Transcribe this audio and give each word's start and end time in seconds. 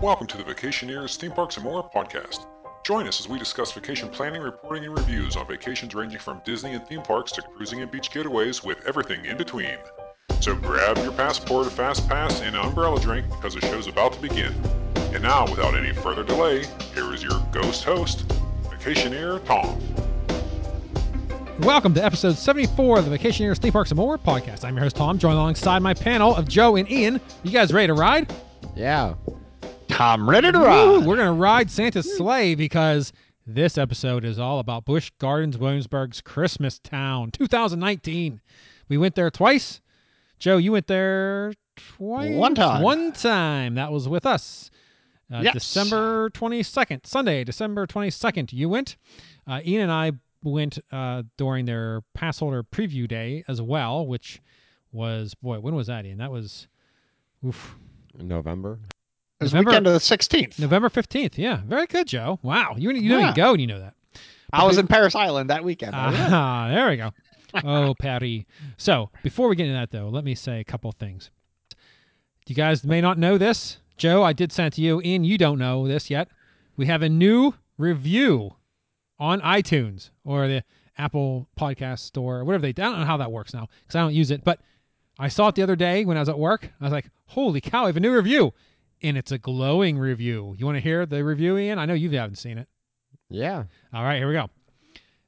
Welcome 0.00 0.28
to 0.28 0.36
the 0.36 0.44
Vacationeers 0.44 1.16
Theme 1.16 1.32
Parks 1.32 1.56
and 1.56 1.64
More 1.64 1.90
podcast. 1.90 2.46
Join 2.84 3.08
us 3.08 3.18
as 3.18 3.28
we 3.28 3.36
discuss 3.36 3.72
vacation 3.72 4.08
planning, 4.08 4.40
reporting, 4.40 4.84
and 4.84 4.96
reviews 4.96 5.34
on 5.34 5.48
vacations 5.48 5.92
ranging 5.92 6.20
from 6.20 6.40
Disney 6.44 6.74
and 6.74 6.86
theme 6.86 7.02
parks 7.02 7.32
to 7.32 7.42
cruising 7.42 7.82
and 7.82 7.90
beach 7.90 8.12
getaways 8.12 8.64
with 8.64 8.78
everything 8.86 9.24
in 9.24 9.36
between. 9.36 9.76
So 10.38 10.54
grab 10.54 10.98
your 10.98 11.10
passport, 11.10 11.66
a 11.66 11.70
fast 11.70 12.08
pass, 12.08 12.40
and 12.42 12.54
an 12.54 12.64
umbrella 12.64 13.00
drink 13.00 13.28
because 13.28 13.56
the 13.56 13.60
show's 13.62 13.88
about 13.88 14.12
to 14.12 14.20
begin. 14.20 14.54
And 15.12 15.20
now, 15.24 15.50
without 15.50 15.74
any 15.74 15.92
further 15.92 16.22
delay, 16.22 16.64
here 16.94 17.12
is 17.12 17.20
your 17.20 17.44
ghost 17.50 17.82
host, 17.82 18.24
Vacationeer 18.66 19.44
Tom. 19.46 19.80
Welcome 21.58 21.92
to 21.94 22.04
episode 22.04 22.36
74 22.36 23.00
of 23.00 23.10
the 23.10 23.18
Vacationeers 23.18 23.58
Theme 23.58 23.72
Parks 23.72 23.90
and 23.90 23.96
More 23.96 24.16
podcast. 24.16 24.64
I'm 24.64 24.76
your 24.76 24.84
host 24.84 24.94
Tom, 24.94 25.18
joined 25.18 25.38
alongside 25.38 25.82
my 25.82 25.92
panel 25.92 26.36
of 26.36 26.46
Joe 26.46 26.76
and 26.76 26.88
Ian. 26.88 27.20
You 27.42 27.50
guys 27.50 27.72
ready 27.72 27.88
to 27.88 27.94
ride? 27.94 28.32
Yeah. 28.76 29.14
Tom 29.98 30.30
ready 30.30 30.52
to 30.52 30.58
Woo, 30.60 30.64
ride. 30.64 31.06
we're 31.06 31.16
going 31.16 31.26
to 31.26 31.32
ride 31.32 31.68
Santa's 31.68 32.16
sleigh 32.16 32.54
because 32.54 33.12
this 33.48 33.76
episode 33.76 34.24
is 34.24 34.38
all 34.38 34.60
about 34.60 34.84
Busch 34.84 35.10
Gardens 35.18 35.58
Williamsburg's 35.58 36.20
Christmas 36.20 36.78
Town 36.78 37.32
2019. 37.32 38.40
We 38.88 38.96
went 38.96 39.16
there 39.16 39.28
twice. 39.28 39.80
Joe, 40.38 40.56
you 40.58 40.70
went 40.70 40.86
there 40.86 41.52
twice. 41.74 42.32
One 42.32 42.54
time. 42.54 42.82
One 42.82 43.10
time. 43.10 43.74
That 43.74 43.90
was 43.90 44.08
with 44.08 44.24
us. 44.24 44.70
Uh, 45.32 45.40
Yes. 45.42 45.54
December 45.54 46.30
22nd, 46.30 47.04
Sunday, 47.04 47.42
December 47.42 47.84
22nd. 47.88 48.52
You 48.52 48.68
went. 48.68 48.96
Uh, 49.48 49.60
Ian 49.66 49.82
and 49.82 49.90
I 49.90 50.12
went 50.44 50.78
uh, 50.92 51.24
during 51.36 51.64
their 51.64 52.02
pass 52.14 52.38
holder 52.38 52.62
preview 52.62 53.08
day 53.08 53.42
as 53.48 53.60
well, 53.60 54.06
which 54.06 54.40
was, 54.92 55.34
boy, 55.34 55.58
when 55.58 55.74
was 55.74 55.88
that, 55.88 56.06
Ian? 56.06 56.18
That 56.18 56.30
was, 56.30 56.68
oof, 57.44 57.74
November. 58.16 58.78
It 59.40 59.44
November- 59.44 59.70
weekend 59.70 59.86
of 59.86 59.92
the 59.92 59.98
16th. 60.00 60.58
November 60.58 60.88
15th. 60.88 61.38
Yeah. 61.38 61.60
Very 61.66 61.86
good, 61.86 62.06
Joe. 62.08 62.38
Wow. 62.42 62.74
You, 62.76 62.90
you 62.90 63.08
didn't 63.08 63.36
go 63.36 63.52
and 63.52 63.60
you 63.60 63.66
know 63.66 63.80
that. 63.80 63.94
I 64.52 64.64
was 64.64 64.78
in 64.78 64.86
Parris 64.86 65.14
Island 65.14 65.50
that 65.50 65.62
weekend. 65.62 65.92
Ah, 65.94 66.68
there 66.72 66.88
we 66.88 66.96
go. 66.96 67.12
Oh, 67.64 67.94
Patty. 67.98 68.46
So 68.76 69.10
before 69.22 69.48
we 69.48 69.56
get 69.56 69.66
into 69.66 69.78
that, 69.78 69.90
though, 69.90 70.08
let 70.08 70.24
me 70.24 70.34
say 70.34 70.60
a 70.60 70.64
couple 70.64 70.90
things. 70.92 71.30
You 72.46 72.54
guys 72.54 72.82
may 72.84 73.00
not 73.00 73.18
know 73.18 73.36
this. 73.38 73.78
Joe, 73.98 74.22
I 74.22 74.32
did 74.32 74.52
send 74.52 74.68
it 74.68 74.76
to 74.76 74.80
you. 74.80 75.02
Ian, 75.02 75.24
you 75.24 75.36
don't 75.38 75.58
know 75.58 75.86
this 75.86 76.08
yet. 76.08 76.28
We 76.76 76.86
have 76.86 77.02
a 77.02 77.08
new 77.08 77.52
review 77.76 78.54
on 79.18 79.40
iTunes 79.42 80.10
or 80.24 80.48
the 80.48 80.64
Apple 80.96 81.46
Podcast 81.58 82.00
Store, 82.00 82.38
or 82.38 82.44
whatever 82.44 82.62
they. 82.62 82.68
I 82.70 82.72
don't 82.72 83.00
know 83.00 83.04
how 83.06 83.16
that 83.18 83.30
works 83.30 83.52
now 83.54 83.68
because 83.82 83.96
I 83.96 84.00
don't 84.00 84.14
use 84.14 84.30
it. 84.30 84.44
But 84.44 84.60
I 85.18 85.28
saw 85.28 85.48
it 85.48 85.54
the 85.54 85.62
other 85.62 85.76
day 85.76 86.04
when 86.04 86.16
I 86.16 86.20
was 86.20 86.28
at 86.28 86.38
work. 86.38 86.70
I 86.80 86.84
was 86.84 86.92
like, 86.92 87.10
"Holy 87.26 87.60
cow! 87.60 87.84
I 87.84 87.86
have 87.86 87.96
a 87.96 88.00
new 88.00 88.14
review!" 88.14 88.52
And 89.02 89.16
it's 89.16 89.32
a 89.32 89.38
glowing 89.38 89.98
review. 89.98 90.54
You 90.58 90.66
want 90.66 90.76
to 90.76 90.80
hear 90.80 91.06
the 91.06 91.24
review, 91.24 91.56
Ian? 91.56 91.78
I 91.78 91.84
know 91.86 91.94
you 91.94 92.10
haven't 92.10 92.36
seen 92.36 92.58
it. 92.58 92.68
Yeah. 93.30 93.64
All 93.92 94.02
right, 94.02 94.18
here 94.18 94.28
we 94.28 94.34
go. 94.34 94.48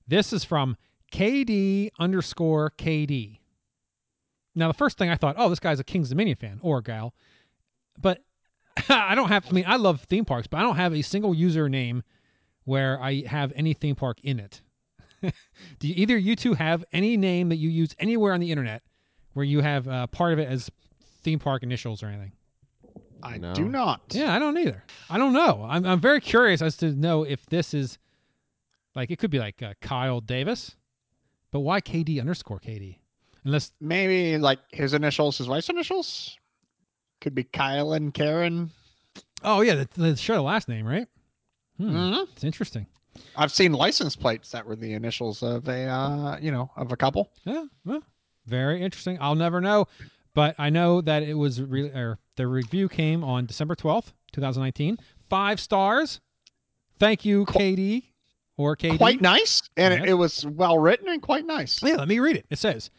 This 0.09 0.33
is 0.33 0.43
from 0.45 0.77
KD 1.13 1.91
underscore 1.99 2.73
KD. 2.77 3.39
Now, 4.55 4.69
the 4.69 4.75
first 4.75 4.99
thing 4.99 5.11
I 5.11 5.17
thought, 5.17 5.37
oh, 5.39 5.49
this 5.49 5.61
guy's 5.61 5.79
a 5.79 5.85
Kings 5.85 6.09
Dominion 6.09 6.37
fan 6.37 6.59
or 6.63 6.81
gal, 6.81 7.15
but 8.01 8.23
I 8.89 9.15
don't 9.15 9.29
have. 9.29 9.47
I 9.49 9.53
mean, 9.53 9.65
I 9.67 9.77
love 9.77 10.01
theme 10.03 10.25
parks, 10.25 10.47
but 10.47 10.59
I 10.59 10.63
don't 10.63 10.77
have 10.77 10.95
a 10.95 11.03
single 11.03 11.35
username 11.35 12.03
where 12.65 13.01
I 13.01 13.23
have 13.27 13.53
any 13.55 13.75
theme 13.75 13.95
park 13.95 14.19
in 14.23 14.41
it. 14.41 14.63
Do 15.23 15.89
you, 15.89 15.95
either 15.97 16.17
you 16.17 16.35
two 16.35 16.55
have 16.55 16.85
any 16.93 17.17
name 17.17 17.49
that 17.51 17.57
you 17.57 17.69
use 17.69 17.95
anywhere 17.99 18.33
on 18.33 18.41
the 18.41 18.51
internet 18.51 18.83
where 19.35 19.45
you 19.45 19.61
have 19.61 19.87
uh, 19.87 20.07
part 20.09 20.33
of 20.33 20.39
it 20.39 20.49
as 20.49 20.71
theme 21.23 21.39
park 21.39 21.63
initials 21.63 22.03
or 22.03 22.07
anything? 22.07 22.33
I 23.23 23.39
No. 23.39 23.53
do 23.55 23.69
not. 23.69 24.01
Yeah, 24.11 24.35
I 24.35 24.39
don't 24.39 24.57
either. 24.59 24.83
I 25.09 25.19
don't 25.19 25.33
know. 25.33 25.67
I'm, 25.69 25.85
I'm 25.87 26.01
very 26.01 26.21
curious 26.21 26.63
as 26.63 26.77
to 26.79 26.93
know 26.93 27.25
if 27.25 27.45
this 27.47 27.75
is 27.75 27.99
like 28.95 29.11
it 29.11 29.19
could 29.19 29.31
be 29.31 29.39
like 29.39 29.63
uh, 29.63 29.75
Kyle 29.81 30.21
Davis, 30.21 30.75
but 31.51 31.61
why 31.61 31.81
KD 31.81 32.21
underscore 32.21 32.61
KD? 32.61 32.97
Unless 33.45 33.73
Maybe 33.81 34.37
like 34.39 34.59
his 34.73 34.93
initials, 34.95 35.39
his 35.39 35.49
wife's 35.49 35.69
initials. 35.69 36.37
Could 37.21 37.35
be 37.35 37.45
Kyle 37.45 37.93
and 37.93 38.13
Karen. 38.15 38.71
oh 39.45 39.61
yeah, 39.61 39.75
the, 39.75 39.89
the 39.97 40.17
share 40.17 40.37
the 40.37 40.43
last 40.43 40.69
name 40.69 40.87
right. 40.87 41.07
Hmm, 41.79 41.97
Mhm. 41.97 42.29
It's 42.33 42.45
interesting. 42.45 42.87
I've 43.37 43.53
seen 43.53 43.73
license 43.73 44.15
plates 44.17 44.51
that 44.53 44.65
were 44.67 44.77
the 44.77 44.93
initials 44.93 45.43
of 45.43 45.69
a, 45.69 45.85
uh, 45.87 46.39
you 46.41 46.51
know, 46.53 46.71
of 46.77 46.93
a 46.93 46.97
couple. 46.97 47.31
Yeah, 47.45 47.65
well, 47.85 48.03
very 48.47 48.83
interesting. 48.83 49.19
I'll 49.21 49.35
never 49.35 49.61
know, 49.61 49.87
but 50.35 50.55
I 50.59 50.71
know 50.71 51.01
that 51.03 51.23
it 51.23 51.35
was 51.35 51.61
really 51.61 51.91
or 51.91 52.19
the 52.41 52.47
review 52.47 52.89
came 52.89 53.23
on 53.23 53.45
December 53.45 53.75
twelfth, 53.75 54.15
two 54.33 54.41
thousand 54.41 54.63
nineteen. 54.63 54.97
Five 55.29 55.61
stars. 55.61 56.21
Thank 56.99 57.25
you, 57.27 57.45
KD 57.45 58.05
or 58.57 58.77
KD. 58.77 58.97
Quite 58.97 59.21
nice, 59.21 59.61
and 59.77 59.93
Yes. 59.93 60.03
it, 60.05 60.09
it 60.11 60.15
was 60.15 60.47
well 60.47 60.79
written 60.79 61.09
and 61.11 61.21
quite 61.21 61.45
nice. 61.45 61.83
Yeah, 61.83 61.97
let 61.97 62.09
me 62.09 62.19
read 62.19 62.37
it. 62.37 62.47
It 62.49 62.59
says, 62.59 62.91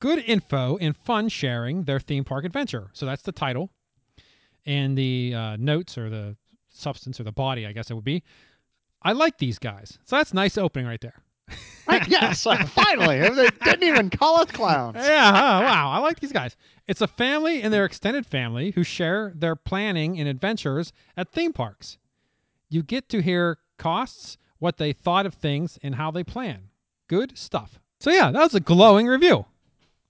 "Good 0.00 0.20
info 0.26 0.78
and 0.78 0.96
fun 0.96 1.28
sharing 1.28 1.84
their 1.84 2.00
theme 2.00 2.24
park 2.24 2.46
adventure." 2.46 2.88
So 2.94 3.04
that's 3.04 3.22
the 3.22 3.32
title, 3.32 3.68
and 4.64 4.96
the 4.96 5.34
uh, 5.34 5.56
notes 5.58 5.98
or 5.98 6.08
the 6.08 6.36
substance 6.70 7.20
or 7.20 7.24
the 7.24 7.32
body, 7.32 7.66
I 7.66 7.72
guess 7.72 7.90
it 7.90 7.94
would 7.94 8.04
be. 8.04 8.22
I 9.02 9.12
like 9.12 9.36
these 9.38 9.58
guys, 9.58 9.98
so 10.06 10.16
that's 10.16 10.32
nice 10.32 10.56
opening 10.56 10.86
right 10.86 11.00
there. 11.00 11.22
Right, 11.86 12.06
yes, 12.06 12.46
uh, 12.46 12.64
finally, 12.66 13.20
they 13.20 13.48
didn't 13.64 13.82
even 13.82 14.10
call 14.10 14.40
us 14.40 14.50
clowns. 14.50 14.96
Yeah, 14.96 15.32
huh, 15.32 15.62
wow, 15.64 15.90
I 15.90 15.98
like 15.98 16.20
these 16.20 16.32
guys. 16.32 16.56
It's 16.86 17.00
a 17.00 17.06
family 17.06 17.62
and 17.62 17.72
their 17.72 17.84
extended 17.84 18.26
family 18.26 18.70
who 18.72 18.82
share 18.82 19.32
their 19.34 19.56
planning 19.56 20.18
and 20.18 20.28
adventures 20.28 20.92
at 21.16 21.30
theme 21.30 21.52
parks. 21.52 21.98
You 22.68 22.82
get 22.82 23.08
to 23.10 23.22
hear 23.22 23.58
costs, 23.78 24.36
what 24.58 24.76
they 24.76 24.92
thought 24.92 25.26
of 25.26 25.34
things, 25.34 25.78
and 25.82 25.94
how 25.94 26.10
they 26.10 26.24
plan. 26.24 26.68
Good 27.08 27.38
stuff. 27.38 27.78
So 28.00 28.10
yeah, 28.10 28.30
that 28.30 28.42
was 28.42 28.54
a 28.54 28.60
glowing 28.60 29.06
review. 29.06 29.46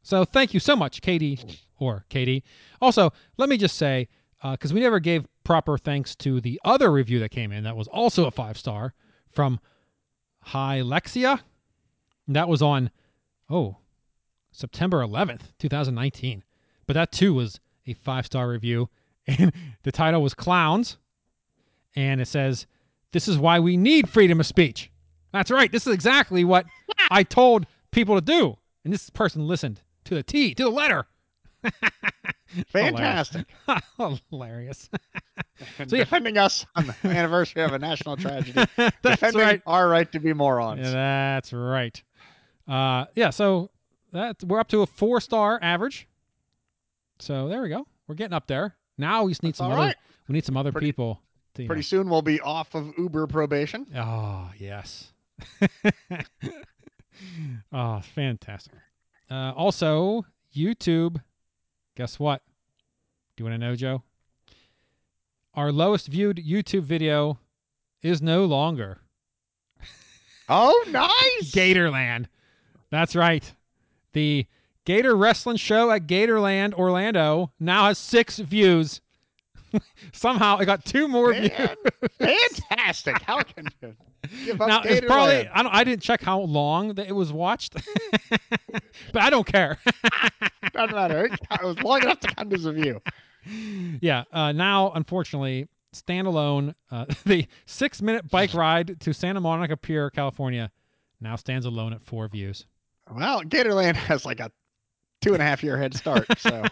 So 0.03 0.25
thank 0.25 0.55
you 0.55 0.61
so 0.61 0.75
much, 0.75 1.01
Katie 1.01 1.39
or 1.79 2.05
Katie. 2.09 2.45
Also, 2.81 3.13
let 3.37 3.49
me 3.49 3.57
just 3.57 3.77
say, 3.77 4.09
because 4.43 4.73
we 4.73 4.81
never 4.81 5.01
gave 5.01 5.27
proper 5.45 5.79
thanks 5.79 6.15
to 6.17 6.41
the 6.41 6.61
other 6.65 6.91
review 6.91 7.19
that 7.21 7.31
came 7.31 7.53
in 7.53 7.65
that 7.65 7.77
was 7.77 7.89
also 7.89 8.27
a 8.27 8.31
five 8.31 8.59
star 8.59 8.95
from 9.31 9.61
Hi 10.41 10.81
Lexia. 10.81 11.41
That 12.29 12.49
was 12.49 12.63
on, 12.63 12.91
oh, 13.51 13.77
September 14.53 14.99
11th, 15.07 15.43
2019. 15.59 16.43
But 16.87 16.95
that 16.95 17.13
too 17.13 17.35
was 17.35 17.61
a 17.87 17.95
five 17.95 18.27
star 18.27 18.49
review. 18.49 18.89
And 19.31 19.53
the 19.83 19.93
title 19.93 20.23
was 20.23 20.33
Clowns. 20.33 20.97
And 21.95 22.19
it 22.19 22.29
says, 22.29 22.67
This 23.13 23.29
is 23.29 23.37
why 23.37 23.61
we 23.61 23.77
need 23.77 24.09
freedom 24.09 24.41
of 24.41 24.47
speech. 24.47 24.91
That's 25.33 25.51
right. 25.51 25.71
This 25.71 25.87
is 25.87 25.93
exactly 25.93 26.45
what 26.45 26.65
I 27.11 27.25
told 27.25 27.67
people 27.91 28.15
to 28.15 28.23
do. 28.23 28.57
And 28.85 28.93
this 28.93 29.11
person 29.11 29.47
listened 29.47 29.83
to 30.05 30.15
the 30.15 30.23
T, 30.23 30.55
to 30.55 30.63
the 30.63 30.71
letter. 30.71 31.05
Fantastic. 32.69 33.47
Hilarious. 34.31 34.91
So, 35.89 35.97
yeah. 35.97 36.05
defending 36.05 36.39
us 36.39 36.65
on 36.77 36.87
the 36.87 36.95
anniversary 37.09 37.63
of 37.65 37.73
a 37.73 37.81
national 37.81 38.17
tragedy. 38.17 38.65
Defending 39.03 39.41
right. 39.43 39.63
our 39.67 39.89
right 39.89 40.11
to 40.13 40.21
be 40.21 40.33
morons. 40.33 40.81
Yeah, 40.83 40.93
that's 41.35 41.53
right. 41.53 42.01
Uh, 42.69 43.07
yeah, 43.17 43.31
so 43.31 43.71
that 44.13 44.43
we're 44.45 44.61
up 44.61 44.69
to 44.69 44.83
a 44.83 44.87
four 44.87 45.21
star 45.21 45.59
average. 45.61 46.07
So 47.19 47.49
there 47.49 47.61
we 47.63 47.71
go. 47.71 47.89
We're 48.07 48.15
getting 48.15 48.35
up 48.35 48.47
there. 48.47 48.77
Now 48.99 49.25
we 49.25 49.33
just 49.33 49.43
need 49.43 49.51
That's 49.51 49.59
some 49.59 49.73
other. 49.73 49.81
right. 49.81 49.97
We 50.29 50.35
need 50.35 50.45
some 50.45 50.57
other 50.57 50.71
Pretty- 50.71 50.87
people. 50.89 51.21
To, 51.55 51.67
Pretty 51.67 51.83
soon 51.83 52.09
we'll 52.09 52.23
be 52.23 52.41
off 52.41 52.77
of 52.77 52.93
Uber 52.97 53.27
probation. 53.27 53.85
know- 53.93 54.01
Oh 54.01 54.53
yes. 54.59 55.11
oh, 57.73 58.01
fantastic. 58.15 58.75
Uh, 59.29 59.53
also, 59.57 60.25
YouTube. 60.55 61.21
Guess 61.99 62.21
what? 62.21 62.43
Do 63.37 63.43
you 63.43 63.51
want 63.51 63.61
to 63.61 63.67
know, 63.67 63.75
Joe? 63.75 64.05
Our 65.55 65.73
lowest 65.73 66.07
viewed 66.07 66.37
YouTube 66.37 66.85
video 66.85 67.41
is 68.03 68.23
no 68.23 68.45
longer 68.45 69.01
Oh, 70.49 70.85
nice. 70.89 71.51
Gatorland. 71.51 72.27
That's 72.91 73.17
right. 73.17 73.53
The 74.13 74.47
Gator 74.85 75.17
Wrestling 75.17 75.57
Show 75.57 75.91
at 75.91 76.07
Gatorland 76.07 76.73
Orlando 76.73 77.51
now 77.59 77.87
has 77.87 77.99
six 77.99 78.39
views. 78.39 79.01
Somehow 80.13 80.59
it 80.59 80.67
got 80.67 80.85
two 80.85 81.09
more 81.09 81.33
views. 81.33 81.51
Fantastic. 82.19 83.21
How 83.23 83.43
can 83.43 83.69
you 83.83 83.95
give 84.45 84.61
up 84.61 84.69
Now 84.69 84.83
it's 84.83 85.07
probably? 85.07 85.49
I 85.49 85.63
don't 85.63 85.75
I 85.75 85.85
didn't 85.85 86.03
check 86.03 86.23
how 86.23 86.41
long 86.41 86.95
that 86.95 87.09
it 87.09 87.15
was 87.15 87.33
watched, 87.33 87.75
but 89.13 89.23
I 89.23 89.31
don't 89.31 89.47
care. 89.47 89.79
Doesn't 90.73 90.95
matter. 90.95 91.27
It 91.27 91.63
was 91.65 91.79
long 91.83 92.03
enough 92.03 92.21
to 92.21 92.29
count 92.29 92.53
as 92.53 92.65
a 92.65 92.73
view. 92.73 93.01
yeah. 94.01 94.25
Uh, 94.33 94.53
now, 94.53 94.93
unfortunately, 94.95 95.69
standalone, 95.95 96.75
uh, 96.91 97.07
the 97.25 97.47
six 97.67 98.03
minute 98.03 98.29
bike 98.31 98.55
ride 98.55 99.01
to 99.01 99.13
Santa 99.13 99.41
Monica 99.41 99.77
Pier, 99.77 100.11
California, 100.11 100.71
now 101.21 101.37
stands 101.37 101.67
alone 101.67 101.93
at 101.93 102.03
four 102.03 102.29
views. 102.29 102.67
Well, 103.11 103.43
Gatorland 103.43 103.97
has 103.97 104.25
like 104.27 104.41
a 104.41 104.51
two 105.21 105.33
and 105.33 105.43
a 105.43 105.45
half 105.45 105.63
year 105.63 105.77
head 105.77 105.95
start. 105.95 106.27
So 106.39 106.65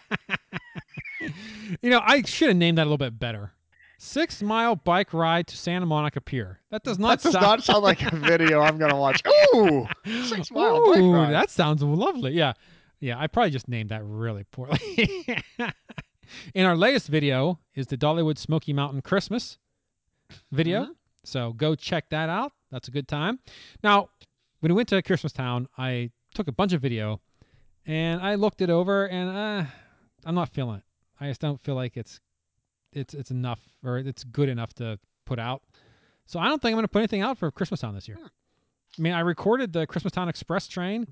You 1.20 1.90
know, 1.90 2.00
I 2.04 2.22
should 2.22 2.48
have 2.48 2.56
named 2.56 2.78
that 2.78 2.82
a 2.82 2.88
little 2.90 2.98
bit 2.98 3.18
better. 3.18 3.52
Six 3.98 4.42
mile 4.42 4.76
bike 4.76 5.14
ride 5.14 5.46
to 5.48 5.56
Santa 5.56 5.86
Monica 5.86 6.20
Pier. 6.20 6.60
That 6.70 6.82
does 6.84 6.98
not 6.98 7.18
That 7.18 7.22
does 7.22 7.32
sound. 7.32 7.42
not 7.44 7.64
sound 7.64 7.82
like 7.82 8.02
a 8.02 8.14
video 8.14 8.60
I'm 8.60 8.76
gonna 8.78 8.96
watch. 8.96 9.22
Ooh, 9.54 9.86
six 10.24 10.50
mile 10.50 10.84
bike 10.92 11.00
ride. 11.00 11.32
that 11.32 11.50
sounds 11.50 11.82
lovely. 11.82 12.32
Yeah, 12.32 12.52
yeah. 13.00 13.18
I 13.18 13.26
probably 13.26 13.50
just 13.50 13.68
named 13.68 13.88
that 13.90 14.04
really 14.04 14.44
poorly. 14.50 14.78
In 16.54 16.66
our 16.66 16.76
latest 16.76 17.08
video 17.08 17.58
is 17.74 17.86
the 17.86 17.96
Dollywood 17.96 18.36
Smoky 18.36 18.72
Mountain 18.72 19.00
Christmas 19.02 19.58
video. 20.52 20.84
Mhm. 20.84 20.90
So 21.24 21.52
go 21.54 21.74
check 21.74 22.08
that 22.10 22.28
out. 22.28 22.52
That's 22.70 22.88
a 22.88 22.90
good 22.90 23.08
time. 23.08 23.38
Now, 23.82 24.10
when 24.60 24.72
we 24.72 24.76
went 24.76 24.88
to 24.90 25.00
Christmas 25.02 25.32
Town, 25.32 25.68
I 25.78 26.10
took 26.34 26.48
a 26.48 26.52
bunch 26.52 26.72
of 26.72 26.82
video 26.82 27.20
and 27.86 28.20
I 28.20 28.34
looked 28.34 28.60
it 28.60 28.70
over 28.70 29.06
and 29.08 29.30
uh, 29.30 29.64
I'm 30.24 30.34
not 30.34 30.50
feeling 30.50 30.78
it. 30.78 30.82
I 31.20 31.28
just 31.28 31.40
don't 31.40 31.60
feel 31.60 31.74
like 31.74 31.96
it's 31.96 32.20
it's 32.92 33.14
it's 33.14 33.30
enough 33.30 33.60
or 33.84 33.98
it's 33.98 34.24
good 34.24 34.48
enough 34.48 34.72
to 34.74 34.98
put 35.24 35.38
out. 35.38 35.62
So 36.26 36.38
I 36.40 36.48
don't 36.48 36.60
think 36.60 36.72
I'm 36.72 36.76
going 36.76 36.84
to 36.84 36.88
put 36.88 37.00
anything 37.00 37.22
out 37.22 37.38
for 37.38 37.50
Christmas 37.50 37.80
Town 37.80 37.94
this 37.94 38.08
year. 38.08 38.16
Hmm. 38.16 38.26
I 38.98 39.02
mean, 39.02 39.12
I 39.12 39.20
recorded 39.20 39.72
the 39.72 39.86
Christmas 39.86 40.12
Town 40.12 40.28
Express 40.28 40.66
train 40.66 41.06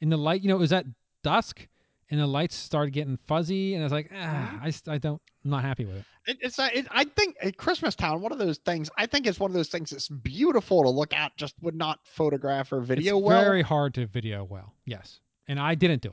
in 0.00 0.10
the 0.10 0.16
light, 0.16 0.42
you 0.42 0.48
know, 0.48 0.56
it 0.56 0.60
was 0.60 0.72
at 0.72 0.86
dusk 1.22 1.66
and 2.10 2.20
the 2.20 2.26
lights 2.26 2.54
started 2.56 2.92
getting 2.92 3.16
fuzzy 3.16 3.74
and 3.74 3.82
I 3.82 3.84
was 3.84 3.92
like, 3.92 4.10
ah, 4.12 4.60
mm-hmm. 4.62 4.90
I, 4.90 4.94
I 4.94 4.98
don't 4.98 5.20
I'm 5.44 5.50
not 5.50 5.62
happy 5.62 5.84
with 5.84 5.96
it. 5.96 6.04
It, 6.26 6.38
it's 6.40 6.58
it, 6.58 6.86
I 6.90 7.04
think 7.04 7.36
at 7.42 7.56
Christmas 7.56 7.94
Town, 7.94 8.20
one 8.20 8.32
of 8.32 8.38
those 8.38 8.58
things. 8.58 8.90
I 8.98 9.06
think 9.06 9.26
it's 9.26 9.40
one 9.40 9.50
of 9.50 9.54
those 9.54 9.68
things 9.68 9.90
that's 9.90 10.08
beautiful 10.08 10.82
to 10.82 10.90
look 10.90 11.14
at, 11.14 11.36
just 11.36 11.54
would 11.62 11.74
not 11.74 12.00
photograph 12.04 12.72
or 12.72 12.80
video 12.80 13.16
it's 13.16 13.24
well. 13.24 13.42
very 13.42 13.62
hard 13.62 13.94
to 13.94 14.06
video 14.06 14.44
well. 14.44 14.74
Yes. 14.84 15.20
And 15.46 15.58
I 15.58 15.74
didn't 15.74 16.02
do 16.02 16.12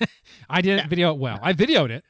it. 0.00 0.08
I 0.50 0.60
didn't 0.60 0.84
Yeah. 0.84 0.88
video 0.88 1.12
it 1.12 1.18
well. 1.18 1.38
I 1.42 1.52
videoed 1.52 1.90
it. 1.90 2.04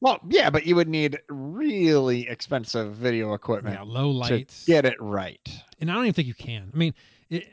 Well, 0.00 0.20
yeah, 0.28 0.50
but 0.50 0.66
you 0.66 0.76
would 0.76 0.88
need 0.88 1.18
really 1.28 2.28
expensive 2.28 2.94
video 2.94 3.32
equipment 3.32 3.76
Yeah, 3.76 3.82
low 3.82 4.12
to 4.12 4.18
lights. 4.18 4.64
get 4.66 4.84
it 4.84 5.00
right. 5.00 5.40
and 5.80 5.90
I 5.90 5.94
don't 5.94 6.04
even 6.04 6.14
think 6.14 6.28
you 6.28 6.34
can. 6.34 6.70
I 6.72 6.76
mean, 6.76 6.94
it, 7.30 7.48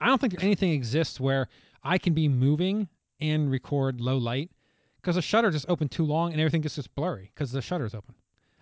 I 0.00 0.06
don't 0.06 0.20
think 0.20 0.42
anything 0.42 0.72
exists 0.72 1.20
where 1.20 1.48
I 1.82 1.98
can 1.98 2.12
be 2.14 2.28
moving 2.28 2.88
and 3.20 3.50
record 3.50 4.00
low 4.00 4.18
light 4.18 4.50
because 4.96 5.14
the 5.14 5.22
shutter 5.22 5.50
just 5.50 5.66
opened 5.68 5.90
too 5.92 6.04
long 6.04 6.32
and 6.32 6.40
everything 6.40 6.62
gets 6.62 6.74
just 6.74 6.94
blurry 6.94 7.30
because 7.34 7.52
the 7.52 7.62
shutter's 7.62 7.94
open. 7.94 8.14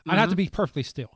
I'd 0.07 0.19
have 0.19 0.29
to 0.29 0.33
mm-hmm. 0.33 0.45
be 0.45 0.49
perfectly 0.49 0.83
still. 0.83 1.11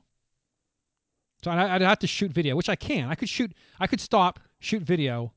So 1.45 1.51
I'd, 1.51 1.59
I'd 1.59 1.83
have 1.83 1.99
to 2.01 2.07
shoot 2.07 2.33
video, 2.33 2.57
which 2.57 2.69
I 2.69 2.77
can. 2.77 3.09
I 3.09 3.15
could 3.15 3.29
shoot. 3.29 3.53
I 3.79 3.87
could 3.87 4.01
stop, 4.01 4.41
shoot 4.61 4.83
video, 4.83 5.33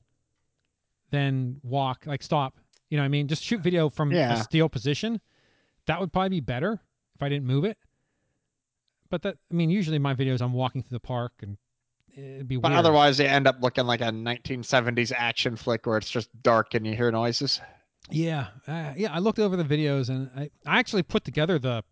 then 1.11 1.59
walk, 1.63 2.05
like 2.05 2.23
stop. 2.23 2.57
You 2.89 2.97
know 2.97 3.03
what 3.03 3.05
I 3.05 3.09
mean? 3.09 3.27
Just 3.27 3.43
shoot 3.43 3.61
video 3.61 3.89
from 3.89 4.11
Yeah. 4.11 4.33
a 4.39 4.43
still 4.43 4.69
position. 4.69 5.19
That 5.89 5.99
would 5.99 6.13
probably 6.13 6.29
be 6.29 6.39
better 6.39 6.73
if 7.15 7.23
I 7.23 7.29
didn't 7.29 7.47
move 7.47 7.65
it. 7.65 7.75
But 9.09 9.23
that, 9.23 9.37
I 9.51 9.55
mean, 9.55 9.71
usually 9.71 9.97
my 9.97 10.13
videos 10.13 10.39
I'm 10.39 10.53
walking 10.53 10.83
through 10.83 10.95
the 10.95 10.99
park 10.99 11.31
and 11.41 11.57
it'd 12.15 12.47
be 12.47 12.57
But 12.57 12.69
weird. 12.69 12.77
otherwise, 12.77 13.17
they 13.17 13.27
end 13.27 13.47
up 13.47 13.57
looking 13.61 13.87
like 13.87 14.01
a 14.01 14.11
1970s 14.11 15.11
action 15.11 15.55
flick 15.55 15.87
where 15.87 15.97
it's 15.97 16.11
just 16.11 16.29
dark 16.43 16.75
and 16.75 16.85
you 16.85 16.95
hear 16.95 17.11
noises. 17.11 17.59
Yeah, 18.11 18.49
uh, 18.67 18.93
yeah. 18.97 19.11
I 19.11 19.17
looked 19.17 19.39
over 19.39 19.55
the 19.55 19.63
videos 19.63 20.09
and 20.09 20.29
I, 20.35 20.51
I 20.63 20.77
actually 20.77 21.01
put 21.01 21.23
together 21.23 21.57
the 21.57 21.83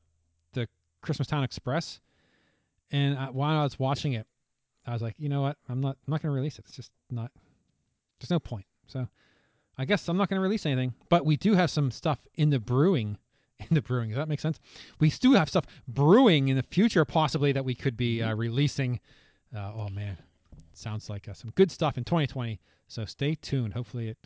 the 0.54 0.68
Christmas 1.02 1.28
Town 1.28 1.44
Express, 1.44 2.00
and 2.92 3.18
I, 3.18 3.32
while 3.32 3.60
I 3.60 3.64
was 3.64 3.80
watching 3.80 4.14
it, 4.14 4.28
I 4.86 4.94
was 4.94 5.02
like, 5.02 5.16
you 5.18 5.28
know 5.28 5.42
what? 5.42 5.58
I'm 5.70 5.82
not 5.82 5.98
I'm 6.08 6.12
not 6.12 6.22
going 6.22 6.32
to 6.32 6.36
release 6.36 6.60
it. 6.60 6.66
It's 6.68 6.76
just 6.76 6.92
not. 7.10 7.32
There's 8.20 8.30
no 8.30 8.40
point. 8.40 8.66
So, 8.86 9.08
I 9.78 9.86
guess 9.86 10.08
I'm 10.08 10.18
not 10.18 10.30
going 10.30 10.38
to 10.40 10.44
release 10.44 10.68
anything. 10.68 10.94
But 11.10 11.26
we 11.26 11.36
do 11.36 11.56
have 11.56 11.72
some 11.72 11.90
stuff 11.90 12.20
in 12.36 12.52
the 12.52 12.60
brewing. 12.60 13.18
In 13.60 13.68
the 13.76 13.82
brewing, 13.82 14.10
does 14.10 14.18
that 14.18 14.28
make 14.30 14.40
sense? 14.40 14.60
We 15.00 15.10
do 15.10 15.34
have 15.34 15.50
stuff 15.50 15.66
brewing 15.88 16.50
in 16.50 16.58
the 16.58 16.64
future, 16.64 17.04
possibly 17.06 17.52
that 17.54 17.66
we 17.66 17.74
could 17.76 17.98
be 17.98 18.22
uh, 18.22 18.36
releasing. 18.36 19.00
Uh, 19.56 19.72
oh 19.76 19.90
man, 19.90 20.18
sounds 20.74 21.10
like 21.10 21.28
uh, 21.28 21.34
some 21.34 21.52
good 21.56 21.72
stuff 21.72 21.98
in 21.98 22.04
2020. 22.04 22.60
So 22.88 23.04
stay 23.06 23.36
tuned. 23.36 23.74
Hopefully, 23.74 24.10
it 24.10 24.18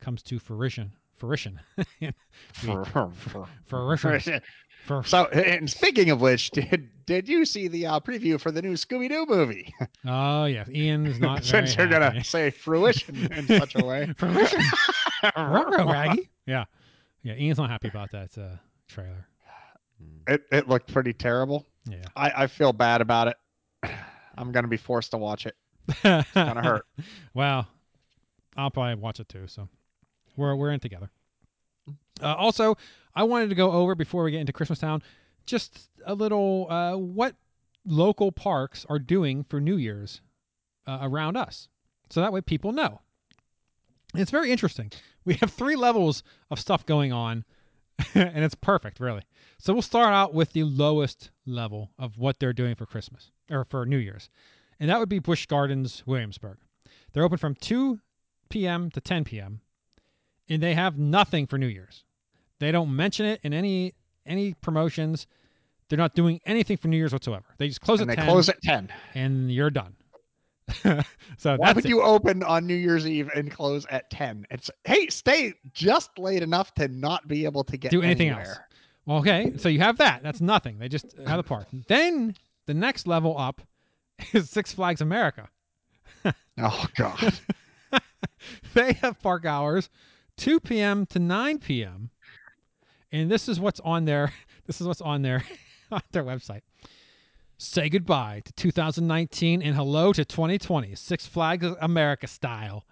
comes 0.00 0.22
to 0.24 0.38
fruition. 0.38 0.92
Fruition. 1.16 1.58
Fruition. 3.66 4.40
So, 5.06 5.24
and 5.28 5.70
speaking 5.70 6.10
of 6.10 6.20
which, 6.20 6.50
did 6.50 6.90
did 7.06 7.26
you 7.26 7.46
see 7.46 7.68
the 7.68 7.86
uh, 7.86 8.00
preview 8.00 8.38
for 8.38 8.50
the 8.50 8.60
new 8.60 8.74
Scooby 8.74 9.08
Doo 9.08 9.24
movie? 9.26 9.72
oh 10.04 10.44
yeah, 10.44 10.64
Ian 10.70 11.06
is 11.06 11.18
not 11.18 11.42
Since 11.42 11.74
you're 11.74 11.86
happy. 11.88 12.08
gonna 12.10 12.22
say 12.22 12.50
fruition 12.50 13.32
in 13.32 13.46
such 13.46 13.74
a 13.76 13.82
way. 13.82 14.12
fruition. 14.18 14.60
Raggy. 15.38 16.28
Yeah, 16.44 16.64
yeah. 17.22 17.32
Ian's 17.34 17.56
not 17.56 17.70
happy 17.70 17.88
about 17.88 18.10
that 18.12 18.36
uh, 18.36 18.56
trailer. 18.88 19.26
It 20.26 20.42
it 20.50 20.68
looked 20.68 20.92
pretty 20.92 21.12
terrible. 21.12 21.66
Yeah, 21.88 22.04
I, 22.16 22.44
I 22.44 22.46
feel 22.46 22.72
bad 22.72 23.00
about 23.00 23.28
it. 23.28 23.36
I'm 24.36 24.52
gonna 24.52 24.68
be 24.68 24.76
forced 24.76 25.10
to 25.12 25.18
watch 25.18 25.46
it. 25.46 25.54
It's 26.02 26.30
gonna 26.32 26.62
hurt. 26.62 26.86
Well, 27.34 27.66
I'll 28.56 28.70
probably 28.70 28.94
watch 28.94 29.20
it 29.20 29.28
too. 29.28 29.46
So 29.46 29.68
we're 30.36 30.54
we're 30.56 30.72
in 30.72 30.80
together. 30.80 31.10
Uh, 32.22 32.34
also, 32.34 32.76
I 33.14 33.24
wanted 33.24 33.48
to 33.50 33.54
go 33.54 33.72
over 33.72 33.94
before 33.94 34.24
we 34.24 34.30
get 34.30 34.40
into 34.40 34.52
Christmas 34.52 34.78
Town, 34.78 35.02
just 35.46 35.88
a 36.06 36.14
little 36.14 36.66
uh, 36.70 36.96
what 36.96 37.34
local 37.84 38.32
parks 38.32 38.86
are 38.88 38.98
doing 38.98 39.44
for 39.44 39.60
New 39.60 39.76
Year's 39.76 40.20
uh, 40.86 40.98
around 41.02 41.36
us, 41.36 41.68
so 42.10 42.20
that 42.20 42.32
way 42.32 42.40
people 42.40 42.72
know. 42.72 43.00
It's 44.14 44.30
very 44.30 44.50
interesting. 44.52 44.92
We 45.24 45.34
have 45.34 45.50
three 45.52 45.74
levels 45.76 46.22
of 46.50 46.60
stuff 46.60 46.86
going 46.86 47.12
on, 47.12 47.44
and 48.14 48.44
it's 48.44 48.54
perfect, 48.54 49.00
really. 49.00 49.22
So 49.58 49.72
we'll 49.72 49.82
start 49.82 50.12
out 50.12 50.34
with 50.34 50.52
the 50.52 50.64
lowest 50.64 51.30
level 51.46 51.90
of 51.98 52.18
what 52.18 52.38
they're 52.38 52.52
doing 52.52 52.74
for 52.74 52.86
Christmas 52.86 53.30
or 53.50 53.64
for 53.64 53.86
New 53.86 53.98
Year's, 53.98 54.28
and 54.80 54.90
that 54.90 54.98
would 54.98 55.08
be 55.08 55.18
Busch 55.18 55.46
Gardens, 55.46 56.02
Williamsburg. 56.06 56.58
They're 57.12 57.24
open 57.24 57.38
from 57.38 57.54
2 57.54 58.00
p.m. 58.48 58.90
to 58.90 59.00
10 59.00 59.24
p.m. 59.24 59.60
and 60.48 60.62
they 60.62 60.74
have 60.74 60.98
nothing 60.98 61.46
for 61.46 61.58
New 61.58 61.68
Year's. 61.68 62.04
They 62.58 62.72
don't 62.72 62.94
mention 62.94 63.26
it 63.26 63.40
in 63.42 63.52
any 63.52 63.94
any 64.26 64.54
promotions. 64.54 65.26
They're 65.88 65.98
not 65.98 66.14
doing 66.14 66.40
anything 66.46 66.76
for 66.76 66.88
New 66.88 66.96
Year's 66.96 67.12
whatsoever. 67.12 67.44
They 67.58 67.68
just 67.68 67.80
close 67.80 68.00
and 68.00 68.10
at 68.10 68.16
they 68.16 68.22
10 68.22 68.30
close 68.30 68.48
at 68.48 68.60
ten. 68.62 68.88
and 69.14 69.52
you're 69.52 69.70
done. 69.70 69.94
so 70.82 71.56
Why 71.56 71.66
that's 71.66 71.76
would 71.76 71.84
it. 71.84 71.88
you 71.88 72.02
open 72.02 72.42
on 72.42 72.66
New 72.66 72.74
Year's 72.74 73.06
Eve 73.06 73.30
and 73.34 73.50
close 73.50 73.86
at 73.90 74.08
ten? 74.10 74.46
It's 74.50 74.70
hey, 74.84 75.08
stay 75.08 75.54
just 75.72 76.18
late 76.18 76.42
enough 76.42 76.74
to 76.74 76.88
not 76.88 77.28
be 77.28 77.44
able 77.44 77.64
to 77.64 77.76
get 77.76 77.90
Do 77.90 78.02
anything 78.02 78.28
else. 78.28 78.38
anywhere. 78.38 78.68
Well, 79.06 79.18
okay, 79.18 79.52
so 79.58 79.68
you 79.68 79.80
have 79.80 79.98
that. 79.98 80.22
That's 80.22 80.40
nothing. 80.40 80.78
They 80.78 80.88
just 80.88 81.14
have 81.26 81.36
the 81.36 81.42
park. 81.42 81.66
Then 81.88 82.34
the 82.66 82.74
next 82.74 83.06
level 83.06 83.36
up 83.38 83.60
is 84.32 84.48
Six 84.48 84.72
Flags 84.72 85.00
America. 85.00 85.48
Oh 86.58 86.86
God. 86.96 87.34
they 88.74 88.94
have 88.94 89.20
park 89.20 89.44
hours 89.44 89.90
2 90.36 90.60
p.m. 90.60 91.04
to 91.06 91.18
9 91.18 91.58
p.m. 91.58 92.10
And 93.12 93.30
this 93.30 93.48
is 93.48 93.60
what's 93.60 93.80
on 93.80 94.04
their 94.04 94.32
this 94.66 94.80
is 94.80 94.86
what's 94.86 95.00
on 95.02 95.22
their 95.22 95.44
on 95.90 96.00
their 96.12 96.24
website. 96.24 96.62
Say 97.64 97.88
goodbye 97.88 98.42
to 98.44 98.52
2019 98.52 99.62
and 99.62 99.74
hello 99.74 100.12
to 100.12 100.22
2020, 100.22 100.94
Six 100.94 101.26
Flags 101.26 101.66
America 101.80 102.26
style. 102.26 102.84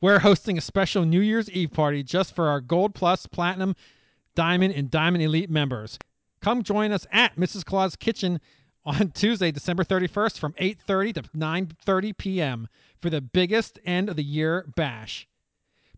We're 0.00 0.20
hosting 0.20 0.56
a 0.56 0.62
special 0.62 1.04
New 1.04 1.20
Year's 1.20 1.50
Eve 1.50 1.70
party 1.70 2.02
just 2.02 2.34
for 2.34 2.48
our 2.48 2.62
Gold 2.62 2.94
Plus, 2.94 3.26
Platinum, 3.26 3.76
Diamond, 4.34 4.72
and 4.72 4.90
Diamond 4.90 5.22
Elite 5.22 5.50
members. 5.50 5.98
Come 6.40 6.62
join 6.62 6.92
us 6.92 7.06
at 7.12 7.36
Mrs. 7.36 7.62
Claus 7.62 7.94
Kitchen 7.94 8.40
on 8.86 9.10
Tuesday, 9.14 9.52
December 9.52 9.84
31st 9.84 10.38
from 10.38 10.54
8:30 10.54 11.14
to 11.14 11.22
9:30 11.36 12.16
p.m. 12.16 12.68
for 13.02 13.10
the 13.10 13.20
biggest 13.20 13.78
end 13.84 14.08
of 14.08 14.16
the 14.16 14.24
year 14.24 14.64
bash. 14.76 15.28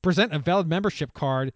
Present 0.03 0.35
a 0.35 0.41
valid 0.41 0.67
membership 0.67 1.15
card 1.15 1.53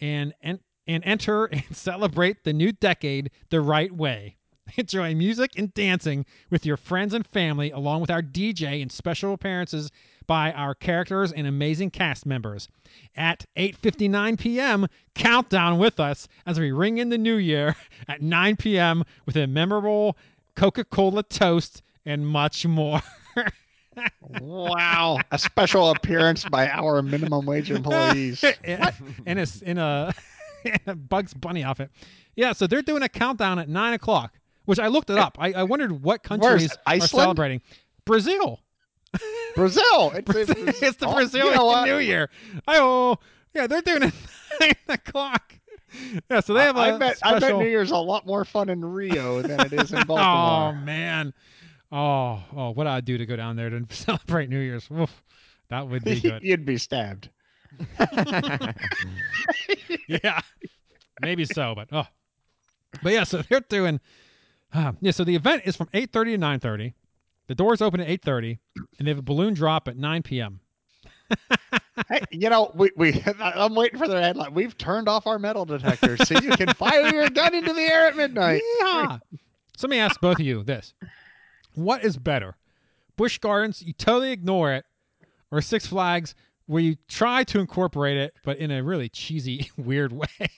and 0.00 0.34
and, 0.42 0.58
and 0.88 1.04
enter 1.04 1.44
and 1.46 1.64
celebrate 1.72 2.42
the 2.42 2.52
new 2.52 2.72
decade 2.72 3.30
the 3.50 3.60
right 3.60 3.92
way. 3.92 4.36
Enjoy 4.76 5.14
music 5.14 5.52
and 5.56 5.72
dancing 5.74 6.26
with 6.50 6.66
your 6.66 6.76
friends 6.76 7.14
and 7.14 7.26
family 7.26 7.70
along 7.70 8.00
with 8.00 8.10
our 8.10 8.22
DJ 8.22 8.82
and 8.82 8.90
special 8.90 9.32
appearances 9.32 9.90
by 10.26 10.52
our 10.52 10.74
characters 10.74 11.32
and 11.32 11.46
amazing 11.46 11.90
cast 11.90 12.26
members. 12.26 12.68
At 13.14 13.44
8:59 13.56 14.38
p.m., 14.38 14.86
countdown 15.14 15.78
with 15.78 16.00
us 16.00 16.28
as 16.46 16.58
we 16.58 16.72
ring 16.72 16.98
in 16.98 17.10
the 17.10 17.18
new 17.18 17.36
year 17.36 17.76
at 18.08 18.22
9 18.22 18.56
p.m. 18.56 19.04
with 19.26 19.36
a 19.36 19.46
memorable 19.46 20.16
Coca-Cola 20.56 21.24
toast 21.24 21.82
and 22.06 22.26
much 22.26 22.64
more. 22.66 23.00
wow. 24.40 25.18
A 25.30 25.38
special 25.38 25.90
appearance 25.90 26.44
by 26.44 26.68
our 26.68 27.02
minimum 27.02 27.46
wage 27.46 27.70
employees. 27.70 28.42
in 28.64 29.38
a 29.38 29.46
in 29.62 29.78
a, 29.78 30.14
in 30.64 30.78
a 30.86 30.94
Bugs 30.94 31.34
Bunny 31.34 31.62
outfit. 31.62 31.90
Yeah, 32.36 32.52
so 32.52 32.66
they're 32.66 32.82
doing 32.82 33.02
a 33.02 33.08
countdown 33.08 33.58
at 33.58 33.68
nine 33.68 33.92
o'clock, 33.92 34.32
which 34.64 34.78
I 34.78 34.88
looked 34.88 35.10
it 35.10 35.18
up. 35.18 35.36
I, 35.40 35.52
I 35.52 35.62
wondered 35.64 36.02
what 36.02 36.22
countries 36.22 36.76
are 36.86 37.00
celebrating. 37.00 37.62
Brazil. 38.04 38.60
Brazil. 39.54 40.12
It's, 40.14 40.32
Brazil. 40.32 40.54
It's 40.58 40.96
the 40.98 41.06
oh, 41.06 41.14
Brazilian 41.14 41.52
you 41.52 41.58
know? 41.58 41.84
New 41.84 41.98
Year. 41.98 42.30
I 42.66 42.78
Oh, 42.78 43.18
yeah, 43.54 43.66
they're 43.66 43.82
doing 43.82 44.02
it 44.02 44.14
at 44.14 44.60
nine 44.60 44.74
o'clock. 44.88 45.54
yeah, 46.30 46.40
so 46.40 46.54
they 46.54 46.62
have 46.62 46.76
a 46.76 46.80
I 46.80 46.98
bet 46.98 47.18
I 47.22 47.38
bet 47.38 47.56
New 47.56 47.66
Year's 47.66 47.92
a 47.92 47.96
lot 47.96 48.26
more 48.26 48.44
fun 48.44 48.68
in 48.68 48.84
Rio 48.84 49.42
than 49.42 49.60
it 49.60 49.72
is 49.72 49.92
in 49.92 50.02
Baltimore. 50.06 50.72
Oh 50.72 50.72
man. 50.72 51.32
Oh, 51.92 52.42
oh, 52.56 52.70
what 52.72 52.88
I'd 52.88 53.04
do 53.04 53.18
to 53.18 53.26
go 53.26 53.36
down 53.36 53.54
there 53.54 53.70
to 53.70 53.86
celebrate 53.90 54.50
New 54.50 54.58
Year's. 54.58 54.88
Oof, 54.90 55.22
that 55.70 55.88
would 55.88 56.02
be 56.02 56.20
good. 56.20 56.42
You'd 56.42 56.66
be 56.66 56.78
stabbed. 56.78 57.28
yeah, 60.08 60.40
maybe 61.20 61.44
so, 61.44 61.74
but 61.76 61.88
oh, 61.92 62.06
but 63.02 63.12
yeah. 63.12 63.22
So 63.24 63.42
they're 63.42 63.60
doing, 63.60 64.00
uh, 64.74 64.92
yeah. 65.00 65.10
So 65.12 65.24
the 65.24 65.34
event 65.34 65.62
is 65.64 65.76
from 65.76 65.88
eight 65.94 66.12
thirty 66.12 66.32
to 66.32 66.38
nine 66.38 66.60
thirty. 66.60 66.94
The 67.46 67.54
doors 67.54 67.80
open 67.80 68.00
at 68.00 68.08
eight 68.08 68.22
thirty, 68.22 68.58
and 68.98 69.06
they 69.06 69.10
have 69.10 69.18
a 69.18 69.22
balloon 69.22 69.54
drop 69.54 69.88
at 69.88 69.96
nine 69.96 70.22
p.m. 70.22 70.60
Hey, 72.08 72.20
you 72.32 72.50
know, 72.50 72.72
we, 72.74 72.90
we 72.96 73.22
I'm 73.40 73.74
waiting 73.74 73.98
for 73.98 74.08
their 74.08 74.20
headline. 74.20 74.52
We've 74.52 74.76
turned 74.76 75.08
off 75.08 75.26
our 75.26 75.38
metal 75.38 75.64
detectors, 75.64 76.26
so 76.26 76.38
you 76.40 76.50
can 76.50 76.74
fire 76.74 77.06
your 77.14 77.28
gun 77.30 77.54
into 77.54 77.72
the 77.72 77.82
air 77.82 78.08
at 78.08 78.16
midnight. 78.16 78.62
Yeah. 78.80 79.18
So 79.76 79.86
let 79.86 79.90
me 79.90 79.98
ask 79.98 80.20
both 80.20 80.40
of 80.40 80.44
you 80.44 80.64
this: 80.64 80.92
What 81.74 82.04
is 82.04 82.16
better, 82.16 82.56
Busch 83.16 83.38
Gardens? 83.38 83.80
You 83.80 83.92
totally 83.92 84.32
ignore 84.32 84.72
it, 84.72 84.84
or 85.52 85.62
Six 85.62 85.86
Flags, 85.86 86.34
where 86.66 86.82
you 86.82 86.96
try 87.08 87.44
to 87.44 87.60
incorporate 87.60 88.16
it, 88.16 88.34
but 88.44 88.58
in 88.58 88.70
a 88.70 88.82
really 88.82 89.08
cheesy, 89.08 89.70
weird 89.76 90.12
way? 90.12 90.50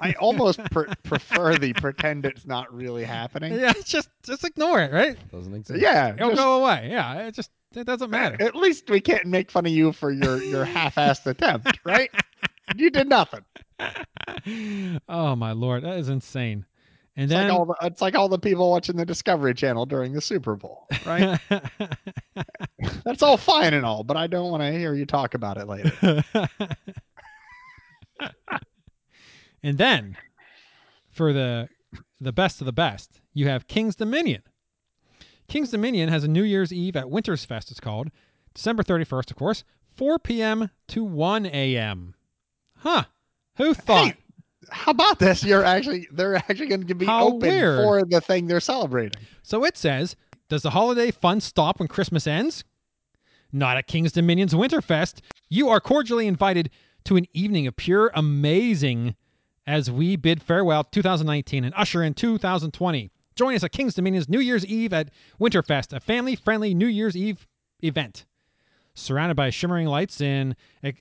I 0.00 0.12
almost 0.14 0.60
pre- 0.70 0.86
prefer 1.02 1.56
the 1.58 1.72
pretend 1.74 2.24
it's 2.26 2.46
not 2.46 2.72
really 2.74 3.04
happening. 3.04 3.52
yeah, 3.58 3.72
just 3.84 4.08
just 4.22 4.44
ignore 4.44 4.80
it, 4.82 4.92
right? 4.92 5.16
Doesn't 5.30 5.54
exist. 5.54 5.80
Yeah, 5.80 6.14
It'll 6.14 6.30
just- 6.30 6.40
go 6.40 6.62
away. 6.64 6.88
Yeah, 6.90 7.26
it 7.26 7.34
just 7.34 7.50
it 7.74 7.84
doesn't 7.84 8.10
matter. 8.10 8.36
At 8.42 8.54
least 8.56 8.88
we 8.90 9.00
can't 9.00 9.26
make 9.26 9.50
fun 9.50 9.66
of 9.66 9.72
you 9.72 9.92
for 9.92 10.10
your 10.10 10.42
your 10.42 10.64
half-assed 10.64 11.26
attempt, 11.26 11.78
right? 11.84 12.10
You 12.76 12.90
did 12.90 13.08
nothing. 13.08 13.44
oh 15.08 15.36
my 15.36 15.52
lord, 15.52 15.84
that 15.84 15.98
is 15.98 16.08
insane. 16.08 16.64
And 17.16 17.24
It's 17.24 17.32
then 17.32 17.48
like 17.48 17.58
all 17.58 17.64
the 17.66 17.74
it's 17.82 18.00
like 18.00 18.14
all 18.14 18.28
the 18.28 18.38
people 18.38 18.70
watching 18.70 18.96
the 18.96 19.04
Discovery 19.04 19.52
Channel 19.52 19.86
during 19.86 20.12
the 20.12 20.20
Super 20.20 20.54
Bowl, 20.54 20.86
right? 21.04 21.38
That's 23.04 23.22
all 23.22 23.36
fine 23.36 23.74
and 23.74 23.84
all, 23.84 24.04
but 24.04 24.16
I 24.16 24.28
don't 24.28 24.50
want 24.52 24.62
to 24.62 24.70
hear 24.70 24.94
you 24.94 25.04
talk 25.04 25.34
about 25.34 25.56
it 25.56 25.66
later. 25.66 26.22
and 29.62 29.78
then 29.78 30.16
for 31.10 31.32
the 31.32 31.68
the 32.20 32.32
best 32.32 32.60
of 32.60 32.66
the 32.66 32.72
best, 32.72 33.20
you 33.32 33.48
have 33.48 33.68
King's 33.68 33.96
Dominion. 33.96 34.42
King's 35.48 35.70
Dominion 35.70 36.08
has 36.08 36.24
a 36.24 36.28
New 36.28 36.42
Year's 36.42 36.72
Eve 36.72 36.96
at 36.96 37.08
Winter's 37.08 37.44
Fest, 37.44 37.70
it's 37.70 37.80
called. 37.80 38.08
December 38.54 38.82
31st, 38.82 39.30
of 39.30 39.36
course, 39.36 39.64
4 39.96 40.18
p.m. 40.18 40.70
to 40.88 41.04
1 41.04 41.46
a.m. 41.46 42.14
Huh. 42.76 43.04
Who 43.56 43.72
thought? 43.72 44.06
Hey, 44.06 44.16
how 44.70 44.90
about 44.90 45.18
this? 45.18 45.42
You're 45.44 45.64
actually 45.64 46.06
they're 46.12 46.36
actually 46.36 46.66
going 46.66 46.86
to 46.86 46.94
be 46.94 47.06
How 47.06 47.28
open 47.28 47.48
weird. 47.48 47.78
for 47.78 48.04
the 48.04 48.20
thing 48.20 48.46
they're 48.46 48.60
celebrating. 48.60 49.20
So 49.42 49.64
it 49.64 49.76
says, 49.76 50.16
Does 50.48 50.62
the 50.62 50.70
holiday 50.70 51.10
fun 51.10 51.40
stop 51.40 51.78
when 51.78 51.88
Christmas 51.88 52.26
ends? 52.26 52.64
Not 53.52 53.76
at 53.78 53.86
King's 53.86 54.12
Dominion's 54.12 54.54
Winterfest. 54.54 55.20
You 55.48 55.68
are 55.70 55.80
cordially 55.80 56.26
invited 56.26 56.70
to 57.04 57.16
an 57.16 57.26
evening 57.32 57.66
of 57.66 57.76
pure 57.76 58.10
amazing 58.14 59.16
as 59.68 59.90
we 59.90 60.16
bid 60.16 60.42
farewell 60.42 60.82
2019 60.82 61.62
and 61.62 61.74
usher 61.76 62.02
in 62.02 62.14
2020. 62.14 63.10
Join 63.36 63.54
us 63.54 63.62
at 63.62 63.70
King's 63.70 63.94
Dominion's 63.94 64.28
New 64.28 64.40
Year's 64.40 64.64
Eve 64.64 64.94
at 64.94 65.10
Winterfest, 65.38 65.92
a 65.92 66.00
family 66.00 66.34
friendly 66.34 66.72
New 66.74 66.86
Year's 66.86 67.14
Eve 67.14 67.46
event. 67.82 68.24
Surrounded 68.94 69.36
by 69.36 69.50
shimmering 69.50 69.86
lights 69.86 70.22
and 70.22 70.56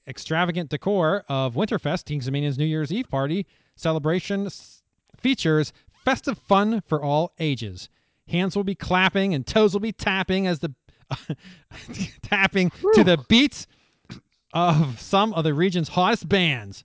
extravagant 0.06 0.70
decor 0.70 1.24
of 1.30 1.56
Winterfest, 1.56 2.06
King's 2.06 2.26
Dominion's 2.26 2.58
New 2.58 2.66
Year's 2.66 2.92
Eve 2.92 3.10
party 3.10 3.48
celebration 3.78 4.48
s- 4.48 4.84
features 5.16 5.72
festive 6.04 6.38
fun 6.38 6.82
for 6.82 7.02
all 7.02 7.32
ages. 7.40 7.88
Hands 8.28 8.54
will 8.54 8.66
be 8.66 8.76
clapping 8.76 9.34
and 9.34 9.48
toes 9.48 9.72
will 9.74 9.80
be 9.80 9.94
tapping 9.94 10.46
as 10.46 10.60
the 10.60 10.74
tapping 12.22 12.70
to 12.96 13.04
the 13.04 13.18
beats 13.30 13.66
of 14.54 15.00
some 15.00 15.34
of 15.34 15.46
the 15.46 15.54
region's 15.54 15.88
hottest 15.88 16.28
bands. 16.28 16.84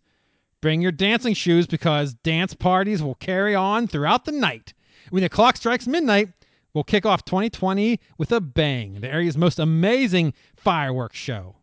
Bring 0.62 0.80
your 0.80 0.92
dancing 0.92 1.34
shoes 1.34 1.66
because 1.66 2.14
dance 2.14 2.54
parties 2.54 3.02
will 3.02 3.16
carry 3.16 3.54
on 3.54 3.88
throughout 3.88 4.24
the 4.24 4.32
night. 4.32 4.72
When 5.10 5.24
the 5.24 5.28
clock 5.28 5.56
strikes 5.56 5.88
midnight, 5.88 6.28
we'll 6.72 6.84
kick 6.84 7.04
off 7.04 7.24
2020 7.24 7.98
with 8.16 8.30
a 8.30 8.40
bang. 8.40 9.00
The 9.00 9.12
area's 9.12 9.36
most 9.36 9.58
amazing 9.58 10.34
fireworks 10.56 11.18
show. 11.18 11.56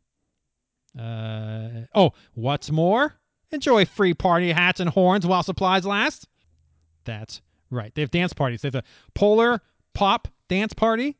Uh, 0.99 1.85
oh, 1.95 2.11
what's 2.33 2.69
more? 2.69 3.15
Enjoy 3.51 3.85
free 3.85 4.13
party 4.13 4.51
hats 4.51 4.81
and 4.81 4.89
horns 4.89 5.25
while 5.25 5.43
supplies 5.43 5.85
last. 5.85 6.27
That's 7.05 7.41
right. 7.71 7.95
They 7.95 8.01
have 8.01 8.11
dance 8.11 8.33
parties. 8.33 8.61
They 8.61 8.67
have 8.67 8.73
the 8.73 8.83
Polar 9.15 9.61
Pop 9.93 10.27
Dance 10.49 10.73
Party 10.73 11.17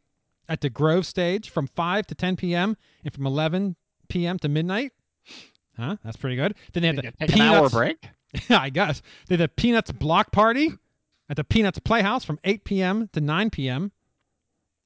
at 0.50 0.60
the 0.60 0.70
Grove 0.70 1.06
Stage 1.06 1.50
from 1.50 1.68
5 1.68 2.08
to 2.08 2.16
10 2.16 2.36
p.m. 2.36 2.76
and 3.06 3.14
from 3.14 3.26
11 3.26 3.78
p.m. 4.10 4.38
to 4.40 4.50
midnight. 4.50 4.92
Huh? 5.80 5.96
That's 6.04 6.18
pretty 6.18 6.36
good. 6.36 6.56
Then 6.74 6.82
they 6.84 6.88
have 6.88 6.96
the 6.98 7.12
Take 7.28 7.36
an 7.36 7.42
hour 7.42 7.70
break. 7.70 8.08
I 8.50 8.70
guess. 8.70 9.02
They 9.28 9.36
have 9.36 9.40
the 9.40 9.48
Peanuts 9.48 9.92
Block 9.92 10.32
Party 10.32 10.72
at 11.30 11.38
the 11.38 11.44
Peanuts 11.44 11.80
Playhouse 11.80 12.26
from 12.26 12.38
8 12.44 12.64
p.m. 12.66 13.10
to 13.14 13.22
9 13.22 13.50
p.m. 13.50 13.92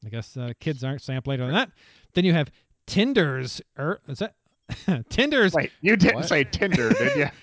I 0.06 0.10
guess 0.10 0.38
uh, 0.38 0.54
kids 0.60 0.84
aren't 0.84 1.02
staying 1.02 1.18
up 1.18 1.28
later 1.28 1.46
than 1.46 1.56
that. 1.56 1.72
Then 2.14 2.26
you 2.26 2.34
have 2.34 2.52
Tinder's. 2.88 3.62
Er, 3.80 4.00
is 4.08 4.20
that 4.20 4.36
Tinder's? 5.10 5.54
Wait, 5.54 5.72
you 5.82 5.96
didn't 5.96 6.16
What? 6.16 6.28
say 6.28 6.44
Tinder, 6.44 6.92
did 6.94 7.18
you? 7.18 7.28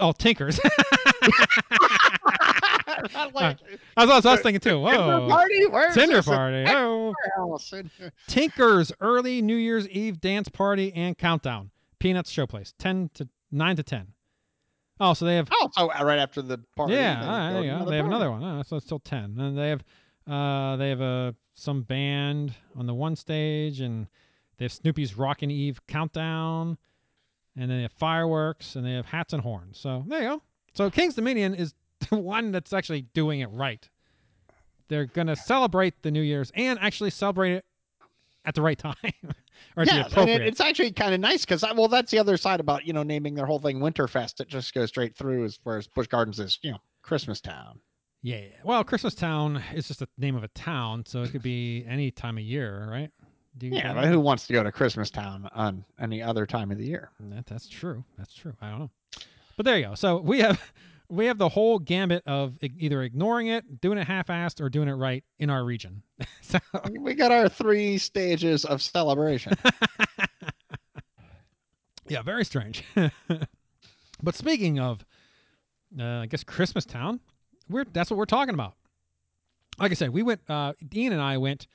Oh, 0.00 0.12
Tinkers. 0.12 0.60
Not 3.12 3.34
like, 3.34 3.58
what 3.60 3.60
I 3.96 4.04
was- 4.04 4.26
I 4.26 4.32
was 4.32 4.40
thinking 4.42 4.60
too. 4.60 4.80
Tinder 4.84 4.96
Whoa. 4.96 5.28
party? 5.28 5.66
Where's 5.66 5.94
Tinder 5.94 6.22
party. 6.22 6.64
Oh. 6.68 7.14
Tinker's 8.28 8.92
early 9.00 9.42
New 9.42 9.56
Year's 9.56 9.88
Eve 9.88 10.20
dance 10.20 10.48
party 10.48 10.92
and 10.94 11.18
countdown. 11.18 11.70
Peanuts 11.98 12.32
Showplace, 12.32 12.72
10 12.78 13.10
to 13.14 13.28
9 13.50 13.76
to 13.76 13.82
10. 13.82 14.06
Oh, 15.00 15.14
so 15.14 15.24
they 15.24 15.36
have 15.36 15.48
Oh, 15.52 15.68
so 15.72 15.86
right 15.88 16.18
after 16.18 16.42
the 16.42 16.58
party. 16.76 16.94
yeah, 16.94 17.20
then 17.20 17.28
all 17.28 17.38
right, 17.38 17.52
there 17.52 17.62
you 17.64 17.70
go. 17.84 17.90
They 17.90 17.96
have 17.96 18.04
party. 18.06 18.16
another 18.16 18.30
one. 18.32 18.42
Oh, 18.42 18.62
so 18.66 18.76
it's 18.76 18.86
still 18.86 18.98
ten. 18.98 19.38
And 19.38 19.56
they 19.56 19.68
have 19.68 19.84
uh 20.26 20.76
they 20.76 20.88
have 20.88 21.00
a 21.00 21.34
some 21.54 21.82
band 21.82 22.52
on 22.76 22.86
the 22.86 22.94
one 22.94 23.14
stage 23.14 23.80
and 23.80 24.08
they 24.56 24.64
have 24.64 24.72
Snoopy's 24.72 25.16
Rockin' 25.16 25.52
Eve 25.52 25.80
countdown 25.86 26.76
and 27.56 27.70
then 27.70 27.78
they 27.78 27.82
have 27.82 27.92
fireworks 27.92 28.74
and 28.74 28.84
they 28.84 28.92
have 28.94 29.06
hats 29.06 29.32
and 29.32 29.40
horns. 29.42 29.78
So 29.78 30.04
there 30.08 30.20
you 30.22 30.28
go. 30.30 30.42
So 30.74 30.90
King's 30.90 31.14
Dominion 31.14 31.54
is 31.54 31.74
the 32.10 32.16
one 32.18 32.50
that's 32.50 32.72
actually 32.72 33.02
doing 33.14 33.38
it 33.38 33.50
right. 33.52 33.88
They're 34.88 35.06
gonna 35.06 35.36
celebrate 35.36 36.02
the 36.02 36.10
New 36.10 36.22
Year's 36.22 36.50
and 36.56 36.76
actually 36.80 37.10
celebrate 37.10 37.52
it 37.52 37.64
at 38.44 38.56
the 38.56 38.62
right 38.62 38.78
time 38.78 38.94
the 39.76 39.84
Yeah, 39.84 39.96
and 39.96 40.06
appropriate. 40.06 40.42
it, 40.42 40.48
it's 40.48 40.60
actually 40.60 40.92
kind 40.92 41.14
of 41.14 41.20
nice 41.20 41.44
because 41.44 41.62
well, 41.62 41.88
that's 41.88 42.10
the 42.10 42.18
other 42.18 42.36
side 42.36 42.60
about 42.60 42.86
you 42.86 42.92
know 42.92 43.02
naming 43.02 43.34
their 43.34 43.46
whole 43.46 43.58
thing 43.58 43.78
Winterfest. 43.80 44.40
It 44.40 44.48
just 44.48 44.74
goes 44.74 44.88
straight 44.88 45.16
through 45.16 45.44
as 45.44 45.56
far 45.56 45.78
as 45.78 45.86
Busch 45.86 46.06
Gardens 46.06 46.38
is 46.38 46.58
you 46.62 46.72
know 46.72 46.78
Christmas 47.02 47.40
Town. 47.40 47.80
Yeah. 48.22 48.38
yeah. 48.38 48.46
Well, 48.64 48.82
Christmas 48.84 49.14
Town 49.14 49.62
is 49.74 49.88
just 49.88 50.00
the 50.00 50.08
name 50.18 50.36
of 50.36 50.44
a 50.44 50.48
town, 50.48 51.04
so 51.06 51.22
it 51.22 51.30
could 51.30 51.42
be 51.42 51.84
any 51.88 52.10
time 52.10 52.36
of 52.36 52.44
year, 52.44 52.88
right? 52.90 53.10
Do 53.56 53.66
you 53.66 53.74
Yeah, 53.74 53.94
but 53.94 54.06
who 54.06 54.20
wants 54.20 54.46
to 54.46 54.52
go 54.52 54.62
to 54.62 54.70
Christmas 54.70 55.10
Town 55.10 55.48
on 55.52 55.84
any 56.00 56.22
other 56.22 56.46
time 56.46 56.70
of 56.70 56.78
the 56.78 56.86
year? 56.86 57.10
That, 57.20 57.46
that's 57.46 57.68
true. 57.68 58.04
That's 58.16 58.32
true. 58.34 58.54
I 58.60 58.70
don't 58.70 58.78
know. 58.80 58.90
But 59.56 59.66
there 59.66 59.78
you 59.78 59.86
go. 59.86 59.94
So 59.94 60.18
we 60.18 60.40
have 60.40 60.60
we 61.08 61.26
have 61.26 61.38
the 61.38 61.48
whole 61.48 61.78
gambit 61.78 62.22
of 62.26 62.58
either 62.62 63.02
ignoring 63.02 63.48
it, 63.48 63.80
doing 63.80 63.98
it 63.98 64.06
half-assed, 64.06 64.60
or 64.60 64.68
doing 64.68 64.88
it 64.88 64.94
right 64.94 65.24
in 65.38 65.50
our 65.50 65.64
region. 65.64 66.02
so 66.42 66.58
We 66.90 67.14
got 67.14 67.32
our 67.32 67.48
three 67.48 67.98
stages 67.98 68.64
of 68.64 68.82
celebration. 68.82 69.54
yeah, 72.08 72.22
very 72.22 72.44
strange. 72.44 72.84
but 74.22 74.34
speaking 74.34 74.78
of, 74.78 75.04
uh, 75.98 76.04
I 76.04 76.26
guess 76.26 76.44
Christmas 76.44 76.84
Town, 76.84 77.20
we're 77.68 77.84
that's 77.84 78.10
what 78.10 78.18
we're 78.18 78.26
talking 78.26 78.54
about. 78.54 78.74
Like 79.78 79.92
I 79.92 79.94
said, 79.94 80.10
we 80.10 80.22
went. 80.22 80.40
Uh, 80.48 80.74
Ian 80.94 81.12
and 81.12 81.22
I 81.22 81.38
went 81.38 81.66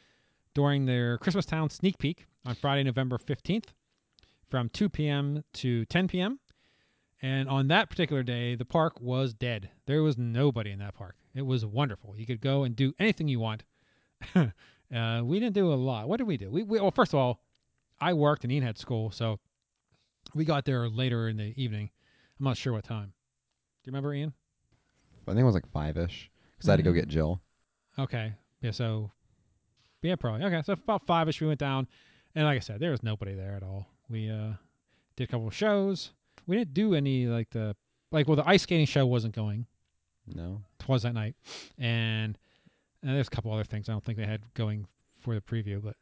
during 0.54 0.86
their 0.86 1.18
Christmas 1.18 1.46
Town 1.46 1.70
sneak 1.70 1.98
peek 1.98 2.26
on 2.46 2.54
Friday, 2.54 2.84
November 2.84 3.18
fifteenth, 3.18 3.74
from 4.50 4.70
two 4.70 4.90
p.m. 4.90 5.44
to 5.54 5.86
ten 5.86 6.08
p.m. 6.08 6.40
And 7.24 7.48
on 7.48 7.70
that 7.70 7.90
particular 7.90 8.22
day, 8.22 8.54
the 8.56 8.66
park 8.66 9.00
was 9.00 9.34
dead. 9.34 9.70
There 9.88 10.04
was 10.04 10.18
nobody 10.18 10.72
in 10.72 10.80
that 10.80 10.94
park. 10.94 11.16
It 11.34 11.44
was 11.44 11.66
wonderful. 11.66 12.16
You 12.18 12.26
could 12.26 12.42
go 12.42 12.64
and 12.64 12.76
do 12.76 12.94
anything 13.00 13.30
you 13.30 13.40
want. 13.40 13.64
uh, 14.36 15.22
we 15.24 15.40
didn't 15.40 15.54
do 15.56 15.72
a 15.72 15.76
lot. 15.76 16.10
What 16.10 16.18
did 16.18 16.28
we 16.28 16.36
do? 16.38 16.52
We, 16.52 16.64
we 16.64 16.80
well, 16.82 16.92
first 16.92 17.14
of 17.14 17.20
all, 17.20 17.42
I 18.02 18.12
worked 18.14 18.44
and 18.44 18.52
Ian 18.52 18.64
had 18.64 18.78
school, 18.78 19.10
so 19.10 19.40
we 20.36 20.44
got 20.44 20.66
there 20.66 20.90
later 20.90 21.30
in 21.30 21.38
the 21.38 21.54
evening. 21.56 21.90
I'm 22.40 22.44
not 22.44 22.58
sure 22.58 22.74
what 22.74 22.84
time. 22.84 23.14
Do 23.84 23.90
you 23.90 23.92
remember, 23.92 24.14
Ian? 24.14 24.34
I 25.26 25.32
think 25.32 25.40
it 25.40 25.46
was 25.46 25.56
like 25.56 25.72
five 25.72 25.98
ish 25.98 26.30
because 26.58 26.68
I 26.68 26.74
had 26.74 26.78
to 26.78 26.84
go 26.84 26.92
Mhm. 26.92 26.96
get 26.96 27.08
Jill. 27.08 27.42
Okay. 27.98 28.34
Yeah, 28.62 28.72
so 28.72 29.12
yeah, 30.02 30.18
probably. 30.18 30.46
Okay, 30.46 30.62
so 30.66 30.74
about 30.74 31.06
five 31.08 31.30
ish 31.30 31.40
we 31.40 31.48
went 31.48 31.60
down. 31.62 31.88
And 32.36 32.44
like 32.46 32.58
I 32.58 32.60
said, 32.60 32.82
there 32.82 32.92
was 32.92 33.02
nobody 33.04 33.34
there 33.34 33.56
at 33.56 33.64
all. 33.64 33.88
We 34.10 34.30
uh 34.30 34.54
did 35.16 35.24
a 35.24 35.28
couple 35.32 35.48
of 35.48 35.56
shows. 35.56 36.12
We 36.48 36.58
didn't 36.58 36.74
do 36.74 36.94
any 36.96 37.26
like 37.28 37.50
the 37.52 37.76
like 38.12 38.28
well 38.28 38.36
the 38.36 38.48
ice 38.48 38.64
skating 38.64 38.86
show 38.86 39.06
wasn't 39.06 39.36
going 39.36 39.66
No. 40.28 40.62
It 40.80 40.88
was 40.90 41.04
that 41.04 41.14
night, 41.14 41.36
and, 41.78 42.38
and 43.02 43.16
there's 43.16 43.28
a 43.28 43.32
couple 43.32 43.54
other 43.54 43.64
things 43.64 43.88
I 43.88 43.94
don't 43.94 44.04
think 44.04 44.18
they 44.18 44.26
had 44.26 44.42
going 44.54 44.86
for 45.20 45.34
the 45.34 45.40
preview, 45.42 45.82
but 45.82 45.96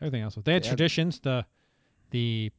everything 0.00 0.22
else 0.22 0.34
was. 0.34 0.44
They 0.44 0.54
had 0.54 0.64
had- 0.64 0.70
traditions, 0.76 1.20
the 1.20 1.44
the 2.10 2.50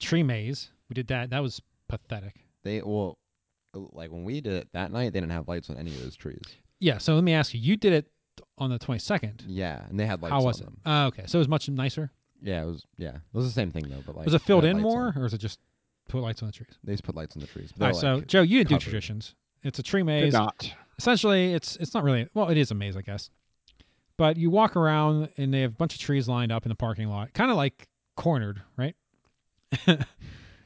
tree 0.00 0.22
maze. 0.24 0.70
We 0.88 0.94
did 0.94 1.06
that. 1.08 1.30
That 1.30 1.42
was 1.42 1.62
pathetic. 1.88 2.34
They 2.64 2.82
well, 2.82 3.18
like 3.72 4.10
when 4.10 4.24
we 4.24 4.40
did 4.40 4.54
it 4.54 4.68
that 4.72 4.90
night, 4.90 5.12
they 5.12 5.20
didn't 5.20 5.30
have 5.32 5.46
lights 5.46 5.70
on 5.70 5.76
any 5.76 5.94
of 5.94 6.02
those 6.02 6.16
trees. 6.16 6.42
Yeah. 6.80 6.98
So 6.98 7.14
let 7.14 7.22
me 7.22 7.32
ask 7.34 7.54
you. 7.54 7.60
You 7.60 7.76
did 7.76 7.92
it 7.92 8.10
on 8.58 8.70
the 8.70 8.78
22nd. 8.78 9.42
Yeah, 9.46 9.84
and 9.88 9.98
they 9.98 10.06
had 10.06 10.20
lights 10.22 10.32
How 10.32 10.42
was 10.42 10.60
on 10.60 10.66
it? 10.66 10.70
them. 10.84 10.92
Uh, 10.92 11.06
okay. 11.06 11.22
So 11.26 11.38
it 11.38 11.40
was 11.42 11.48
much 11.48 11.68
nicer. 11.68 12.10
Yeah, 12.42 12.62
it 12.62 12.66
was. 12.66 12.84
Yeah, 12.96 13.14
it 13.16 13.20
was 13.32 13.46
the 13.46 13.52
same 13.52 13.70
thing 13.70 13.84
though. 13.88 14.02
But 14.04 14.16
like, 14.16 14.24
was 14.24 14.34
it 14.34 14.42
filled 14.42 14.64
in 14.64 14.80
more, 14.80 15.08
on. 15.08 15.18
or 15.18 15.22
was 15.22 15.34
it 15.34 15.38
just 15.38 15.60
put 16.10 16.22
lights 16.22 16.42
on 16.42 16.48
the 16.48 16.52
trees? 16.52 16.78
They 16.84 16.92
just 16.92 17.04
put 17.04 17.14
lights 17.16 17.36
on 17.36 17.40
the 17.40 17.46
trees. 17.46 17.72
All 17.80 17.86
right. 17.86 17.96
So 17.96 18.20
Joe, 18.22 18.42
you 18.42 18.58
didn't 18.58 18.70
do 18.70 18.78
traditions. 18.78 19.34
It's 19.62 19.78
a 19.78 19.82
tree 19.82 20.00
Did 20.00 20.06
maze. 20.06 20.32
not. 20.32 20.72
essentially 20.98 21.52
it's 21.54 21.76
it's 21.76 21.92
not 21.94 22.02
really 22.04 22.28
well 22.34 22.48
it 22.48 22.56
is 22.58 22.70
a 22.70 22.74
maze 22.74 22.96
i 22.96 23.00
guess 23.02 23.30
but 24.18 24.36
you 24.36 24.50
walk 24.50 24.74
around 24.76 25.28
and 25.38 25.52
they 25.52 25.60
have 25.62 25.72
a 25.72 25.74
bunch 25.76 25.94
of 25.94 26.00
trees 26.00 26.28
lined 26.28 26.50
up 26.52 26.64
in 26.66 26.68
the 26.70 26.74
parking 26.74 27.08
lot 27.08 27.32
kind 27.34 27.50
of 27.50 27.56
like 27.58 27.86
cornered 28.16 28.60
right 28.76 28.94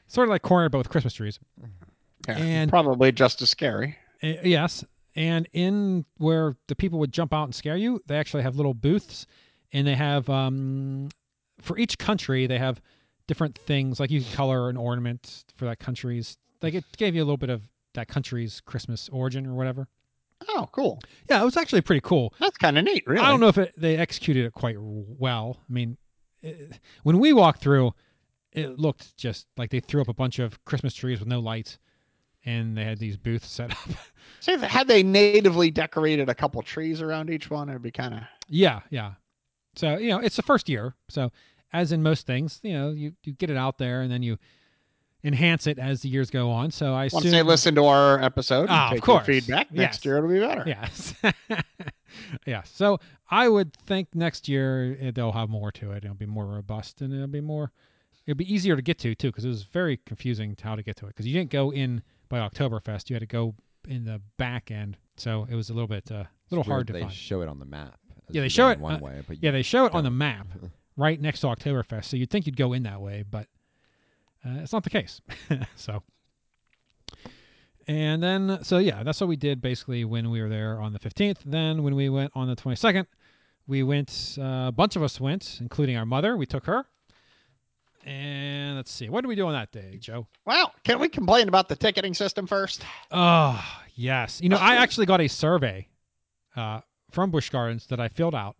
sort 0.07 0.27
of 0.27 0.29
like 0.29 0.41
cornered 0.41 0.71
but 0.71 0.77
with 0.79 0.89
christmas 0.89 1.13
trees 1.13 1.39
Yeah, 2.27 2.37
And- 2.37 2.69
probably 2.69 3.11
just 3.11 3.41
as 3.41 3.49
scary. 3.49 3.97
Uh, 4.23 4.33
yes 4.43 4.83
and 5.15 5.47
in 5.53 6.05
where 6.17 6.55
the 6.67 6.75
people 6.75 6.99
would 6.99 7.11
jump 7.11 7.33
out 7.33 7.43
and 7.45 7.55
scare 7.55 7.77
you 7.77 8.01
they 8.07 8.17
actually 8.17 8.43
have 8.43 8.55
little 8.55 8.73
booths 8.73 9.25
and 9.73 9.85
they 9.85 9.95
have 9.95 10.29
um 10.29 11.09
for 11.61 11.77
each 11.77 11.97
country 11.97 12.47
they 12.47 12.57
have 12.59 12.81
different 13.27 13.57
things 13.65 13.99
like 13.99 14.11
you 14.11 14.21
can 14.21 14.31
color 14.33 14.69
an 14.69 14.77
ornament 14.77 15.43
for 15.55 15.65
that 15.65 15.79
country's 15.79 16.37
like 16.61 16.73
it 16.73 16.83
gave 16.97 17.15
you 17.15 17.21
a 17.21 17.25
little 17.25 17.37
bit 17.37 17.49
of 17.49 17.61
that 17.93 18.07
country's 18.07 18.61
christmas 18.61 19.09
origin 19.11 19.45
or 19.45 19.53
whatever 19.55 19.87
Oh, 20.49 20.67
cool. 20.73 20.99
yeah 21.29 21.41
it 21.41 21.45
was 21.45 21.55
actually 21.57 21.81
pretty 21.81 22.01
cool 22.01 22.33
That's 22.39 22.57
kind 22.57 22.77
of 22.77 22.83
neat, 22.83 23.03
really. 23.07 23.21
I 23.23 23.29
don't 23.29 23.39
know 23.39 23.47
if 23.47 23.57
it, 23.57 23.73
they 23.77 23.95
executed 23.97 24.45
it 24.45 24.53
quite 24.53 24.75
well. 24.79 25.57
I 25.67 25.73
mean, 25.73 25.97
it, 26.43 26.77
when 27.03 27.19
we 27.19 27.31
walked 27.31 27.61
through, 27.61 27.93
it 28.51 28.77
looked 28.77 29.15
just 29.17 29.47
like 29.57 29.69
they 29.71 29.79
threw 29.79 30.01
up 30.01 30.09
a 30.09 30.13
bunch 30.13 30.39
of 30.39 30.63
Christmas 30.65 30.93
trees 30.93 31.19
with 31.19 31.29
no 31.29 31.39
lights, 31.39 31.79
and 32.43 32.77
they 32.77 32.83
had 32.83 32.99
these 32.99 33.15
booths 33.15 33.47
set 33.49 33.71
up. 33.71 33.77
See, 34.41 34.57
had 34.57 34.87
they 34.89 35.03
natively 35.03 35.71
decorated 35.71 36.27
a 36.29 36.35
couple 36.35 36.61
trees 36.61 37.01
around 37.01 37.29
each 37.29 37.49
one, 37.49 37.69
it'd 37.69 37.81
be 37.81 37.89
kind 37.91 38.13
of. 38.13 38.19
yeah, 38.49 38.81
yeah. 38.89 39.13
So 39.77 39.97
you 39.97 40.09
know, 40.09 40.19
it's 40.19 40.35
the 40.35 40.43
first 40.43 40.67
year. 40.67 40.93
So 41.09 41.31
as 41.73 41.91
in 41.91 42.01
most 42.03 42.25
things, 42.27 42.59
you 42.63 42.73
know, 42.73 42.91
you 42.91 43.13
you 43.23 43.33
get 43.33 43.49
it 43.49 43.57
out 43.57 43.77
there, 43.77 44.01
and 44.01 44.11
then 44.11 44.23
you 44.23 44.37
enhance 45.23 45.65
it 45.65 45.79
as 45.79 46.01
the 46.01 46.09
years 46.09 46.29
go 46.29 46.51
on. 46.51 46.69
So 46.69 46.93
I 46.93 47.03
Once 47.11 47.13
assume 47.15 47.31
they 47.31 47.41
listen 47.41 47.73
to 47.75 47.85
our 47.85 48.21
episode, 48.21 48.61
and 48.63 48.69
Ah, 48.71 48.85
of 48.85 48.89
take 48.91 48.97
your 49.07 49.15
course. 49.17 49.25
feedback 49.25 49.71
next 49.71 49.97
Yes. 49.99 50.05
year, 50.05 50.17
it'll 50.17 50.29
be 50.29 50.39
better. 50.39 50.63
Yes. 50.67 51.15
yeah. 52.45 52.61
So 52.63 52.99
I 53.31 53.49
would 53.49 53.73
think 53.87 54.09
next 54.13 54.47
year 54.47 54.95
eh, 55.01 55.11
they'll 55.13 55.31
have 55.31 55.49
more 55.49 55.71
to 55.73 55.91
it. 55.93 56.03
It'll 56.03 56.15
be 56.15 56.27
more 56.27 56.45
robust 56.45 57.01
and 57.01 57.11
it'll 57.13 57.25
be 57.27 57.41
more, 57.41 57.71
it'll 58.27 58.37
be 58.37 58.51
easier 58.53 58.75
to 58.75 58.81
get 58.83 58.99
to 58.99 59.15
too, 59.15 59.29
because 59.29 59.45
it 59.45 59.49
was 59.49 59.63
very 59.63 59.97
confusing 60.05 60.55
how 60.61 60.75
to 60.75 60.83
get 60.83 60.95
to 60.97 61.05
it. 61.05 61.09
Because 61.09 61.25
you 61.25 61.33
didn't 61.33 61.49
go 61.49 61.71
in 61.71 62.03
by 62.29 62.37
Oktoberfest, 62.47 63.09
you 63.09 63.15
had 63.15 63.21
to 63.21 63.25
go 63.25 63.55
in 63.87 64.05
the 64.05 64.21
back 64.37 64.69
end. 64.69 64.95
So 65.17 65.47
it 65.49 65.55
was 65.55 65.71
a 65.71 65.73
little 65.73 65.87
bit, 65.87 66.11
uh, 66.11 66.15
a 66.15 66.27
little 66.51 66.61
It's 66.61 66.67
weird 66.67 66.67
hard 66.67 66.87
to 66.87 66.93
they 66.93 67.01
find. 67.01 67.11
show 67.13 67.41
it 67.41 67.49
on 67.49 67.57
the 67.57 67.65
map. 67.65 67.97
Yeah, 68.29 68.41
they 68.41 68.49
show 68.49 68.69
it, 68.69 68.73
in 68.73 68.81
one 68.81 68.95
uh, 68.95 68.99
way, 68.99 69.23
but 69.27 69.41
yeah, 69.41 69.49
they 69.51 69.63
show 69.63 69.85
it 69.85 69.93
on 69.95 70.03
the 70.03 70.11
map 70.11 70.47
right 70.97 71.19
next 71.19 71.41
to 71.41 71.47
Oktoberfest. 71.47 72.05
So 72.05 72.17
you'd 72.17 72.29
think 72.29 72.45
you'd 72.45 72.57
go 72.57 72.73
in 72.73 72.83
that 72.83 73.01
way, 73.01 73.23
but 73.29 73.47
uh, 74.45 74.59
it's 74.61 74.73
not 74.73 74.83
the 74.83 74.89
case. 74.89 75.21
so, 75.75 76.03
and 77.87 78.21
then, 78.21 78.59
so 78.63 78.77
yeah, 78.77 79.03
that's 79.03 79.19
what 79.21 79.27
we 79.27 79.35
did 79.35 79.61
basically 79.61 80.05
when 80.05 80.29
we 80.29 80.41
were 80.41 80.49
there 80.49 80.79
on 80.79 80.93
the 80.93 80.99
15th. 80.99 81.39
Then 81.45 81.83
when 81.83 81.95
we 81.95 82.09
went 82.09 82.31
on 82.35 82.47
the 82.47 82.55
22nd, 82.55 83.05
we 83.67 83.83
went, 83.83 84.37
uh, 84.39 84.65
a 84.67 84.73
bunch 84.75 84.95
of 84.95 85.03
us 85.03 85.19
went, 85.19 85.57
including 85.61 85.97
our 85.97 86.05
mother. 86.05 86.37
We 86.37 86.45
took 86.45 86.65
her. 86.65 86.85
And 88.05 88.75
let's 88.75 88.91
see, 88.91 89.09
what 89.09 89.21
did 89.21 89.27
we 89.27 89.35
do 89.35 89.47
on 89.47 89.53
that 89.53 89.71
day, 89.71 89.97
Joe? 89.99 90.27
Well, 90.45 90.71
can 90.83 90.99
we 90.99 91.09
complain 91.09 91.47
about 91.47 91.67
the 91.67 91.75
ticketing 91.75 92.13
system 92.13 92.45
first? 92.45 92.85
Oh, 93.09 93.59
yes. 93.95 94.39
You 94.41 94.49
know, 94.49 94.57
I 94.57 94.75
actually 94.75 95.07
got 95.07 95.21
a 95.21 95.27
survey 95.27 95.87
uh, 96.55 96.81
from 97.09 97.31
Busch 97.31 97.49
Gardens 97.49 97.87
that 97.87 97.99
I 97.99 98.07
filled 98.07 98.35
out, 98.35 98.57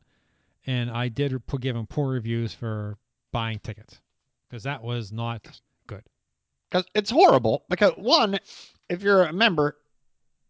and 0.66 0.90
I 0.90 1.08
did 1.08 1.34
give 1.60 1.76
them 1.76 1.88
poor 1.88 2.12
reviews 2.12 2.54
for 2.54 2.98
buying 3.32 3.60
tickets 3.60 4.00
because 4.50 4.64
that 4.64 4.82
was 4.82 5.12
not 5.12 5.60
good. 5.88 6.04
Because 6.70 6.86
it's 6.96 7.10
horrible. 7.10 7.66
Because 7.70 7.94
one, 7.98 8.40
if 8.90 9.02
you're 9.02 9.24
a 9.24 9.34
member 9.34 9.78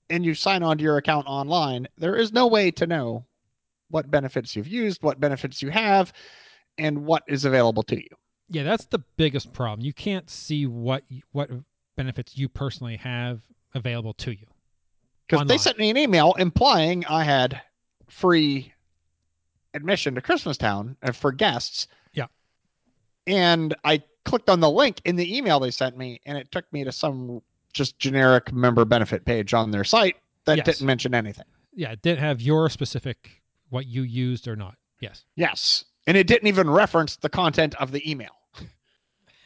and 0.10 0.24
you 0.24 0.34
sign 0.34 0.64
on 0.64 0.78
to 0.78 0.84
your 0.84 0.98
account 0.98 1.28
online, 1.28 1.88
there 1.98 2.16
is 2.16 2.32
no 2.32 2.48
way 2.48 2.72
to 2.72 2.88
know 2.88 3.26
what 3.90 4.10
benefits 4.12 4.56
you've 4.56 4.68
used, 4.68 5.04
what 5.04 5.20
benefits 5.20 5.62
you 5.62 5.70
have, 5.70 6.14
and 6.78 7.06
what 7.06 7.24
is 7.28 7.46
available 7.46 7.84
to 7.84 7.96
you. 7.96 8.10
Yeah, 8.50 8.64
that's 8.64 8.86
the 8.86 9.00
biggest 9.18 9.54
problem. 9.54 9.86
You 9.86 9.94
can't 9.94 10.30
see 10.30 10.68
what 10.68 11.04
what 11.32 11.50
benefits 11.98 12.38
you 12.38 12.48
personally 12.48 12.98
have 12.98 13.42
available 13.74 14.14
to 14.14 14.32
you. 14.32 14.46
Because 15.28 15.48
they 15.48 15.58
sent 15.58 15.80
me 15.80 15.90
an 15.90 15.98
email 15.98 16.34
implying 16.38 17.04
I 17.06 17.24
had 17.24 17.60
free 18.08 18.72
admission 19.76 20.16
to 20.16 20.22
Christmastown 20.22 20.96
uh, 21.04 21.12
for 21.12 21.32
guests. 21.32 21.88
Yeah. 22.14 22.28
And 23.28 23.76
I 23.84 24.02
clicked 24.24 24.50
on 24.50 24.60
the 24.60 24.70
link 24.72 25.02
in 25.06 25.16
the 25.16 25.38
email 25.38 25.60
they 25.60 25.72
sent 25.72 25.98
me, 25.98 26.20
and 26.26 26.38
it 26.38 26.52
took 26.52 26.72
me 26.74 26.84
to 26.84 26.92
some 26.92 27.42
just 27.74 28.00
generic 28.00 28.52
member 28.54 28.86
benefit 28.86 29.26
page 29.26 29.54
on 29.54 29.72
their 29.72 29.84
site 29.84 30.16
that 30.46 30.58
Yes. 30.58 30.66
didn't 30.66 30.88
mention 30.88 31.14
anything. 31.14 31.46
Yeah, 31.74 31.92
it 31.92 32.02
didn't 32.02 32.20
have 32.20 32.42
your 32.42 32.70
specific 32.70 33.42
what 33.70 33.86
you 33.86 34.04
used 34.04 34.48
or 34.48 34.56
not. 34.56 34.76
Yes. 35.02 35.26
Yes. 35.36 35.86
And 36.08 36.16
it 36.16 36.26
didn't 36.28 36.48
even 36.48 36.70
reference 36.70 37.18
the 37.18 37.30
content 37.30 37.76
of 37.76 37.92
the 37.92 38.10
email. 38.10 38.30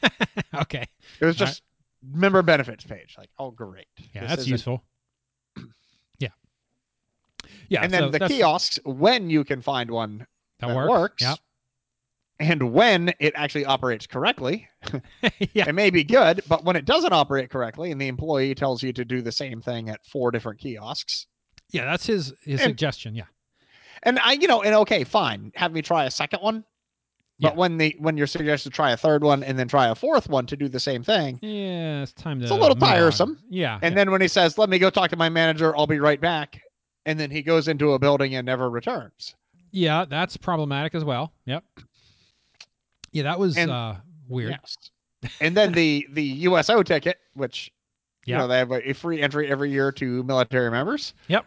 okay. 0.55 0.85
It 1.19 1.25
was 1.25 1.39
All 1.41 1.45
right. 1.45 1.49
just 1.51 1.63
member 2.03 2.41
benefits 2.43 2.83
page. 2.83 3.15
Like, 3.17 3.29
oh, 3.39 3.49
great. 3.51 3.87
Yeah, 4.13 4.21
This 4.21 4.29
that's 4.29 4.47
useful. 4.47 4.83
yeah. 7.69 7.79
Yeah. 7.79 7.83
and 7.85 7.93
then 7.93 8.01
so 8.03 8.09
the 8.17 8.27
kiosks, 8.27 8.79
when 8.85 9.29
you 9.29 9.43
can 9.43 9.61
find 9.61 9.89
one 9.91 10.25
that, 10.59 10.67
that 10.67 10.75
works. 10.75 10.89
works, 10.89 11.21
Yep. 11.23 11.39
and 12.39 12.73
when 12.73 13.13
it 13.19 13.33
actually 13.35 13.65
operates 13.65 14.07
correctly, 14.07 14.67
yeah. 15.53 15.67
it 15.69 15.73
may 15.75 15.89
be 15.89 16.03
good, 16.03 16.41
but 16.47 16.63
when 16.63 16.75
it 16.75 16.85
doesn't 16.85 17.13
operate 17.13 17.49
correctly 17.49 17.91
and 17.91 17.99
the 17.99 18.07
employee 18.07 18.55
tells 18.55 18.81
you 18.83 18.93
to 18.93 19.05
do 19.05 19.21
the 19.21 19.31
same 19.31 19.61
thing 19.61 19.89
at 19.89 20.05
four 20.05 20.31
different 20.31 20.59
kiosks, 20.59 21.27
Yeah, 21.71 21.85
that's 21.85 22.05
his 22.05 22.33
his 22.43 22.59
And- 22.61 22.69
suggestion. 22.69 23.15
Yeah. 23.15 23.25
and 24.03 24.19
I, 24.19 24.33
you 24.33 24.47
know, 24.47 24.61
and 24.63 24.73
okay, 24.75 25.03
fine, 25.03 25.51
have 25.55 25.71
me 25.71 25.81
try 25.81 26.05
a 26.05 26.11
second 26.11 26.41
one. 26.41 26.63
But 27.41 27.53
Yeah. 27.53 27.57
when 27.57 27.77
the 27.77 27.95
when 27.99 28.17
you're 28.17 28.27
suggested 28.27 28.69
to 28.71 28.75
try 28.75 28.91
a 28.91 28.97
third 28.97 29.23
one 29.23 29.43
and 29.43 29.57
then 29.57 29.69
try 29.69 29.87
a 29.87 29.95
fourth 29.95 30.27
one 30.27 30.45
to 30.47 30.57
do 30.57 30.67
the 30.67 30.79
same 30.79 31.03
thing, 31.03 31.39
Yeah, 31.41 32.03
it's 32.03 32.11
time 32.11 32.39
to. 32.39 32.43
It's 32.43 32.51
a 32.51 32.53
little 32.55 32.75
move 32.75 32.83
on. 32.83 32.89
tiresome. 32.89 33.39
Yeah. 33.49 33.75
and 33.81 33.93
yeah. 33.93 33.95
then 33.95 34.11
when 34.11 34.19
he 34.19 34.27
says, 34.27 34.57
"Let 34.57 34.67
me 34.69 34.77
go 34.77 34.89
talk 34.89 35.09
to 35.11 35.15
my 35.15 35.29
manager, 35.29 35.73
I'll 35.77 35.87
be 35.87 35.99
right 35.99 36.19
back," 36.19 36.61
and 37.05 37.19
then 37.19 37.31
he 37.31 37.41
goes 37.41 37.67
into 37.67 37.93
a 37.93 37.99
building 37.99 38.35
and 38.35 38.45
never 38.45 38.69
returns. 38.69 39.35
yeah, 39.71 40.05
that's 40.05 40.37
problematic 40.37 40.95
as 40.95 41.03
well. 41.03 41.31
Yep. 41.45 41.63
Yeah, 43.11 43.23
that 43.23 43.39
was 43.39 43.57
And- 43.57 43.71
uh 43.71 43.95
weird. 44.27 44.51
Yes. 44.51 44.77
And 45.41 45.55
then 45.57 45.71
the 45.73 46.07
the 46.11 46.23
USO 46.23 46.81
ticket, 46.83 47.17
which 47.33 47.71
you 48.25 48.35
know 48.37 48.47
they 48.47 48.57
have 48.57 48.71
a, 48.71 48.89
a 48.89 48.93
free 48.93 49.21
entry 49.21 49.49
every 49.51 49.71
year 49.71 49.91
to 49.93 50.23
military 50.23 50.71
members. 50.71 51.13
Yep. 51.27 51.45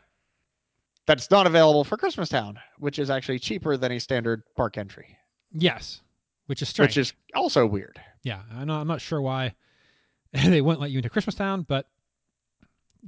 That's 1.06 1.30
not 1.30 1.46
available 1.46 1.82
for 1.84 1.96
Christmas 1.96 2.28
Town, 2.28 2.58
which 2.78 2.98
is 2.98 3.10
actually 3.10 3.38
cheaper 3.38 3.76
than 3.76 3.92
a 3.92 3.98
standard 3.98 4.42
park 4.56 4.78
entry, 4.78 5.16
Yes. 5.52 6.00
Which 6.46 6.60
is 6.62 6.68
strange. 6.68 6.90
which 6.90 6.96
is 6.98 7.12
also 7.34 7.66
weird. 7.66 8.00
yeah, 8.22 8.42
I 8.54 8.64
know. 8.64 8.74
I'm 8.74 8.86
not 8.86 9.00
sure 9.00 9.20
why 9.22 9.54
they 10.32 10.60
wouldn't 10.60 10.80
let 10.80 10.90
you 10.90 10.98
into 10.98 11.08
Christmas 11.10 11.34
Town, 11.34 11.62
but 11.62 11.86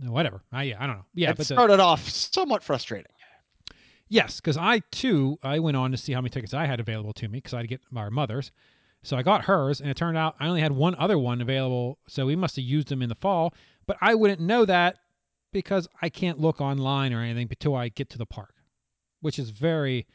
whatever. 0.02 0.42
I 0.52 0.64
yeah, 0.64 0.76
I 0.82 0.86
don't 0.86 0.96
know. 0.96 1.04
Yeah, 1.14 1.30
it 1.30 1.36
but 1.36 1.46
the, 1.46 1.54
started 1.54 1.80
off 1.80 2.08
somewhat 2.08 2.62
frustrating. 2.62 3.12
Yes, 4.08 4.40
because 4.40 4.56
I 4.56 4.80
too 4.90 5.38
I 5.42 5.58
went 5.58 5.76
on 5.76 5.90
to 5.92 5.96
see 5.96 6.12
how 6.12 6.20
many 6.20 6.30
tickets 6.30 6.54
I 6.54 6.66
had 6.66 6.80
available 6.80 7.12
to 7.14 7.28
me 7.28 7.38
because 7.38 7.54
I 7.54 7.58
had 7.58 7.62
to 7.62 7.68
get 7.68 7.80
our 7.96 8.10
mother's. 8.10 8.52
So 9.02 9.18
I 9.18 9.22
got 9.22 9.44
hers, 9.44 9.80
and 9.80 9.90
it 9.90 9.96
turned 9.96 10.16
out 10.16 10.34
I 10.40 10.48
only 10.48 10.62
had 10.62 10.72
one 10.72 10.94
other 10.96 11.18
one 11.18 11.40
available. 11.40 11.98
So 12.08 12.26
we 12.26 12.36
must 12.36 12.56
have 12.56 12.64
used 12.64 12.88
them 12.88 13.02
in 13.02 13.08
the 13.08 13.14
fall, 13.14 13.54
but 13.86 13.96
I 14.00 14.14
wouldn't 14.14 14.40
know 14.40 14.64
that 14.64 14.96
because 15.52 15.86
I 16.00 16.08
can't 16.08 16.40
look 16.40 16.60
online 16.60 17.12
or 17.12 17.20
anything 17.22 17.48
until 17.50 17.76
I 17.76 17.88
get 17.88 18.10
to 18.10 18.18
the 18.18 18.26
park, 18.26 18.54
which 19.20 19.38
is 19.38 19.50
very 19.50 20.06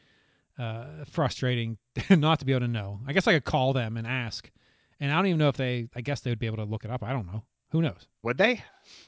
uh, 0.58 1.04
frustrating 1.10 1.78
not 2.10 2.40
to 2.40 2.44
be 2.44 2.52
able 2.52 2.60
to 2.60 2.68
know. 2.68 3.00
I 3.06 3.12
guess 3.12 3.26
I 3.26 3.32
could 3.32 3.44
call 3.44 3.72
them 3.72 3.96
and 3.96 4.06
ask, 4.06 4.50
and 4.98 5.10
I 5.12 5.16
don't 5.16 5.26
even 5.26 5.38
know 5.38 5.48
if 5.48 5.56
they. 5.56 5.88
I 5.94 6.00
guess 6.00 6.20
they 6.20 6.30
would 6.30 6.38
be 6.38 6.46
able 6.46 6.58
to 6.58 6.64
look 6.64 6.84
it 6.84 6.90
up. 6.90 7.02
I 7.02 7.12
don't 7.12 7.26
know. 7.26 7.44
Who 7.70 7.82
knows? 7.82 8.06
Would 8.22 8.36
they? 8.38 8.62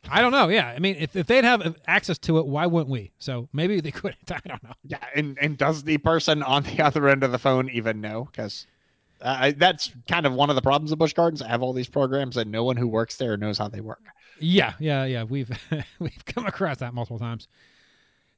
I 0.09 0.21
don't 0.21 0.33
know. 0.33 0.49
Yeah, 0.49 0.69
I 0.69 0.79
mean, 0.79 0.97
if, 0.99 1.17
if 1.17 1.27
they'd 1.27 1.45
have 1.45 1.77
access 1.87 2.19
to 2.19 2.39
it, 2.39 2.47
why 2.47 2.67
wouldn't 2.67 2.91
we? 2.91 3.13
So 3.19 3.49
maybe 3.53 3.81
they 3.81 3.91
couldn't. 3.93 4.31
I 4.31 4.41
don't 4.47 4.63
know. 4.63 4.75
Yeah. 4.85 4.99
And 5.15 5.39
and 5.41 5.59
does 5.59 5.83
the 5.83 5.99
person 5.99 6.43
on 6.43 6.63
the 6.63 6.81
other 6.85 7.09
end 7.09 7.25
of 7.25 7.33
the 7.33 7.39
phone 7.39 7.69
even 7.71 8.01
know? 8.01 8.29
Because 8.31 8.67
I, 9.25 9.53
that's 9.53 9.93
kind 10.09 10.27
of 10.27 10.33
one 10.35 10.51
of 10.51 10.57
the 10.57 10.63
problems 10.63 10.93
of 10.93 10.99
Busch 10.99 11.13
Gardens. 11.13 11.43
I 11.43 11.49
have 11.49 11.63
all 11.63 11.73
these 11.73 11.89
programs 11.89 12.37
and 12.37 12.51
no 12.51 12.65
one 12.65 12.77
who 12.77 12.89
works 12.89 13.17
there 13.17 13.37
knows 13.37 13.59
how 13.59 13.69
they 13.69 13.81
work. 13.81 14.03
Yeah, 14.41 14.75
yeah, 14.79 15.05
yeah. 15.05 15.25
We've 15.25 15.51
we've 15.99 16.25
come 16.25 16.47
across 16.47 16.79
that 16.79 16.95
multiple 16.95 17.19
times. 17.19 17.49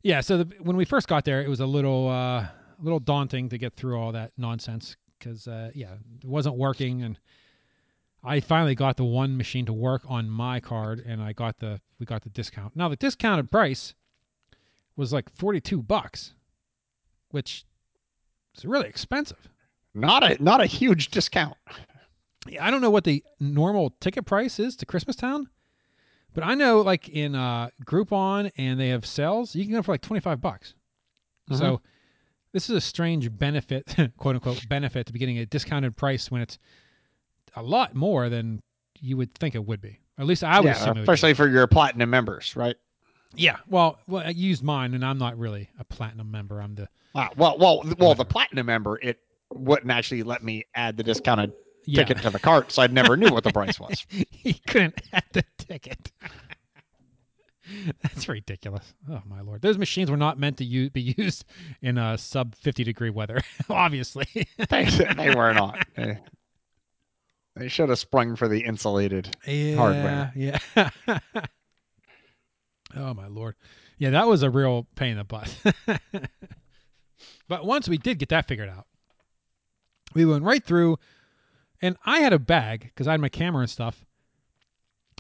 Yeah. 0.03 0.21
So 0.21 0.39
the, 0.39 0.55
when 0.61 0.77
we 0.77 0.85
first 0.85 1.09
got 1.09 1.25
there, 1.25 1.43
it 1.43 1.49
was 1.49 1.61
a 1.61 1.67
little 1.67 2.09
uh, 2.09 2.41
a 2.41 2.53
little 2.83 3.01
daunting 3.01 3.49
to 3.51 3.59
get 3.59 3.75
through 3.75 3.99
all 3.99 4.13
that 4.13 4.33
nonsense 4.37 4.97
because 5.19 5.49
uh, 5.49 5.71
yeah, 5.75 5.93
it 6.23 6.29
wasn't 6.29 6.57
working, 6.57 7.03
and 7.03 7.19
I 8.25 8.41
finally 8.41 8.75
got 8.75 8.97
the 8.97 9.05
one 9.05 9.37
machine 9.37 9.67
to 9.67 9.73
work 9.73 10.03
on 10.07 10.31
my 10.31 10.59
card, 10.59 11.01
and 11.01 11.23
I 11.23 11.35
got 11.35 11.59
the 11.59 11.81
we 11.99 12.07
got 12.07 12.23
the 12.23 12.31
discount. 12.31 12.75
Now 12.75 12.89
the 12.89 12.97
discounted 12.97 13.51
price 13.51 13.95
was 14.97 15.13
like 15.13 15.29
forty 15.31 15.61
two 15.61 15.83
bucks, 15.83 16.33
which 17.31 17.65
is 18.57 18.65
really 18.65 18.89
expensive. 18.89 19.49
Not 19.93 20.23
a 20.23 20.43
not 20.43 20.63
a 20.63 20.67
huge 20.67 21.11
discount. 21.11 21.57
Yeah, 22.47 22.67
I 22.67 22.71
don't 22.71 22.81
know 22.81 22.91
what 22.91 23.05
the 23.05 23.23
normal 23.41 23.91
ticket 24.01 24.25
price 24.25 24.59
is 24.59 24.77
to 24.77 24.87
Christmas 24.87 25.17
Town, 25.17 25.49
but 26.33 26.45
I 26.45 26.55
know 26.55 26.81
like 26.81 27.09
in 27.11 27.35
uh, 27.35 27.69
Groupon 27.85 28.51
and 28.57 28.81
they 28.81 28.89
have 28.89 29.05
sales, 29.05 29.55
you 29.55 29.65
can 29.65 29.73
go 29.73 29.83
for 29.83 29.93
like 29.93 30.03
twenty 30.03 30.21
five 30.21 30.41
bucks. 30.41 30.75
So 31.53 31.83
this 32.53 32.71
is 32.71 32.77
a 32.77 32.81
strange 32.81 33.37
benefit, 33.37 33.95
quote 34.17 34.37
unquote 34.37 34.67
benefit, 34.69 35.07
to 35.07 35.13
be 35.13 35.19
getting 35.19 35.39
a 35.39 35.47
discounted 35.47 35.95
price 35.95 36.31
when 36.31 36.41
it's 36.41 36.59
a 37.57 37.63
lot 37.63 37.95
more 37.95 38.29
than 38.29 38.63
you 39.01 39.17
would 39.17 39.35
think 39.35 39.55
it 39.55 39.65
would 39.65 39.81
be. 39.81 40.01
At 40.19 40.27
least 40.27 40.45
I 40.45 40.61
would 40.61 40.67
yeah, 40.67 40.73
assume 40.73 40.89
it 40.89 40.91
would 40.91 40.95
be. 40.95 41.01
especially 41.03 41.35
for 41.35 41.49
your 41.49 41.67
platinum 41.67 42.11
members, 42.11 42.55
right? 42.57 42.77
Yeah. 43.37 43.57
Well, 43.69 43.99
well, 44.07 44.23
I 44.25 44.31
used 44.31 44.63
mine, 44.63 44.95
and 44.95 45.05
I'm 45.05 45.19
not 45.19 45.37
really 45.39 45.69
a 45.79 45.85
platinum 45.85 46.31
member. 46.31 46.61
I'm 46.61 46.75
the 46.75 46.89
Wow. 47.15 47.31
Well, 47.37 47.57
well, 47.59 47.83
well, 47.99 48.15
the 48.15 48.25
platinum 48.25 48.67
member, 48.67 48.99
it 49.01 49.21
wouldn't 49.53 49.91
actually 49.91 50.25
let 50.25 50.43
me 50.43 50.65
add 50.75 50.97
the 50.97 51.03
discounted 51.03 51.53
yeah. 51.87 52.05
ticket 52.05 52.23
to 52.23 52.31
the 52.31 52.41
cart, 52.41 52.73
so 52.73 52.83
I 52.83 52.89
never 52.89 53.17
knew 53.17 53.29
what 53.33 53.45
the 53.45 53.53
price 53.53 53.79
was. 53.79 54.05
he 54.09 54.55
couldn't 54.67 55.01
add 55.13 55.25
the 55.33 55.45
ticket. 55.59 56.11
That's 58.03 58.29
ridiculous. 58.29 58.93
Oh 59.11 59.23
my 59.27 59.41
lord! 59.41 59.63
Those 59.63 59.79
machines 59.79 60.11
were 60.11 60.19
not 60.19 60.39
meant 60.39 60.59
to 60.59 60.91
be 60.91 61.15
used 61.17 61.47
in 61.81 61.97
uh, 61.97 62.17
sub 62.19 62.55
fifty 62.57 62.85
degree 62.85 63.09
weather. 63.09 63.41
Obviously. 63.71 64.27
they, 64.69 64.85
they 64.85 65.35
were 65.35 65.55
not. 65.55 65.87
They, 65.97 66.19
they 67.57 67.69
should 67.69 67.89
have 67.89 67.99
sprung 67.99 68.37
for 68.37 68.49
the 68.49 68.61
insulated. 68.61 69.37
yeah, 69.47 69.77
Hardware. 69.77 70.33
Yeah. 70.35 70.59
oh 72.97 73.15
my 73.15 73.29
lord. 73.29 73.55
Yeah, 73.99 74.11
that 74.11 74.27
was 74.27 74.43
a 74.43 74.51
real 74.51 74.87
pain 74.97 75.13
in 75.13 75.19
the 75.19 75.25
butt. 75.25 75.57
but 77.49 77.65
once 77.65 77.89
we 77.89 77.97
did 77.97 78.19
get 78.19 78.31
that 78.31 78.49
figured 78.49 78.69
out, 78.69 78.87
we 80.15 80.25
went 80.25 80.43
right 80.45 80.65
through, 80.65 80.99
and 81.81 81.97
I 82.05 82.21
had 82.21 82.33
a 82.33 82.39
bag 82.39 82.83
because 82.83 83.07
I 83.07 83.13
had 83.13 83.21
my 83.21 83.29
camera 83.29 83.63
and 83.63 83.71
stuff. 83.71 84.05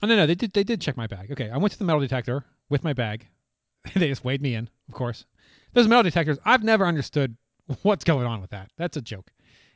Oh 0.02 0.06
no, 0.06 0.16
no, 0.16 0.26
they 0.26 0.34
did 0.34 0.52
they 0.52 0.64
did 0.64 0.80
check 0.80 0.96
my 0.96 1.06
bag. 1.06 1.30
Okay, 1.30 1.50
I 1.50 1.56
went 1.56 1.72
to 1.72 1.78
the 1.78 1.84
metal 1.84 2.00
detector 2.00 2.44
with 2.68 2.82
my 2.82 2.92
bag. 2.92 3.26
they 3.94 4.08
just 4.08 4.24
weighed 4.24 4.42
me 4.42 4.54
in, 4.54 4.68
of 4.88 4.94
course. 4.94 5.24
Those 5.72 5.88
metal 5.88 6.02
detectors, 6.02 6.38
I've 6.44 6.64
never 6.64 6.86
understood 6.86 7.36
what's 7.82 8.04
going 8.04 8.26
on 8.26 8.40
with 8.40 8.50
that. 8.50 8.70
That's 8.76 8.96
a 8.96 9.02
joke. 9.02 9.30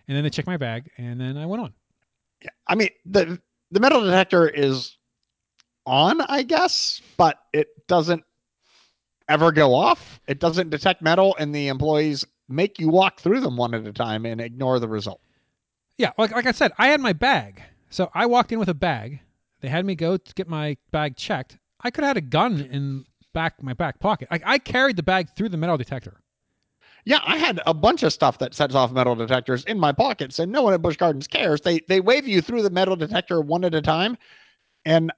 And 0.06 0.16
then 0.16 0.24
they 0.24 0.30
checked 0.30 0.48
my 0.48 0.56
bag, 0.56 0.90
and 0.96 1.20
then 1.20 1.36
I 1.36 1.46
went 1.46 1.62
on. 1.62 1.72
I 2.66 2.74
mean 2.74 2.90
the 3.04 3.40
the 3.70 3.80
metal 3.80 4.02
detector 4.04 4.48
is 4.48 4.96
on, 5.86 6.20
I 6.20 6.42
guess, 6.42 7.00
but 7.16 7.38
it 7.52 7.68
doesn't 7.86 8.22
ever 9.28 9.52
go 9.52 9.74
off. 9.74 10.20
It 10.26 10.38
doesn't 10.38 10.70
detect 10.70 11.02
metal, 11.02 11.34
and 11.38 11.54
the 11.54 11.68
employees 11.68 12.24
make 12.48 12.78
you 12.78 12.88
walk 12.88 13.20
through 13.20 13.40
them 13.40 13.56
one 13.56 13.74
at 13.74 13.86
a 13.86 13.92
time 13.92 14.24
and 14.26 14.40
ignore 14.40 14.78
the 14.78 14.88
result. 14.88 15.20
Yeah, 15.96 16.12
like 16.18 16.32
like 16.32 16.46
I 16.46 16.52
said, 16.52 16.72
I 16.78 16.88
had 16.88 17.00
my 17.00 17.12
bag. 17.12 17.62
So 17.90 18.10
I 18.14 18.26
walked 18.26 18.52
in 18.52 18.58
with 18.58 18.68
a 18.68 18.74
bag. 18.74 19.20
They 19.60 19.68
had 19.68 19.84
me 19.84 19.94
go 19.94 20.16
to 20.16 20.34
get 20.34 20.48
my 20.48 20.76
bag 20.92 21.16
checked. 21.16 21.58
I 21.80 21.90
could 21.90 22.04
have 22.04 22.10
had 22.10 22.16
a 22.16 22.26
gun 22.26 22.60
in 22.60 23.04
back 23.32 23.62
my 23.62 23.72
back 23.72 23.98
pocket. 23.98 24.28
Like 24.30 24.42
I 24.44 24.58
carried 24.58 24.96
the 24.96 25.02
bag 25.02 25.28
through 25.36 25.48
the 25.48 25.56
metal 25.56 25.76
detector. 25.76 26.20
Yeah, 27.08 27.20
I 27.24 27.38
had 27.38 27.58
a 27.64 27.72
bunch 27.72 28.02
of 28.02 28.12
stuff 28.12 28.36
that 28.40 28.52
sets 28.52 28.74
off 28.74 28.92
metal 28.92 29.14
detectors 29.14 29.64
in 29.64 29.78
my 29.78 29.92
pockets, 29.92 30.38
and 30.38 30.52
no 30.52 30.60
one 30.60 30.74
at 30.74 30.82
Busch 30.82 30.98
Gardens 30.98 31.26
cares. 31.26 31.62
They 31.62 31.80
they 31.88 32.00
wave 32.00 32.28
you 32.28 32.42
through 32.42 32.60
the 32.60 32.68
metal 32.68 32.96
detector 32.96 33.40
one 33.40 33.64
at 33.64 33.74
a 33.74 33.80
time, 33.80 34.18
and 34.84 35.10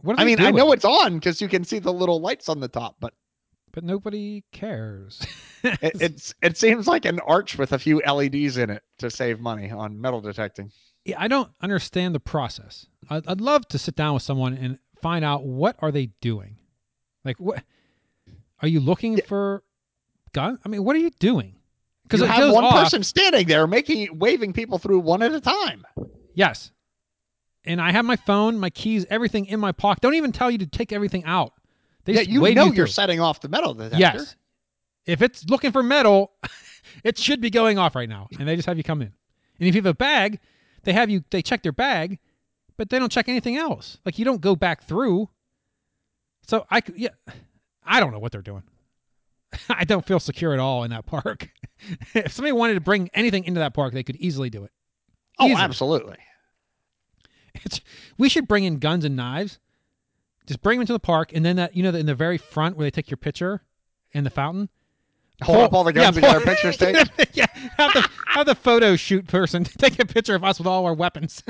What 0.00 0.18
I 0.18 0.24
mean 0.24 0.38
do 0.38 0.46
I 0.46 0.50
know 0.50 0.72
it's 0.72 0.86
on 0.86 1.16
because 1.16 1.42
you 1.42 1.48
can 1.48 1.62
see 1.62 1.78
the 1.78 1.92
little 1.92 2.22
lights 2.22 2.48
on 2.48 2.60
the 2.60 2.68
top, 2.68 2.96
but 3.00 3.12
but 3.72 3.84
nobody 3.84 4.44
cares. 4.50 5.20
it, 5.62 6.00
it's 6.00 6.34
it 6.40 6.56
seems 6.56 6.88
like 6.88 7.04
an 7.04 7.20
arch 7.20 7.58
with 7.58 7.72
a 7.72 7.78
few 7.78 8.00
LEDs 8.00 8.56
in 8.56 8.70
it 8.70 8.82
to 9.00 9.10
save 9.10 9.40
money 9.40 9.70
on 9.70 10.00
metal 10.00 10.22
detecting. 10.22 10.72
yeah, 11.04 11.16
I 11.20 11.28
don't 11.28 11.50
understand 11.60 12.14
the 12.14 12.20
process. 12.20 12.86
I'd, 13.10 13.28
I'd 13.28 13.42
love 13.42 13.68
to 13.68 13.78
sit 13.78 13.94
down 13.94 14.14
with 14.14 14.22
someone 14.22 14.54
and 14.54 14.78
find 15.02 15.22
out 15.22 15.44
what 15.44 15.76
are 15.80 15.92
they 15.92 16.06
doing. 16.22 16.56
Like 17.26 17.38
what 17.38 17.62
are 18.62 18.68
you 18.68 18.80
looking 18.80 19.20
for? 19.20 19.62
Gun? 20.32 20.58
I 20.64 20.68
mean, 20.68 20.84
what 20.84 20.96
are 20.96 21.00
you 21.00 21.10
doing? 21.18 21.54
Because 22.04 22.20
you 22.20 22.26
it 22.26 22.30
have 22.30 22.52
one 22.52 22.64
off- 22.64 22.84
person 22.84 23.02
standing 23.02 23.46
there 23.46 23.66
making 23.66 24.18
waving 24.18 24.52
people 24.52 24.78
through 24.78 25.00
one 25.00 25.22
at 25.22 25.32
a 25.32 25.40
time. 25.40 25.84
Yes. 26.34 26.70
And 27.64 27.80
I 27.80 27.92
have 27.92 28.04
my 28.04 28.16
phone, 28.16 28.58
my 28.58 28.70
keys, 28.70 29.04
everything 29.10 29.46
in 29.46 29.60
my 29.60 29.72
pocket. 29.72 30.00
Don't 30.00 30.14
even 30.14 30.32
tell 30.32 30.50
you 30.50 30.58
to 30.58 30.66
take 30.66 30.92
everything 30.92 31.24
out. 31.24 31.52
They 32.04 32.14
Yeah, 32.14 32.20
you 32.22 32.40
know 32.54 32.66
you 32.66 32.72
you're 32.72 32.86
setting 32.86 33.20
off 33.20 33.40
the 33.40 33.48
metal 33.48 33.74
detector. 33.74 33.98
Yes. 33.98 34.36
If 35.04 35.20
it's 35.20 35.44
looking 35.48 35.72
for 35.72 35.82
metal, 35.82 36.32
it 37.04 37.18
should 37.18 37.40
be 37.40 37.50
going 37.50 37.78
off 37.78 37.94
right 37.94 38.08
now. 38.08 38.28
And 38.38 38.48
they 38.48 38.56
just 38.56 38.66
have 38.66 38.78
you 38.78 38.84
come 38.84 39.02
in. 39.02 39.12
And 39.58 39.68
if 39.68 39.74
you 39.74 39.80
have 39.80 39.86
a 39.86 39.94
bag, 39.94 40.38
they 40.84 40.92
have 40.92 41.10
you 41.10 41.22
they 41.30 41.42
check 41.42 41.62
their 41.62 41.72
bag, 41.72 42.18
but 42.78 42.88
they 42.88 42.98
don't 42.98 43.12
check 43.12 43.28
anything 43.28 43.56
else. 43.56 43.98
Like 44.06 44.18
you 44.18 44.24
don't 44.24 44.40
go 44.40 44.56
back 44.56 44.84
through. 44.84 45.28
So 46.46 46.66
I 46.70 46.80
yeah, 46.96 47.10
I 47.84 48.00
don't 48.00 48.12
know 48.12 48.18
what 48.18 48.32
they're 48.32 48.40
doing. 48.40 48.62
I 49.68 49.84
don't 49.84 50.04
feel 50.06 50.20
secure 50.20 50.52
at 50.52 50.58
all 50.58 50.84
in 50.84 50.90
that 50.90 51.06
park. 51.06 51.48
if 52.14 52.32
somebody 52.32 52.52
wanted 52.52 52.74
to 52.74 52.80
bring 52.80 53.10
anything 53.14 53.44
into 53.44 53.60
that 53.60 53.74
park, 53.74 53.92
they 53.94 54.02
could 54.02 54.16
easily 54.16 54.50
do 54.50 54.64
it. 54.64 54.72
Oh, 55.38 55.56
absolutely. 55.56 56.16
It's 57.54 57.80
we 58.18 58.28
should 58.28 58.46
bring 58.48 58.64
in 58.64 58.78
guns 58.78 59.04
and 59.04 59.16
knives. 59.16 59.58
Just 60.46 60.62
bring 60.62 60.78
them 60.78 60.82
into 60.82 60.92
the 60.92 60.98
park, 61.00 61.32
and 61.34 61.44
then 61.44 61.56
that 61.56 61.76
you 61.76 61.82
know 61.82 61.90
in 61.90 62.06
the 62.06 62.14
very 62.14 62.38
front 62.38 62.76
where 62.76 62.84
they 62.86 62.90
take 62.90 63.10
your 63.10 63.16
picture 63.16 63.62
in 64.12 64.24
the 64.24 64.30
fountain. 64.30 64.68
Hold 65.42 65.58
up 65.58 65.72
all 65.72 65.84
the 65.84 65.92
guns 65.92 66.16
Yeah, 66.16 66.26
and 66.28 66.34
get 66.34 66.34
our 66.34 66.40
pictures 66.40 66.76
taken. 66.78 67.06
yeah, 67.32 67.46
have 67.76 67.92
the 67.92 68.08
have 68.26 68.46
the 68.46 68.54
photo 68.54 68.96
shoot 68.96 69.26
person 69.26 69.64
take 69.64 69.98
a 69.98 70.04
picture 70.04 70.34
of 70.34 70.42
us 70.44 70.58
with 70.58 70.66
all 70.66 70.84
our 70.86 70.94
weapons. 70.94 71.42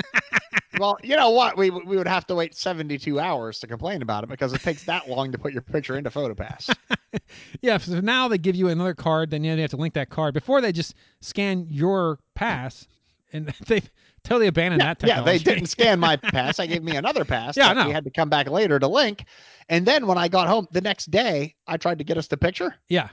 Well, 0.79 0.99
you 1.03 1.17
know 1.17 1.31
what? 1.31 1.57
We 1.57 1.71
we 1.71 1.97
would 1.97 2.09
have 2.09 2.27
to 2.29 2.35
wait 2.35 2.55
72 2.55 3.19
hours 3.19 3.61
to 3.61 3.67
complain 3.67 4.03
about 4.03 4.25
it 4.25 4.31
because 4.31 4.53
it 4.53 4.61
takes 4.61 4.85
that 4.85 5.09
long 5.09 5.33
to 5.33 5.39
put 5.39 5.53
your 5.53 5.63
picture 5.63 5.97
into 5.97 6.11
PhotoPass. 6.11 6.75
yeah, 7.63 7.79
so 7.79 8.01
now 8.01 8.29
they 8.29 8.39
give 8.39 8.57
you 8.57 8.69
another 8.69 8.95
card, 8.95 9.31
then 9.31 9.45
you 9.45 9.57
have 9.57 9.71
to 9.71 9.77
link 9.77 9.95
that 9.95 10.11
card 10.11 10.35
before 10.35 10.61
they 10.61 10.73
just 10.73 10.95
scan 11.21 11.67
your 11.69 12.19
pass, 12.35 12.87
and 13.33 13.47
they 13.67 13.83
totally 14.25 14.47
abandoned 14.47 14.83
yeah, 14.83 14.95
that 14.95 15.07
yeah, 15.07 15.21
they 15.23 15.39
didn't 15.39 15.67
scan 15.67 15.99
my 15.99 16.17
pass. 16.17 16.59
I 16.59 16.67
gave 16.67 16.83
me 16.83 16.97
another 16.97 17.25
pass. 17.25 17.57
Yeah, 17.57 17.69
I 17.69 17.75
know. 17.75 17.87
We 17.87 17.93
had 17.93 18.05
to 18.05 18.11
come 18.11 18.29
back 18.29 18.49
later 18.49 18.79
to 18.79 18.89
link. 18.89 19.25
And 19.69 19.85
then 19.85 20.07
when 20.07 20.19
I 20.19 20.29
got 20.29 20.49
home 20.49 20.67
the 20.71 20.81
next 20.81 21.11
day, 21.11 21.55
I 21.67 21.77
tried 21.77 21.99
to 21.99 22.05
get 22.05 22.17
us 22.17 22.27
the 22.27 22.37
picture. 22.37 22.75
yeah, 22.89 23.11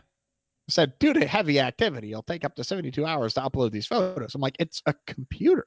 said, 0.69 0.97
due 0.99 1.13
to 1.13 1.25
heavy 1.27 1.59
activity, 1.59 2.11
it'll 2.11 2.23
take 2.23 2.45
up 2.45 2.55
to 2.55 2.63
72 2.63 3.05
hours 3.05 3.33
to 3.35 3.41
upload 3.41 3.71
these 3.71 3.85
photos. 3.85 4.35
I'm 4.35 4.41
like, 4.41 4.55
it's 4.59 4.81
a 4.85 4.93
computer. 5.05 5.65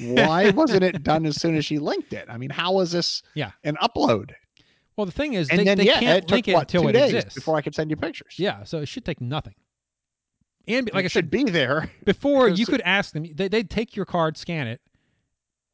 Why 0.00 0.50
wasn't 0.54 0.84
it 0.84 1.02
done 1.02 1.26
as 1.26 1.40
soon 1.40 1.56
as 1.56 1.64
she 1.64 1.78
linked 1.78 2.12
it? 2.12 2.26
I 2.28 2.38
mean, 2.38 2.50
how 2.50 2.72
was 2.72 2.92
this 2.92 3.22
Yeah. 3.34 3.52
an 3.64 3.76
upload? 3.82 4.32
Well, 4.96 5.06
the 5.06 5.12
thing 5.12 5.34
is, 5.34 5.48
And 5.50 5.60
they, 5.60 5.64
then, 5.64 5.78
they 5.78 5.84
yeah, 5.86 5.98
can't 6.00 6.18
it 6.18 6.28
took 6.28 6.30
link 6.36 6.48
it 6.48 6.54
what, 6.54 6.60
until 6.62 6.82
two 6.82 6.88
it 6.88 6.92
days 6.92 7.12
exists. 7.14 7.34
before 7.34 7.56
I 7.56 7.62
could 7.62 7.74
send 7.74 7.90
you 7.90 7.96
pictures. 7.96 8.34
yeah, 8.38 8.64
so 8.64 8.78
it 8.78 8.86
should 8.86 9.04
take 9.04 9.20
nothing. 9.20 9.54
And 10.68 10.90
like 10.92 11.04
it 11.04 11.06
I 11.06 11.08
should 11.08 11.24
said, 11.26 11.30
be 11.30 11.44
there. 11.44 11.90
before 12.04 12.48
you 12.48 12.66
could 12.66 12.82
ask 12.82 13.12
them, 13.12 13.26
they, 13.34 13.48
they'd 13.48 13.70
take 13.70 13.96
your 13.96 14.04
card, 14.04 14.36
scan 14.36 14.66
it, 14.66 14.80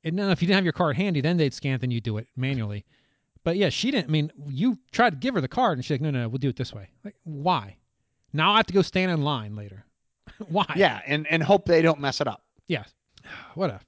and 0.04 0.18
then 0.18 0.30
if 0.30 0.40
you 0.40 0.46
didn't 0.46 0.56
have 0.56 0.64
your 0.64 0.72
card 0.72 0.96
handy, 0.96 1.20
then 1.20 1.36
they'd 1.36 1.52
scan 1.54 1.74
it, 1.74 1.80
then 1.80 1.90
you 1.90 2.00
do 2.00 2.16
it 2.18 2.28
manually. 2.36 2.84
But 3.42 3.56
yeah, 3.56 3.68
she 3.68 3.90
didn't. 3.90 4.08
I 4.08 4.12
mean, 4.12 4.32
you 4.48 4.78
tried 4.92 5.10
to 5.10 5.16
give 5.16 5.34
her 5.34 5.40
the 5.40 5.48
card, 5.48 5.78
and 5.78 5.84
she's 5.84 5.92
like, 5.92 6.00
"No, 6.00 6.10
no, 6.10 6.22
no 6.22 6.28
we'll 6.28 6.38
do 6.38 6.48
it 6.48 6.56
this 6.56 6.72
way." 6.72 6.88
Like, 7.04 7.14
why? 7.24 7.76
Now 8.32 8.52
I 8.52 8.56
have 8.58 8.66
to 8.66 8.74
go 8.74 8.82
stand 8.82 9.10
in 9.10 9.22
line 9.22 9.54
later. 9.56 9.84
why? 10.48 10.66
Yeah, 10.76 11.00
and, 11.06 11.26
and 11.28 11.42
hope 11.42 11.64
they 11.66 11.82
don't 11.82 12.00
mess 12.00 12.20
it 12.20 12.26
up. 12.28 12.42
Yes. 12.68 12.92
What 13.54 13.70
a 13.70 13.80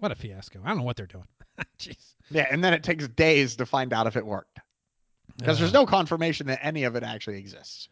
what 0.00 0.12
a 0.12 0.14
fiasco. 0.14 0.60
I 0.64 0.68
don't 0.68 0.78
know 0.78 0.84
what 0.84 0.96
they're 0.96 1.06
doing. 1.06 1.26
Jeez. 1.78 2.14
Yeah, 2.30 2.46
and 2.50 2.62
then 2.62 2.72
it 2.74 2.82
takes 2.82 3.08
days 3.08 3.56
to 3.56 3.66
find 3.66 3.92
out 3.92 4.06
if 4.06 4.16
it 4.16 4.24
worked 4.24 4.58
because 5.38 5.58
there's 5.58 5.74
Uh, 5.74 5.80
no 5.80 5.86
confirmation 5.86 6.46
that 6.48 6.60
any 6.62 6.84
of 6.84 6.96
it 6.96 7.02
actually 7.02 7.38
exists. 7.38 7.88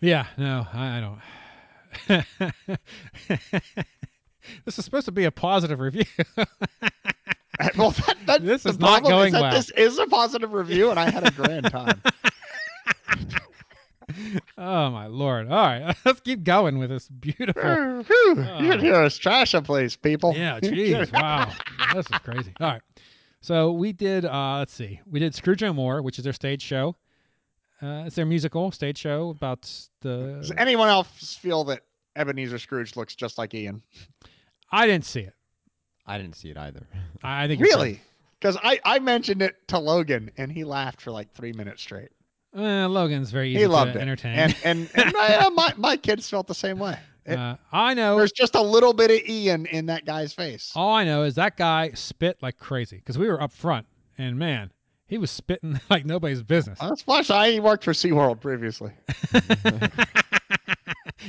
Yeah, 0.00 0.26
no, 0.36 0.66
I, 0.72 0.98
I 0.98 1.00
don't. 1.00 1.20
this 4.64 4.78
is 4.78 4.84
supposed 4.84 5.06
to 5.06 5.12
be 5.12 5.24
a 5.24 5.30
positive 5.30 5.80
review. 5.80 6.04
well, 7.76 7.90
that, 7.90 8.16
that, 8.26 8.44
This 8.44 8.64
is 8.66 8.78
not 8.78 9.02
going 9.02 9.32
well. 9.32 9.50
This 9.50 9.70
is 9.70 9.98
a 9.98 10.06
positive 10.06 10.52
review, 10.52 10.90
and 10.90 11.00
I 11.00 11.10
had 11.10 11.26
a 11.26 11.30
grand 11.32 11.70
time. 11.70 12.00
Oh 14.60 14.90
my 14.90 15.06
lord! 15.06 15.48
All 15.48 15.56
right, 15.56 15.96
let's 16.04 16.20
keep 16.20 16.42
going 16.42 16.78
with 16.78 16.90
this 16.90 17.08
beautiful. 17.08 17.62
Whew, 18.02 18.44
You 18.58 18.70
can 18.72 18.80
hear 18.80 18.94
us 18.96 19.16
trash 19.16 19.54
a 19.54 19.62
place, 19.62 19.94
people. 19.94 20.34
Yeah, 20.36 20.58
jeez, 20.62 21.12
wow, 21.12 21.52
this 21.94 22.06
is 22.06 22.18
crazy. 22.18 22.52
All 22.60 22.72
right, 22.72 22.82
so 23.40 23.70
we 23.70 23.92
did. 23.92 24.24
uh 24.24 24.58
Let's 24.58 24.74
see, 24.74 25.00
we 25.08 25.20
did 25.20 25.32
Scrooge 25.34 25.62
No 25.62 25.72
More, 25.72 26.02
which 26.02 26.18
is 26.18 26.24
their 26.24 26.32
stage 26.32 26.60
show. 26.60 26.96
Uh, 27.80 28.02
it's 28.06 28.16
their 28.16 28.26
musical 28.26 28.72
stage 28.72 28.98
show 28.98 29.30
about 29.30 29.62
Does 29.62 30.48
the. 30.48 30.54
anyone 30.58 30.88
else 30.88 31.36
feel 31.40 31.62
that 31.64 31.82
Ebenezer 32.16 32.58
Scrooge 32.58 32.96
looks 32.96 33.14
just 33.14 33.38
like 33.38 33.54
Ian? 33.54 33.80
I 34.72 34.88
didn't 34.88 35.04
see 35.04 35.20
it. 35.20 35.34
I 36.04 36.18
didn't 36.18 36.34
see 36.34 36.50
it 36.50 36.56
either. 36.56 36.84
I 37.22 37.44
I 37.44 37.46
think 37.46 37.62
Really? 37.62 38.00
Because 38.40 38.56
I, 38.62 38.80
I 38.84 38.98
mentioned 38.98 39.42
it 39.42 39.56
to 39.68 39.78
Logan 39.78 40.30
and 40.36 40.50
he 40.50 40.64
laughed 40.64 41.00
for 41.00 41.10
like 41.12 41.32
three 41.32 41.52
minutes 41.52 41.82
straight. 41.82 42.10
Uh, 42.58 42.88
Logan's 42.88 43.30
very 43.30 43.50
easy 43.50 43.60
He 43.60 43.66
loved 43.66 43.92
to 43.92 43.98
it. 43.98 44.02
entertain. 44.02 44.36
And 44.38 44.56
and, 44.64 44.90
and 44.94 45.12
my, 45.14 45.36
uh, 45.36 45.50
my 45.50 45.72
my 45.76 45.96
kids 45.96 46.28
felt 46.28 46.46
the 46.48 46.54
same 46.54 46.78
way. 46.78 46.98
It- 47.24 47.38
uh, 47.38 47.56
I 47.72 47.94
know. 47.94 48.16
There's 48.16 48.32
just 48.32 48.54
a 48.54 48.62
little 48.62 48.92
bit 48.94 49.10
of 49.10 49.28
Ian 49.28 49.66
in 49.66 49.86
that 49.86 50.04
guy's 50.06 50.32
face. 50.32 50.72
All 50.74 50.92
I 50.94 51.04
know 51.04 51.22
is 51.22 51.34
that 51.36 51.56
guy 51.56 51.90
spit 51.94 52.38
like 52.42 52.58
crazy 52.58 52.96
because 52.96 53.16
we 53.18 53.28
were 53.28 53.40
up 53.40 53.52
front, 53.52 53.86
and 54.16 54.36
man, 54.38 54.72
he 55.06 55.18
was 55.18 55.30
spitting 55.30 55.78
like 55.90 56.04
nobody's 56.04 56.42
business. 56.42 56.78
Uh, 56.80 56.96
Splash, 56.96 57.30
I 57.30 57.58
worked 57.60 57.84
for 57.84 57.92
SeaWorld 57.92 58.40
previously. 58.40 58.92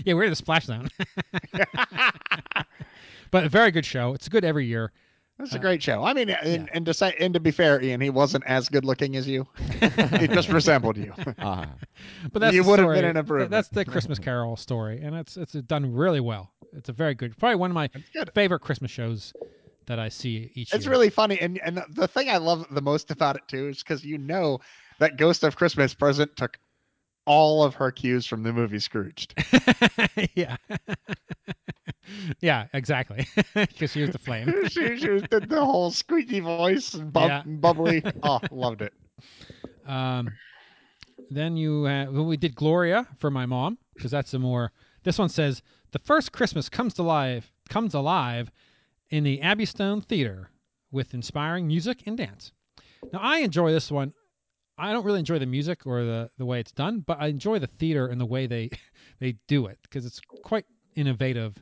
yeah, 0.05 0.13
we're 0.13 0.23
in 0.23 0.29
the 0.29 0.35
splash 0.35 0.65
zone. 0.65 0.89
but 3.31 3.43
a 3.43 3.49
very 3.49 3.71
good 3.71 3.85
show. 3.85 4.13
It's 4.13 4.29
good 4.29 4.45
every 4.45 4.65
year. 4.65 4.91
It's 5.39 5.53
a 5.53 5.57
Uh, 5.57 5.61
great 5.61 5.81
show. 5.81 6.03
I 6.03 6.13
mean, 6.13 6.29
and, 6.29 6.69
and 6.73 6.85
to 6.85 6.93
say 6.93 7.15
and 7.19 7.33
to 7.33 7.39
be 7.39 7.51
fair, 7.51 7.81
Ian, 7.81 8.01
he 8.01 8.09
wasn't 8.09 8.43
as 8.45 8.67
good 8.69 8.83
looking 8.85 9.15
as 9.15 9.27
you. 9.27 9.47
he 10.19 10.27
just 10.27 10.49
resembled 10.59 10.97
you. 10.97 11.13
Ah, 11.39 11.67
But 12.33 12.39
that's 12.39 12.53
You 12.55 12.63
would 12.65 12.79
have 12.79 12.89
been 12.93 13.05
an 13.05 13.17
improvement. 13.17 13.51
That's 13.51 13.69
the 13.69 13.85
Christmas 13.85 14.19
Carol 14.19 14.55
story, 14.57 15.01
and 15.01 15.15
it's 15.15 15.37
it's 15.37 15.53
done 15.53 15.93
really 15.93 16.19
well. 16.19 16.51
It's 16.73 16.89
a 16.89 16.93
very 16.93 17.15
good, 17.15 17.37
probably 17.37 17.55
one 17.55 17.71
of 17.71 17.75
my 17.75 17.89
favorite 18.35 18.59
Christmas 18.59 18.91
shows 18.91 19.33
that 19.87 19.97
I 19.97 20.09
see 20.09 20.51
each 20.53 20.71
year. 20.71 20.77
It's 20.77 20.85
year. 20.85 20.91
really 20.91 21.09
funny, 21.09 21.39
and 21.39 21.59
and 21.63 21.83
the 21.89 22.07
thing 22.07 22.29
I 22.29 22.37
love 22.37 22.65
the 22.71 22.81
most 22.81 23.09
about 23.09 23.35
it 23.37 23.43
too 23.47 23.69
is 23.69 23.79
because 23.81 24.03
you 24.05 24.17
know 24.17 24.59
that 24.99 25.17
Ghost 25.17 25.43
of 25.43 25.55
Christmas 25.55 25.93
Present 25.93 26.35
took 26.35 26.59
all 27.29 27.63
of 27.63 27.75
her 27.75 27.91
cues 27.91 28.25
from 28.25 28.41
the 28.41 28.51
movie 28.51 28.79
Scrooged. 28.79 29.35
yeah, 30.35 30.57
yeah, 32.41 32.65
exactly. 32.73 33.27
Because 33.53 33.91
she 33.91 34.01
was 34.01 34.09
the 34.09 34.17
flame. 34.17 34.51
she, 34.67 34.97
she 34.97 35.09
was, 35.09 35.21
did 35.29 35.47
the 35.47 35.63
whole 35.63 35.91
squeaky 35.91 36.39
voice 36.39 36.95
and 36.95 37.13
bub, 37.13 37.29
Yeah. 37.29 37.43
bubbly. 37.45 38.03
Oh, 38.23 38.39
loved 38.49 38.81
it. 38.81 38.93
Um, 39.85 40.31
then 41.29 41.55
you 41.55 41.85
uh, 41.85 42.07
well, 42.09 42.25
we 42.25 42.35
did 42.35 42.55
Gloria 42.55 43.05
for 43.19 43.29
my 43.29 43.45
mom 43.45 43.77
because 43.95 44.09
that's 44.09 44.33
a 44.33 44.39
more. 44.39 44.71
This 45.03 45.19
one 45.19 45.29
says 45.29 45.61
the 45.91 45.99
first 45.99 46.31
Christmas 46.31 46.67
comes 46.67 46.95
to 46.95 47.03
life 47.03 47.51
comes 47.69 47.93
alive 47.93 48.49
in 49.11 49.23
the 49.23 49.39
Abbey 49.41 49.65
Stone 49.65 50.01
Theater 50.01 50.49
with 50.91 51.13
inspiring 51.13 51.67
music 51.67 52.01
and 52.07 52.17
dance. 52.17 52.51
Now 53.13 53.19
I 53.21 53.37
enjoy 53.39 53.71
this 53.71 53.91
one. 53.91 54.13
I 54.79 54.93
don't 54.93 55.05
really 55.05 55.19
enjoy 55.19 55.39
the 55.39 55.45
music 55.45 55.85
or 55.85 56.03
the 56.03 56.31
the 56.37 56.45
way 56.45 56.59
it's 56.59 56.71
done, 56.71 57.01
but 57.05 57.17
I 57.19 57.27
enjoy 57.27 57.59
the 57.59 57.67
theater 57.67 58.07
and 58.07 58.19
the 58.19 58.25
way 58.25 58.47
they 58.47 58.69
they 59.19 59.35
do 59.47 59.67
it 59.67 59.77
because 59.83 60.05
it's 60.05 60.19
quite 60.43 60.65
innovative. 60.95 61.61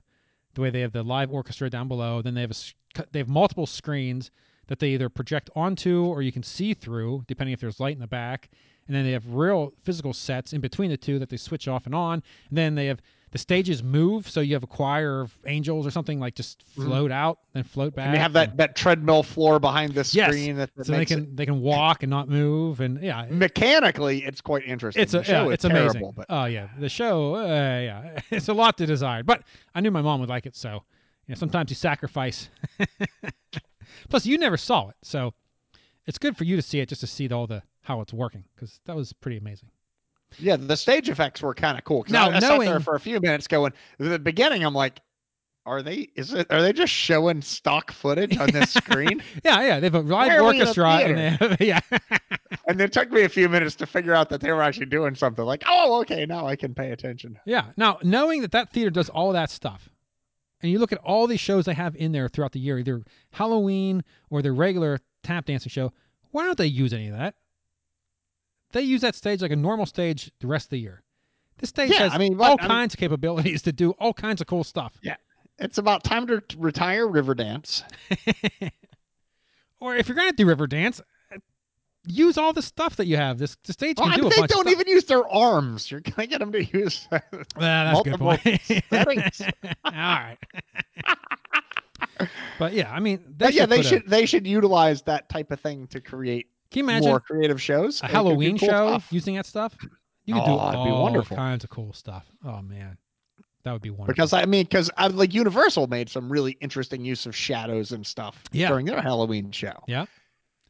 The 0.54 0.62
way 0.62 0.70
they 0.70 0.82
have 0.82 0.94
the 0.94 1.04
live 1.04 1.32
orchestra 1.32 1.70
down 1.70 1.88
below, 1.88 2.22
then 2.22 2.34
they 2.34 2.42
have 2.42 2.52
a 2.52 3.04
they 3.12 3.20
have 3.20 3.30
multiple 3.30 3.68
screens 3.68 4.32
that 4.68 4.80
they 4.80 4.90
either 4.90 5.10
project 5.10 5.50
onto 5.56 6.06
or 6.06 6.22
you 6.22 6.32
can 6.32 6.44
see 6.44 6.74
through, 6.74 7.24
depending 7.28 7.54
if 7.54 7.60
there's 7.60 7.80
light 7.80 7.96
in 7.96 8.02
the 8.02 8.08
back. 8.08 8.50
And 8.88 8.96
then 8.96 9.04
they 9.04 9.12
have 9.12 9.34
real 9.34 9.74
physical 9.84 10.14
sets 10.14 10.54
in 10.54 10.62
between 10.62 10.90
the 10.90 10.98
two 10.98 11.20
that 11.20 11.30
they 11.30 11.38
switch 11.38 11.68
off 11.68 11.86
and 11.86 11.96
on. 11.96 12.24
And 12.50 12.58
then 12.58 12.76
they 12.76 12.86
have 12.88 13.02
the 13.38 13.42
stages 13.42 13.84
move, 13.84 14.28
so 14.28 14.42
you 14.42 14.56
have 14.56 14.64
a 14.64 14.68
choir 14.68 15.22
of 15.22 15.38
angels 15.46 15.86
or 15.86 15.92
something 15.92 16.20
like 16.20 16.34
just 16.34 16.64
float 16.64 17.12
out, 17.12 17.38
and 17.54 17.70
float 17.70 17.94
back. 17.94 18.08
And 18.08 18.16
you 18.16 18.20
have 18.20 18.34
that, 18.34 18.58
that 18.58 18.76
treadmill 18.76 19.22
floor 19.22 19.60
behind 19.60 19.94
the 19.94 20.04
Yes. 20.12 20.30
screen 20.34 20.56
that, 20.58 20.74
that 20.76 20.88
so 20.88 20.94
they 20.94 21.06
can 21.06 21.36
they 21.36 21.46
can 21.46 21.62
walk 21.62 22.02
and 22.02 22.10
not 22.10 22.28
move, 22.28 22.80
and 22.80 23.00
yeah, 23.02 23.28
mechanically 23.30 24.24
it's 24.26 24.42
quite 24.42 24.66
interesting. 24.66 25.04
it's 25.04 25.14
a 25.14 25.24
yeah, 25.28 25.48
it's 25.50 25.66
amazing. 25.66 25.92
terrible, 25.92 26.14
but 26.14 26.26
Oh 26.30 26.46
yeah, 26.46 26.68
the 26.80 26.90
show, 26.90 27.36
uh, 27.36 27.46
yeah, 27.46 28.20
it's 28.32 28.48
a 28.48 28.54
lot 28.54 28.76
to 28.80 28.88
desire. 28.88 29.22
But 29.22 29.44
I 29.76 29.82
knew 29.82 29.92
my 29.92 30.02
mom 30.02 30.20
would 30.22 30.30
like 30.30 30.48
it, 30.48 30.56
so 30.56 30.84
you 31.28 31.36
know, 31.36 31.36
sometimes 31.36 31.70
you 31.70 31.76
sacrifice. 31.76 32.50
Plus, 34.10 34.26
you 34.26 34.40
never 34.40 34.58
saw 34.58 34.90
it, 34.90 34.96
so 35.04 35.34
it's 36.08 36.18
good 36.18 36.36
for 36.36 36.44
you 36.44 36.56
to 36.56 36.62
see 36.64 36.80
it 36.80 36.90
just 36.90 37.02
to 37.02 37.08
see 37.08 37.30
all 37.30 37.46
the 37.46 37.62
how 37.84 38.02
it's 38.02 38.14
working 38.14 38.46
because 38.56 38.80
that 38.86 38.96
was 38.96 39.14
pretty 39.14 39.38
amazing. 39.38 39.70
Yeah, 40.40 40.56
the 40.58 40.78
stage 40.78 41.10
effects 41.10 41.42
were 41.42 41.54
kind 41.54 41.78
of 41.78 41.84
cool. 41.84 42.06
Now, 42.10 42.30
I, 42.30 42.36
I 42.38 42.40
sat 42.40 42.60
there 42.60 42.66
knowing- 42.70 42.82
for 42.82 42.96
a 42.96 43.00
few 43.00 43.20
minutes 43.20 43.48
going. 43.48 43.74
The 43.98 44.20
beginning, 44.20 44.64
I'm 44.64 44.74
like, 44.74 45.00
are 45.66 45.82
they? 45.82 46.10
Is 46.16 46.34
it? 46.34 46.48
Are 46.50 46.62
they 46.62 46.72
just 46.74 46.94
showing 46.94 47.42
stock 47.42 47.92
footage 47.92 48.38
on 48.38 48.52
this 48.52 48.74
screen? 48.74 49.22
Yeah, 49.44 49.62
yeah, 49.62 49.80
they 49.80 49.88
have 49.88 49.96
a 49.96 50.00
live 50.00 50.28
Where 50.28 50.42
are 50.44 50.54
in 50.54 50.56
a 50.56 50.60
orchestra, 50.60 50.90
and 50.90 51.18
they 51.18 51.30
have, 51.30 51.62
yeah, 51.92 52.00
and 52.68 52.80
it 52.80 52.94
took 52.94 53.12
me 53.12 53.24
a 53.24 53.30
few 53.30 53.50
minutes 53.50 53.76
to 53.76 53.86
figure 53.86 54.14
out 54.14 54.30
that 54.30 54.40
they 54.42 54.52
were 54.52 54.62
actually 54.62 54.86
doing 54.86 55.14
something. 55.16 55.44
Like, 55.44 55.64
oh, 55.68 56.00
okay, 56.02 56.26
now 56.26 56.48
I 56.48 56.56
can 56.56 56.74
pay 56.74 56.92
attention. 56.92 57.38
Yeah. 57.46 57.66
Now, 57.76 58.00
knowing 58.02 58.42
that 58.42 58.52
that 58.52 58.72
theater 58.72 58.90
does 58.90 59.10
all 59.10 59.34
that 59.34 59.50
stuff, 59.50 59.90
and 60.62 60.72
you 60.72 60.80
look 60.80 60.94
at 60.94 61.00
all 61.00 61.28
these 61.28 61.40
shows 61.42 61.66
they 61.66 61.74
have 61.74 61.96
in 61.96 62.14
there 62.14 62.30
throughout 62.30 62.54
the 62.54 62.60
year, 62.60 62.80
either 62.80 63.04
Halloween 63.32 64.04
or 64.30 64.42
their 64.42 64.54
regular 64.54 65.00
tap 65.24 65.46
dancing 65.46 65.70
show, 65.70 65.92
why 66.32 66.46
don't 66.46 66.58
they 66.58 66.66
use 66.68 66.94
any 66.94 67.10
of 67.10 67.18
that? 67.18 67.36
They 68.72 68.82
use 68.82 69.02
that 69.02 69.16
stage 69.16 69.42
like 69.42 69.52
a 69.52 69.56
normal 69.56 69.86
stage 69.86 70.32
the 70.40 70.48
rest 70.48 70.66
of 70.68 70.70
the 70.72 70.80
year. 70.80 71.04
This 71.58 71.70
stage 71.70 71.92
Yeah, 71.92 72.00
has 72.00 72.14
I 72.14 72.18
mean, 72.18 72.34
all 72.34 72.52
what- 72.52 72.60
I 72.62 72.64
mean- 72.64 72.70
kinds 72.70 72.94
of 72.94 73.00
capabilities 73.00 73.62
to 73.64 73.72
do 73.72 73.92
all 73.92 74.14
kinds 74.14 74.42
of 74.42 74.48
cool 74.48 74.64
stuff. 74.64 74.94
Yeah. 75.02 75.16
It's 75.60 75.78
about 75.80 76.04
time 76.04 76.28
to 76.28 76.44
retire 76.58 77.08
Riverdance. 77.08 77.84
Or 79.80 79.96
if 79.96 80.08
you're 80.08 80.16
gonna 80.18 80.32
do 80.34 80.46
Riverdance, 80.48 81.02
uh, 81.32 81.38
use 82.08 82.36
all 82.40 82.52
the 82.52 82.64
stuff 82.64 82.96
that 82.96 83.06
you 83.06 83.16
have. 83.16 83.38
This 83.38 83.56
the 83.64 83.74
stage 83.74 83.98
Well, 83.98 84.08
can 84.08 84.14
I 84.14 84.16
do 84.18 84.22
mean, 84.24 84.32
a 84.32 84.36
they 84.36 84.40
bunch 84.42 84.52
of 84.52 84.56
don't 84.58 84.70
even 84.70 84.88
use 84.88 85.04
their 85.06 85.28
arms. 85.30 85.92
You're 85.92 86.00
gonna 86.00 86.26
get 86.26 86.40
them 86.40 86.52
to 86.54 86.64
use. 86.66 87.08
Well, 87.12 87.22
that's 87.56 88.00
a 88.00 88.04
good 88.04 88.20
multiple 88.20 88.38
point. 88.44 88.84
settings. 88.90 89.42
all 89.86 89.92
right. 89.92 90.38
but 92.58 92.74
yeah, 92.74 92.92
I 92.92 93.00
mean, 93.00 93.24
But 93.38 93.54
yeah, 93.54 93.66
they 93.68 93.78
put 93.78 93.86
a- 93.86 93.90
should 93.90 94.08
they 94.08 94.26
should 94.26 94.48
utilize 94.48 95.04
that 95.04 95.30
type 95.30 95.52
of 95.52 95.60
thing 95.60 95.86
to 95.88 96.02
create 96.02 96.48
Can 96.72 96.80
you 96.80 96.84
imagine 96.86 97.10
more 97.10 97.20
creative 97.20 97.62
shows. 97.62 98.02
a 98.02 98.08
Halloween 98.08 98.58
cool 98.58 98.68
show 98.70 98.88
stuff. 98.90 99.08
using 99.12 99.36
that 99.36 99.46
stuff. 99.46 99.76
You 100.26 100.34
could 100.34 100.44
oh, 100.44 100.46
do 100.46 100.78
Oh, 100.78 100.84
be 100.86 100.90
all 100.92 101.24
kinds 101.24 101.64
of 101.64 101.70
cool 101.70 101.94
stuff. 101.94 102.26
Oh 102.46 102.62
man, 102.62 102.98
that 103.64 103.72
would 103.72 103.82
be 103.82 103.90
wonderful. 103.90 104.14
because 104.14 104.34
I 104.34 104.46
mean, 104.46 104.66
because 104.66 104.90
uh, 104.98 105.10
like 105.14 105.34
Universal 105.34 105.88
made 105.88 106.10
some 106.10 106.30
really 106.32 106.58
interesting 106.62 107.04
use 107.06 107.26
of 107.26 107.36
shadows 107.36 107.92
and 107.94 108.06
stuff 108.06 108.44
Yeah. 108.52 108.68
during 108.70 108.86
their 108.86 109.02
Halloween 109.02 109.52
show. 109.52 109.74
Yeah. 109.88 110.06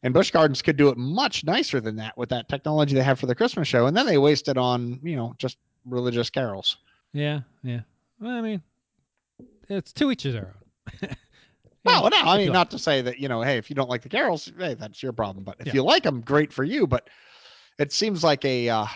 And 0.04 0.14
Busch 0.14 0.30
Gardens 0.30 0.62
could 0.62 0.76
do 0.76 0.90
it 0.90 0.96
much 0.96 1.42
nicer 1.44 1.80
than 1.80 1.96
that 1.96 2.16
with 2.16 2.28
that 2.28 2.48
technology 2.48 2.94
they 2.94 3.02
have 3.02 3.18
for 3.18 3.26
the 3.26 3.34
Christmas 3.34 3.66
show, 3.66 3.86
and 3.86 3.96
then 3.96 4.06
they 4.06 4.16
wasted 4.18 4.56
it 4.56 4.58
on 4.60 5.00
you 5.02 5.16
know 5.16 5.34
just 5.38 5.58
religious 5.84 6.30
carols. 6.30 6.76
yeah, 7.12 7.40
yeah. 7.64 7.80
Well, 8.20 8.30
I 8.36 8.40
mean, 8.40 8.62
it's 9.68 9.92
to 9.94 10.10
each 10.12 10.22
their 10.22 10.46
own. 10.46 10.67
Well, 11.88 12.10
no, 12.10 12.16
I 12.18 12.36
mean 12.38 12.52
not 12.52 12.70
to 12.72 12.78
say 12.78 13.02
that 13.02 13.18
you 13.18 13.28
know, 13.28 13.42
hey, 13.42 13.58
if 13.58 13.70
you 13.70 13.76
don't 13.76 13.90
like 13.90 14.02
the 14.02 14.08
carols, 14.08 14.50
hey, 14.58 14.74
that's 14.74 15.02
your 15.02 15.12
problem. 15.12 15.44
But 15.44 15.56
if 15.60 15.66
Yeah. 15.68 15.74
you 15.74 15.82
like 15.82 16.02
them, 16.04 16.20
great 16.20 16.52
for 16.52 16.64
you. 16.64 16.86
But 16.86 17.08
it 17.78 17.92
seems 17.92 18.22
like 18.22 18.44
a 18.44 18.68
uh, 18.68 18.86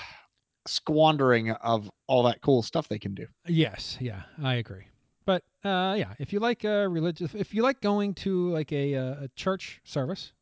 squandering 0.66 1.50
of 1.50 1.90
all 2.06 2.22
that 2.24 2.40
cool 2.40 2.62
stuff 2.62 2.88
they 2.88 2.98
can 2.98 3.14
do. 3.14 3.26
Yes, 3.46 3.96
yeah, 4.00 4.22
I 4.42 4.54
agree. 4.54 4.86
But 5.24 5.44
uh, 5.64 5.94
yeah, 5.96 6.14
if 6.18 6.32
you 6.32 6.40
like 6.40 6.64
uh, 6.64 6.88
religious, 6.90 7.34
if 7.34 7.54
you 7.54 7.62
like 7.62 7.80
going 7.80 8.14
to 8.14 8.50
like 8.50 8.72
a, 8.72 8.94
uh, 8.94 9.24
a 9.24 9.28
church 9.36 9.80
service, 9.84 10.32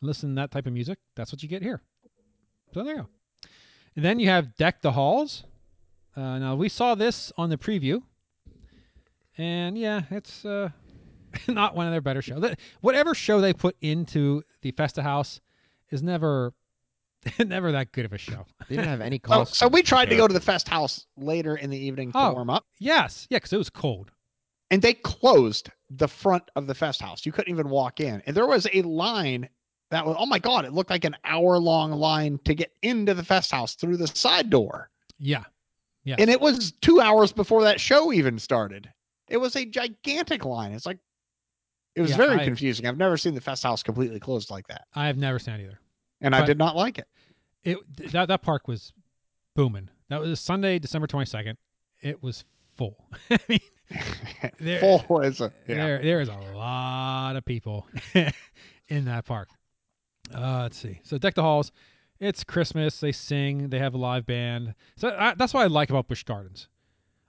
and 0.00 0.08
listen 0.08 0.30
to 0.30 0.34
that 0.36 0.50
type 0.50 0.66
of 0.66 0.72
music, 0.72 0.98
that's 1.14 1.32
what 1.32 1.42
you 1.42 1.48
get 1.48 1.62
here. 1.62 1.80
So 2.72 2.82
there 2.82 2.96
you 2.96 3.02
go. 3.02 3.08
And 3.96 4.04
then 4.04 4.18
you 4.18 4.28
have 4.28 4.56
Deck 4.56 4.82
the 4.82 4.92
Halls. 4.92 5.44
Uh, 6.16 6.38
now 6.38 6.56
we 6.56 6.68
saw 6.68 6.94
this 6.96 7.32
on 7.36 7.50
the 7.50 7.56
preview, 7.56 8.02
and 9.38 9.78
yeah, 9.78 10.02
it's 10.10 10.44
uh, 10.44 10.70
not 11.48 11.74
one 11.74 11.86
of 11.86 11.92
their 11.92 12.00
better 12.00 12.22
shows. 12.22 12.40
Th- 12.42 12.56
Whatever 12.80 13.14
show 13.14 13.40
they 13.40 13.52
put 13.52 13.76
into 13.80 14.42
the 14.62 14.70
Festa 14.72 15.02
House 15.02 15.40
is 15.90 16.02
never, 16.02 16.52
never 17.38 17.72
that 17.72 17.92
good 17.92 18.04
of 18.04 18.12
a 18.12 18.18
show. 18.18 18.46
They 18.68 18.76
didn't 18.76 18.88
have 18.88 19.00
any 19.00 19.20
oh, 19.24 19.28
So, 19.28 19.34
cost. 19.38 19.54
so 19.56 19.68
we 19.68 19.82
tried 19.82 20.10
to 20.10 20.16
go 20.16 20.26
to 20.26 20.34
the 20.34 20.40
Fest 20.40 20.68
House 20.68 21.06
later 21.16 21.56
in 21.56 21.70
the 21.70 21.78
evening 21.78 22.12
to 22.12 22.18
Oh. 22.18 22.32
warm 22.32 22.50
up, 22.50 22.64
Yes, 22.78 23.26
yeah, 23.30 23.36
because 23.38 23.52
it 23.52 23.58
was 23.58 23.70
cold. 23.70 24.10
and 24.70 24.80
they 24.82 24.94
closed 24.94 25.70
the 25.90 26.08
front 26.08 26.44
of 26.56 26.66
the 26.66 26.74
Fest 26.74 27.00
House. 27.00 27.24
You 27.26 27.32
couldn't 27.32 27.52
even 27.52 27.68
walk 27.68 28.00
in, 28.00 28.22
and 28.26 28.36
there 28.36 28.46
was 28.46 28.66
a 28.72 28.82
line 28.82 29.48
that 29.90 30.04
was 30.04 30.16
oh 30.18 30.26
my 30.26 30.38
god, 30.38 30.64
it 30.64 30.72
looked 30.72 30.90
like 30.90 31.04
an 31.04 31.16
hour 31.24 31.58
long 31.58 31.92
line 31.92 32.38
to 32.44 32.54
get 32.54 32.72
into 32.82 33.14
the 33.14 33.22
Fest 33.22 33.52
House 33.52 33.74
through 33.74 33.96
the 33.98 34.08
side 34.08 34.50
door. 34.50 34.90
Yeah, 35.18 35.44
yeah. 36.04 36.16
And 36.18 36.28
it 36.30 36.40
was 36.40 36.72
two 36.80 37.00
hours 37.00 37.32
before 37.32 37.62
that 37.62 37.78
show 37.80 38.12
even 38.12 38.38
started. 38.38 38.90
It 39.28 39.36
was 39.36 39.54
a 39.56 39.64
gigantic 39.64 40.44
line. 40.44 40.72
It's 40.72 40.86
like 40.86 40.98
it 41.94 42.00
was 42.02 42.10
Yeah, 42.12 42.16
very 42.16 42.40
I- 42.40 42.44
confusing. 42.44 42.86
I've 42.86 42.98
never 42.98 43.16
seen 43.16 43.34
the 43.34 43.40
Fest 43.40 43.62
House 43.62 43.82
completely 43.82 44.20
closed 44.20 44.50
like 44.50 44.66
that. 44.68 44.86
I've 44.94 45.16
never 45.18 45.38
seen 45.38 45.54
it 45.54 45.62
either. 45.64 45.78
And 46.20 46.34
I 46.34 46.44
did 46.46 46.58
not 46.58 46.74
like 46.76 46.98
it. 46.98 47.06
it 47.62 47.78
that 48.12 48.28
that 48.28 48.42
park 48.42 48.66
was 48.68 48.92
booming. 49.54 49.88
That 50.08 50.20
was 50.20 50.40
Sunday, 50.40 50.78
December 50.78 51.06
22nd. 51.06 51.56
It 52.02 52.22
was 52.22 52.44
full. 52.76 53.04
I 53.30 53.38
mean, 53.48 53.60
There- 54.58 54.80
Full 54.80 55.20
is 55.20 55.40
a 55.40 55.52
yeah. 55.68 55.74
there 55.76 56.02
there 56.02 56.20
is 56.20 56.28
a 56.28 56.36
lot 56.54 57.36
of 57.36 57.44
people 57.44 57.86
in 58.88 59.04
that 59.04 59.24
park. 59.26 59.48
Uh, 60.34 60.62
let's 60.62 60.78
see. 60.78 61.00
So 61.02 61.18
deck 61.18 61.34
the 61.34 61.42
halls. 61.42 61.70
It's 62.20 62.44
Christmas. 62.44 63.00
They 63.00 63.12
sing. 63.12 63.68
They 63.68 63.78
have 63.78 63.92
a 63.94 63.98
live 63.98 64.24
band. 64.24 64.74
So 64.96 65.14
I, 65.18 65.34
that's 65.34 65.52
what 65.52 65.62
I 65.62 65.66
like 65.66 65.90
about 65.90 66.08
Busch 66.08 66.22
Gardens. 66.22 66.68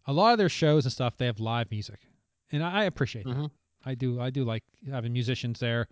A 0.08 0.14
lot 0.14 0.32
of 0.32 0.38
their 0.38 0.50
shows 0.50 0.86
and 0.86 0.92
stuff 0.94 1.18
they 1.18 1.26
have 1.26 1.40
live 1.40 1.70
music, 1.72 2.00
and 2.52 2.64
I, 2.64 2.82
I 2.82 2.84
appreciate 2.86 3.26
that. 3.26 3.50
I 3.86 3.96
do. 3.96 4.20
I 4.20 4.30
do 4.30 4.44
like 4.44 4.64
having 4.90 5.14
musicians 5.14 5.60
there 5.60 5.88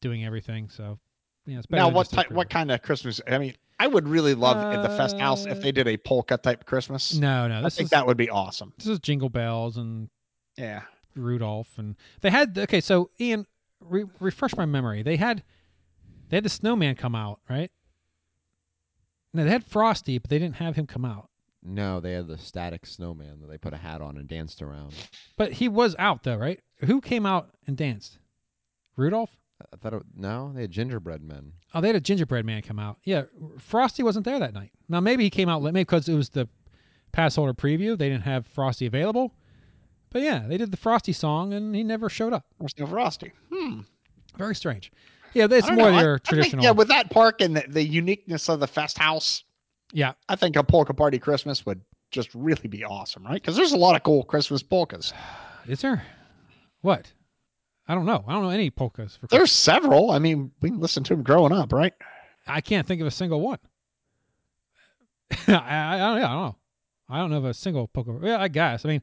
doing 0.00 0.24
everything. 0.24 0.68
So 0.68 0.98
yeah, 1.46 1.58
it's 1.58 1.66
better. 1.66 1.82
Now, 1.82 1.88
what 1.88 2.10
type? 2.10 2.30
What 2.30 2.50
kind 2.50 2.70
of 2.70 2.82
Christmas? 2.82 3.20
I 3.26 3.38
mean, 3.38 3.54
I 3.78 3.86
would 3.86 4.06
really 4.08 4.34
love 4.34 4.56
at 4.58 4.82
the 4.82 4.88
Fest 4.96 5.18
House 5.18 5.46
if 5.46 5.58
Uh, 5.58 5.60
they 5.60 5.72
did 5.72 5.88
a 5.88 5.96
polka 5.96 6.36
type 6.36 6.66
Christmas. 6.66 7.14
No, 7.14 7.48
no. 7.48 7.58
I 7.64 7.70
think 7.70 7.86
is 7.86 7.90
that 7.90 8.06
would 8.06 8.16
be 8.16 8.28
awesome. 8.30 8.72
this 8.76 8.86
is 8.88 8.98
Jingle 9.00 9.28
Bells 9.30 9.76
and 9.76 10.08
Yeah. 10.56 10.82
Rudolph, 11.14 11.78
and 11.78 11.96
they 12.20 12.30
had 12.30 12.56
okay. 12.58 12.80
So 12.80 13.10
Ian, 13.20 13.46
re- 13.80 14.04
refresh 14.20 14.54
my 14.56 14.66
memory. 14.66 15.02
They 15.02 15.16
had 15.16 15.42
they 16.28 16.36
had 16.36 16.44
the 16.44 16.48
snowman 16.50 16.94
come 16.96 17.14
out, 17.14 17.40
right? 17.48 17.70
No, 19.34 19.44
they 19.44 19.50
had 19.50 19.64
Frosty, 19.64 20.18
but 20.18 20.30
they 20.30 20.38
didn't 20.38 20.56
have 20.56 20.76
him 20.76 20.86
come 20.86 21.04
out. 21.04 21.27
No, 21.62 22.00
they 22.00 22.12
had 22.12 22.28
the 22.28 22.38
static 22.38 22.86
snowman 22.86 23.40
that 23.40 23.48
they 23.50 23.58
put 23.58 23.72
a 23.74 23.76
hat 23.78 24.00
on 24.00 24.16
and 24.16 24.28
danced 24.28 24.62
around. 24.62 24.94
But 25.36 25.52
he 25.52 25.68
was 25.68 25.96
out 25.98 26.22
though, 26.22 26.36
right? 26.36 26.60
Who 26.84 27.00
came 27.00 27.26
out 27.26 27.50
and 27.66 27.76
danced? 27.76 28.18
Rudolph? 28.96 29.30
I 29.72 29.76
thought 29.76 29.92
it, 29.92 30.02
no, 30.16 30.52
they 30.54 30.60
had 30.62 30.70
gingerbread 30.70 31.20
men. 31.22 31.52
Oh, 31.74 31.80
they 31.80 31.88
had 31.88 31.96
a 31.96 32.00
gingerbread 32.00 32.44
man 32.44 32.62
come 32.62 32.78
out. 32.78 32.98
Yeah, 33.02 33.24
Frosty 33.58 34.04
wasn't 34.04 34.24
there 34.24 34.38
that 34.38 34.54
night. 34.54 34.70
Now 34.88 35.00
maybe 35.00 35.24
he 35.24 35.30
came 35.30 35.48
out 35.48 35.62
late, 35.62 35.74
maybe 35.74 35.82
because 35.84 36.08
it 36.08 36.14
was 36.14 36.28
the 36.28 36.48
pass 37.10 37.34
holder 37.34 37.54
preview. 37.54 37.98
They 37.98 38.08
didn't 38.08 38.22
have 38.24 38.46
Frosty 38.46 38.86
available. 38.86 39.34
But 40.10 40.22
yeah, 40.22 40.44
they 40.46 40.56
did 40.58 40.70
the 40.70 40.76
Frosty 40.76 41.12
song, 41.12 41.52
and 41.52 41.74
he 41.74 41.82
never 41.82 42.08
showed 42.08 42.32
up. 42.32 42.46
There's 42.60 42.78
no 42.78 42.86
Frosty. 42.86 43.32
Hmm. 43.52 43.80
Very 44.36 44.54
strange. 44.54 44.92
Yeah, 45.34 45.48
it's 45.50 45.66
more 45.68 45.90
know. 45.90 45.98
I- 45.98 46.02
their 46.02 46.14
I 46.14 46.16
think, 46.18 46.24
traditional. 46.24 46.64
yeah, 46.64 46.70
with 46.70 46.88
that 46.88 47.10
park 47.10 47.40
and 47.40 47.56
the, 47.56 47.64
the 47.68 47.84
uniqueness 47.84 48.48
of 48.48 48.60
the 48.60 48.66
Fest 48.68 48.96
House, 48.96 49.42
yeah, 49.92 50.12
I 50.28 50.36
think 50.36 50.56
a 50.56 50.62
polka 50.62 50.94
party 50.94 51.18
Christmas 51.18 51.64
would 51.66 51.80
just 52.10 52.34
really 52.34 52.68
be 52.68 52.84
awesome, 52.84 53.24
right? 53.24 53.34
Because 53.34 53.56
there's 53.56 53.72
a 53.72 53.76
lot 53.76 53.96
of 53.96 54.02
cool 54.02 54.22
Christmas 54.22 54.62
polkas. 54.62 55.12
Is 55.66 55.80
there? 55.80 56.02
What? 56.80 57.12
I 57.86 57.94
don't 57.94 58.06
know. 58.06 58.24
I 58.26 58.32
don't 58.32 58.42
know 58.42 58.50
any 58.50 58.70
polkas 58.70 59.16
for 59.16 59.26
There's 59.26 59.52
several. 59.52 60.10
I 60.10 60.18
mean, 60.18 60.50
we 60.60 60.70
listened 60.70 61.06
to 61.06 61.14
them 61.14 61.22
growing 61.22 61.52
up, 61.52 61.72
right? 61.72 61.92
I 62.46 62.60
can't 62.60 62.86
think 62.86 63.00
of 63.00 63.06
a 63.06 63.10
single 63.10 63.40
one. 63.40 63.58
I, 65.48 65.54
I, 65.54 65.94
I 65.94 65.98
don't. 65.98 66.18
Yeah, 66.18 66.26
I 66.26 66.34
don't 66.34 66.42
know. 66.42 66.56
I 67.10 67.18
don't 67.18 67.30
know 67.30 67.38
of 67.38 67.44
a 67.46 67.54
single 67.54 67.88
polka. 67.88 68.18
Yeah, 68.22 68.40
I 68.40 68.48
guess. 68.48 68.84
I 68.84 68.88
mean, 68.88 69.02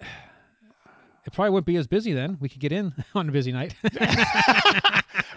it 0.00 1.32
probably 1.32 1.50
wouldn't 1.50 1.66
be 1.66 1.76
as 1.76 1.86
busy 1.86 2.12
then. 2.12 2.36
We 2.40 2.48
could 2.48 2.60
get 2.60 2.72
in 2.72 2.92
on 3.14 3.28
a 3.28 3.32
busy 3.32 3.52
night. 3.52 3.74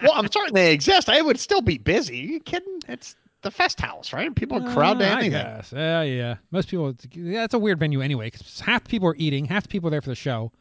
well, 0.02 0.12
I'm 0.14 0.30
certain 0.30 0.54
they 0.54 0.72
exist. 0.72 1.08
I 1.08 1.22
would 1.22 1.40
still 1.40 1.62
be 1.62 1.78
busy. 1.78 2.18
you 2.18 2.40
kidding? 2.40 2.80
It's 2.88 3.16
the 3.42 3.50
Fest 3.50 3.80
House, 3.80 4.12
right? 4.12 4.34
People 4.34 4.60
would 4.60 4.72
crowd 4.72 4.98
to 5.00 5.06
anything. 5.06 5.30
guess. 5.32 5.72
Yeah, 5.74 6.02
yeah. 6.02 6.36
Most 6.50 6.68
people. 6.68 6.94
Yeah, 7.12 7.44
it's 7.44 7.54
a 7.54 7.58
weird 7.58 7.78
venue 7.78 8.00
anyway. 8.00 8.30
Cause 8.30 8.60
half 8.60 8.84
the 8.84 8.90
people 8.90 9.08
are 9.08 9.16
eating, 9.18 9.44
half 9.46 9.64
the 9.64 9.68
people 9.68 9.88
are 9.88 9.90
there 9.90 10.02
for 10.02 10.08
the 10.10 10.14
show. 10.14 10.52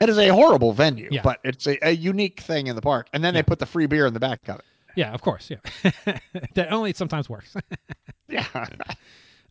It 0.00 0.08
is 0.08 0.18
a 0.18 0.28
horrible 0.28 0.72
venue, 0.72 1.08
Yeah. 1.10 1.22
but 1.22 1.38
it's 1.44 1.66
a, 1.68 1.78
a 1.86 1.92
unique 1.92 2.40
thing 2.40 2.66
in 2.66 2.74
the 2.76 2.82
park. 2.82 3.08
And 3.12 3.22
then 3.22 3.32
Yeah. 3.34 3.38
they 3.40 3.44
put 3.44 3.58
the 3.60 3.66
free 3.66 3.86
beer 3.86 4.06
in 4.06 4.12
the 4.14 4.20
back 4.20 4.48
of 4.48 4.56
it. 4.58 4.64
Yeah, 4.96 5.12
of 5.12 5.22
course. 5.22 5.50
Yeah, 5.50 5.58
that 6.54 6.72
only 6.72 6.92
sometimes 6.92 7.28
works. 7.28 7.54
Yeah. 8.28 8.44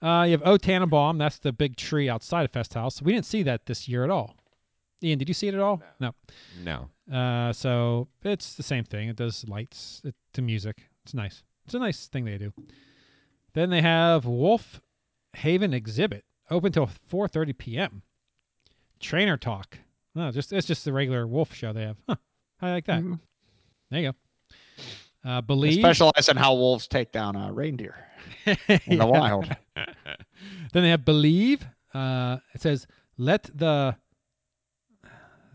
Uh, 0.01 0.25
you 0.25 0.31
have 0.31 0.41
O 0.43 0.57
Tannenbaum. 0.57 1.17
That's 1.17 1.37
the 1.39 1.53
big 1.53 1.77
tree 1.77 2.09
outside 2.09 2.43
of 2.43 2.51
Fest 2.51 2.73
House. 2.73 3.01
We 3.01 3.13
didn't 3.13 3.25
see 3.25 3.43
that 3.43 3.65
this 3.65 3.87
year 3.87 4.03
at 4.03 4.09
all. 4.09 4.35
Ian, 5.01 5.17
did 5.17 5.29
you 5.29 5.33
see 5.33 5.47
it 5.47 5.53
at 5.53 5.61
all? 5.61 5.81
No. 6.01 6.11
No, 6.61 6.89
Uh, 7.09 7.53
so 7.53 8.09
it's 8.21 8.55
the 8.55 8.63
same 8.63 8.83
thing. 8.83 9.07
It 9.07 9.15
does 9.15 9.47
lights 9.47 10.01
it, 10.03 10.13
to 10.33 10.41
music. 10.41 10.83
It's 11.05 11.13
nice. 11.13 11.41
It's 11.65 11.73
a 11.73 11.79
nice 11.79 12.07
thing 12.07 12.25
they 12.25 12.37
do. 12.37 12.53
Then 13.53 13.69
they 13.69 13.81
have 13.81 14.25
Wolf 14.25 14.81
Haven 15.33 15.73
Exhibit 15.73 16.25
open 16.49 16.71
till 16.71 16.89
4:30 17.11 17.57
p.m. 17.57 18.01
Trainer 18.99 19.37
Talk. 19.37 19.77
No, 20.15 20.31
just 20.31 20.53
it's 20.53 20.67
just 20.67 20.85
the 20.85 20.93
regular 20.93 21.25
Wolf 21.27 21.53
show 21.53 21.73
they 21.73 21.83
have. 21.83 21.97
Huh. 22.07 22.15
I 22.61 22.71
like 22.71 22.85
that. 22.85 23.01
Mhm. 23.03 23.19
There 23.89 24.01
you 24.01 24.11
go. 24.11 25.29
Uh, 25.29 25.41
They 25.41 25.45
believe 25.45 25.79
specialize 25.79 26.27
in 26.29 26.35
how 26.37 26.53
wolves 26.55 26.87
take 26.87 27.11
down 27.11 27.35
a 27.35 27.51
reindeer 27.53 27.95
in 28.45 28.57
Yeah. 28.67 28.95
the 28.97 29.05
wild. 29.07 29.45
Then 29.75 30.83
they 30.83 30.89
have 30.89 31.05
believe. 31.05 31.65
Uh, 31.93 32.37
it 32.53 32.61
says 32.61 32.87
let 33.17 33.43
the 33.55 33.95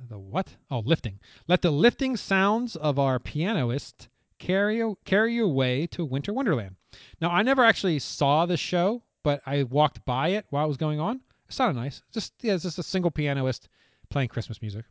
the 0.08 0.18
what? 0.18 0.54
Oh, 0.70 0.78
lifting. 0.80 1.18
Let 1.48 1.60
the 1.62 1.70
lifting 1.70 2.16
sounds 2.16 2.76
of 2.76 2.98
our 2.98 3.18
pianist 3.18 4.08
carry 4.38 4.82
carry 5.04 5.34
you 5.34 5.44
away 5.44 5.86
to 5.88 6.04
Winter 6.04 6.32
Wonderland. 6.32 6.76
Now, 7.20 7.30
I 7.30 7.42
never 7.42 7.64
actually 7.64 7.98
saw 7.98 8.46
the 8.46 8.56
show, 8.56 9.02
but 9.22 9.42
I 9.46 9.64
walked 9.64 10.04
by 10.04 10.28
it 10.28 10.46
while 10.50 10.64
it 10.64 10.68
was 10.68 10.76
going 10.76 11.00
on. 11.00 11.16
It 11.48 11.54
sounded 11.54 11.80
nice. 11.80 12.02
Just 12.12 12.32
yeah, 12.40 12.54
it's 12.54 12.64
just 12.64 12.78
a 12.78 12.82
single 12.82 13.10
pianist 13.10 13.68
playing 14.08 14.28
Christmas 14.28 14.60
music. 14.62 14.84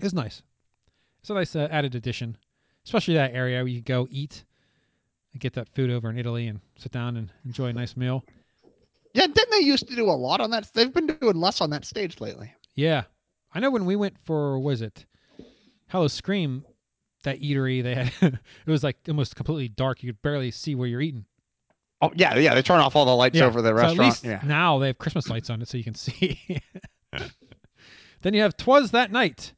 It's 0.00 0.14
nice. 0.14 0.42
It's 1.20 1.30
a 1.30 1.34
nice 1.34 1.54
uh, 1.54 1.68
added 1.70 1.94
addition, 1.94 2.36
especially 2.84 3.14
that 3.14 3.34
area 3.34 3.58
where 3.58 3.68
you 3.68 3.82
can 3.82 3.94
go 3.94 4.08
eat 4.10 4.44
and 5.32 5.40
get 5.40 5.52
that 5.54 5.68
food 5.68 5.90
over 5.90 6.10
in 6.10 6.18
Italy 6.18 6.48
and 6.48 6.60
sit 6.76 6.92
down 6.92 7.16
and 7.16 7.32
enjoy 7.44 7.66
a 7.66 7.72
nice 7.72 7.96
meal. 7.96 8.24
Yeah, 9.14 9.26
didn't 9.26 9.50
they 9.50 9.66
used 9.66 9.88
to 9.88 9.94
do 9.94 10.06
a 10.06 10.12
lot 10.12 10.40
on 10.40 10.50
that? 10.50 10.72
They've 10.72 10.92
been 10.92 11.06
doing 11.06 11.36
less 11.36 11.60
on 11.60 11.70
that 11.70 11.84
stage 11.84 12.20
lately. 12.20 12.52
Yeah, 12.74 13.04
I 13.54 13.60
know 13.60 13.70
when 13.70 13.84
we 13.84 13.96
went 13.96 14.16
for 14.24 14.58
was 14.58 14.80
it 14.80 15.04
Hello 15.88 16.08
Scream, 16.08 16.64
that 17.24 17.40
eatery 17.40 17.82
they 17.82 17.94
had 17.94 18.12
it 18.22 18.70
was 18.70 18.82
like 18.84 18.96
almost 19.08 19.36
completely 19.36 19.68
dark. 19.68 20.02
You 20.02 20.12
could 20.12 20.22
barely 20.22 20.50
see 20.50 20.74
where 20.74 20.88
you're 20.88 21.00
eating. 21.00 21.24
Oh 22.00 22.10
yeah, 22.14 22.36
yeah. 22.36 22.54
They 22.54 22.62
turn 22.62 22.80
off 22.80 22.96
all 22.96 23.04
the 23.04 23.14
lights 23.14 23.36
Yeah, 23.38 23.44
over 23.46 23.62
the 23.62 23.68
so 23.70 23.74
restaurant. 23.74 24.00
at 24.00 24.04
least 24.04 24.24
yeah. 24.24 24.40
now 24.44 24.78
they 24.78 24.88
have 24.88 24.98
Christmas 24.98 25.28
lights 25.30 25.50
on 25.50 25.62
it 25.62 25.68
so 25.68 25.78
you 25.78 25.84
can 25.84 25.94
see. 25.96 26.40
then 28.22 28.34
you 28.34 28.42
have 28.42 28.56
Twas 28.56 28.90
That 28.90 29.12
Night, 29.12 29.52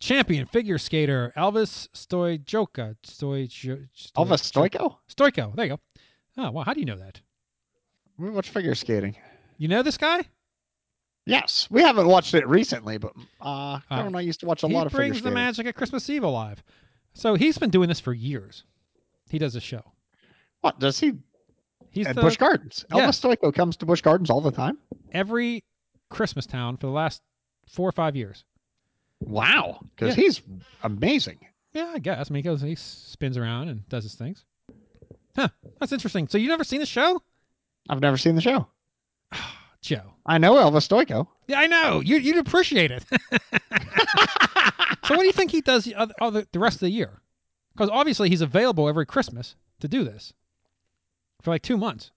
champion 0.00 0.46
figure 0.46 0.78
skater 0.78 1.32
Elvis 1.36 1.88
Stoijoka. 1.94 2.96
Stoijo, 3.04 3.86
Elvis 4.16 4.42
Stojko. 4.52 4.96
Stojko. 5.08 5.54
There 5.54 5.66
you 5.66 5.70
go. 5.72 5.80
Oh 6.36 6.50
wow, 6.50 6.62
how 6.64 6.74
do 6.74 6.80
you 6.80 6.86
know 6.86 6.98
that? 6.98 7.20
We 8.18 8.30
watch 8.30 8.50
figure 8.50 8.74
skating. 8.74 9.16
You 9.58 9.68
know 9.68 9.82
this 9.82 9.96
guy? 9.98 10.22
Yes, 11.26 11.68
we 11.70 11.80
haven't 11.80 12.06
watched 12.06 12.34
it 12.34 12.46
recently, 12.46 12.98
but 12.98 13.12
uh, 13.40 13.78
I 13.78 13.80
Uh, 13.90 14.02
don't 14.02 14.12
know. 14.12 14.18
I 14.18 14.22
used 14.22 14.40
to 14.40 14.46
watch 14.46 14.62
a 14.62 14.66
lot 14.66 14.86
of 14.86 14.92
figure 14.92 15.06
brings 15.08 15.22
the 15.22 15.30
magic 15.30 15.66
of 15.66 15.74
Christmas 15.74 16.08
Eve 16.10 16.24
alive. 16.24 16.62
So 17.14 17.34
he's 17.34 17.58
been 17.58 17.70
doing 17.70 17.88
this 17.88 18.00
for 18.00 18.12
years. 18.12 18.64
He 19.30 19.38
does 19.38 19.54
a 19.56 19.60
show. 19.60 19.82
What 20.60 20.78
does 20.78 20.98
he 20.98 21.12
He's 21.90 22.06
at 22.06 22.16
the, 22.16 22.22
Busch 22.22 22.36
Gardens? 22.36 22.84
Yeah. 22.92 23.06
Elvis 23.08 23.20
Stojko 23.20 23.54
comes 23.54 23.76
to 23.78 23.86
Busch 23.86 24.00
Gardens 24.02 24.30
all 24.30 24.40
the 24.40 24.50
time. 24.50 24.78
every 25.12 25.62
Christmas 26.10 26.46
town 26.46 26.76
for 26.76 26.86
the 26.86 26.92
last 26.92 27.22
four 27.68 27.88
or 27.88 27.92
five 27.92 28.16
years. 28.16 28.44
Wow, 29.20 29.80
because 29.94 30.16
Yeah. 30.16 30.22
he's 30.24 30.42
amazing. 30.82 31.38
Yeah, 31.72 31.92
I 31.94 31.98
guess. 31.98 32.30
I 32.30 32.32
mean, 32.34 32.42
he 32.42 32.48
goes, 32.48 32.60
he 32.60 32.74
spins 32.74 33.36
around 33.36 33.68
and 33.68 33.88
does 33.88 34.04
his 34.04 34.14
things. 34.14 34.44
Huh. 35.36 35.48
That's 35.80 35.92
interesting. 35.92 36.28
So 36.28 36.38
you 36.38 36.48
never 36.48 36.64
seen 36.64 36.80
the 36.80 36.86
show, 36.86 37.20
I've 37.88 38.00
never 38.00 38.16
seen 38.16 38.34
the 38.34 38.40
show. 38.40 38.66
Joe? 39.82 40.13
I 40.26 40.38
know 40.38 40.54
Elvis 40.54 40.88
Stojko. 40.88 41.26
Yeah, 41.48 41.60
I 41.60 41.66
know. 41.66 42.00
You 42.00 42.16
you'd 42.16 42.38
appreciate 42.38 42.90
it. 42.90 43.04
so 45.04 45.14
what 45.14 45.20
do 45.20 45.26
you 45.26 45.32
think 45.32 45.50
he 45.50 45.60
does 45.60 45.84
the, 45.84 45.94
other, 45.94 46.14
other, 46.20 46.46
the 46.52 46.58
rest 46.58 46.76
of 46.76 46.80
the 46.80 46.90
year? 46.90 47.20
Because 47.74 47.90
obviously 47.90 48.30
he's 48.30 48.40
available 48.40 48.88
every 48.88 49.04
Christmas 49.04 49.56
to 49.80 49.88
do 49.88 50.04
this 50.04 50.32
for 51.42 51.50
like 51.50 51.62
two 51.62 51.76
months. 51.76 52.10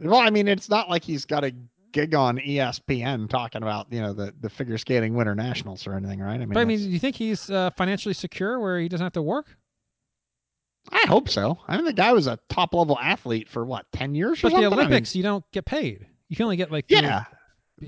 Well, 0.00 0.20
I 0.20 0.30
mean, 0.30 0.46
it's 0.46 0.68
not 0.68 0.88
like 0.88 1.02
he's 1.02 1.24
got 1.24 1.42
a 1.42 1.52
gig 1.92 2.14
on 2.14 2.38
ESPN 2.38 3.28
talking 3.28 3.62
about 3.62 3.92
you 3.92 4.00
know 4.00 4.12
the 4.12 4.32
the 4.40 4.48
figure 4.48 4.78
skating 4.78 5.14
winter 5.14 5.34
nationals 5.34 5.86
or 5.86 5.94
anything, 5.94 6.20
right? 6.20 6.34
I 6.34 6.38
mean, 6.38 6.50
But 6.50 6.60
I 6.60 6.64
mean, 6.64 6.78
do 6.78 6.88
you 6.88 7.00
think 7.00 7.16
he's 7.16 7.50
uh, 7.50 7.70
financially 7.70 8.14
secure 8.14 8.60
where 8.60 8.78
he 8.78 8.88
doesn't 8.88 9.04
have 9.04 9.12
to 9.14 9.22
work? 9.22 9.56
I 10.90 11.04
hope 11.06 11.28
so. 11.28 11.58
I 11.66 11.76
mean, 11.76 11.84
the 11.84 11.92
guy 11.92 12.12
was 12.12 12.26
a 12.26 12.38
top 12.48 12.74
level 12.74 12.98
athlete 12.98 13.48
for 13.48 13.64
what 13.64 13.86
ten 13.92 14.14
years 14.14 14.38
or 14.40 14.42
But 14.42 14.48
the 14.50 14.54
something. 14.54 14.66
I 14.66 14.70
mean, 14.70 14.78
Olympics, 14.78 15.16
you 15.16 15.22
don't 15.22 15.44
get 15.52 15.64
paid. 15.64 16.06
You 16.28 16.36
can 16.36 16.44
only 16.44 16.56
get 16.56 16.70
like 16.70 16.86
yeah, 16.88 17.24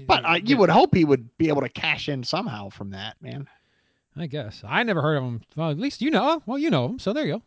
but 0.07 0.25
uh, 0.25 0.39
you 0.43 0.57
would 0.57 0.71
hope 0.71 0.95
he 0.95 1.05
would 1.05 1.37
be 1.37 1.49
able 1.49 1.63
to 1.63 1.69
cash 1.69 2.09
in 2.09 2.25
somehow 2.25 2.71
from 2.71 2.91
that, 2.91 3.17
man. 3.21 3.49
I 4.17 4.27
guess. 4.27 4.63
I 4.67 4.83
never 4.83 5.03
heard 5.03 5.17
of 5.17 5.25
him. 5.25 5.41
Well, 5.57 5.71
at 5.71 5.79
least 5.79 6.03
you 6.03 6.11
know. 6.11 6.43
Well, 6.47 6.59
you 6.59 6.71
know 6.71 6.87
him, 6.87 6.99
so 6.99 7.13
there 7.13 7.27
you 7.27 7.35
go. 7.35 7.43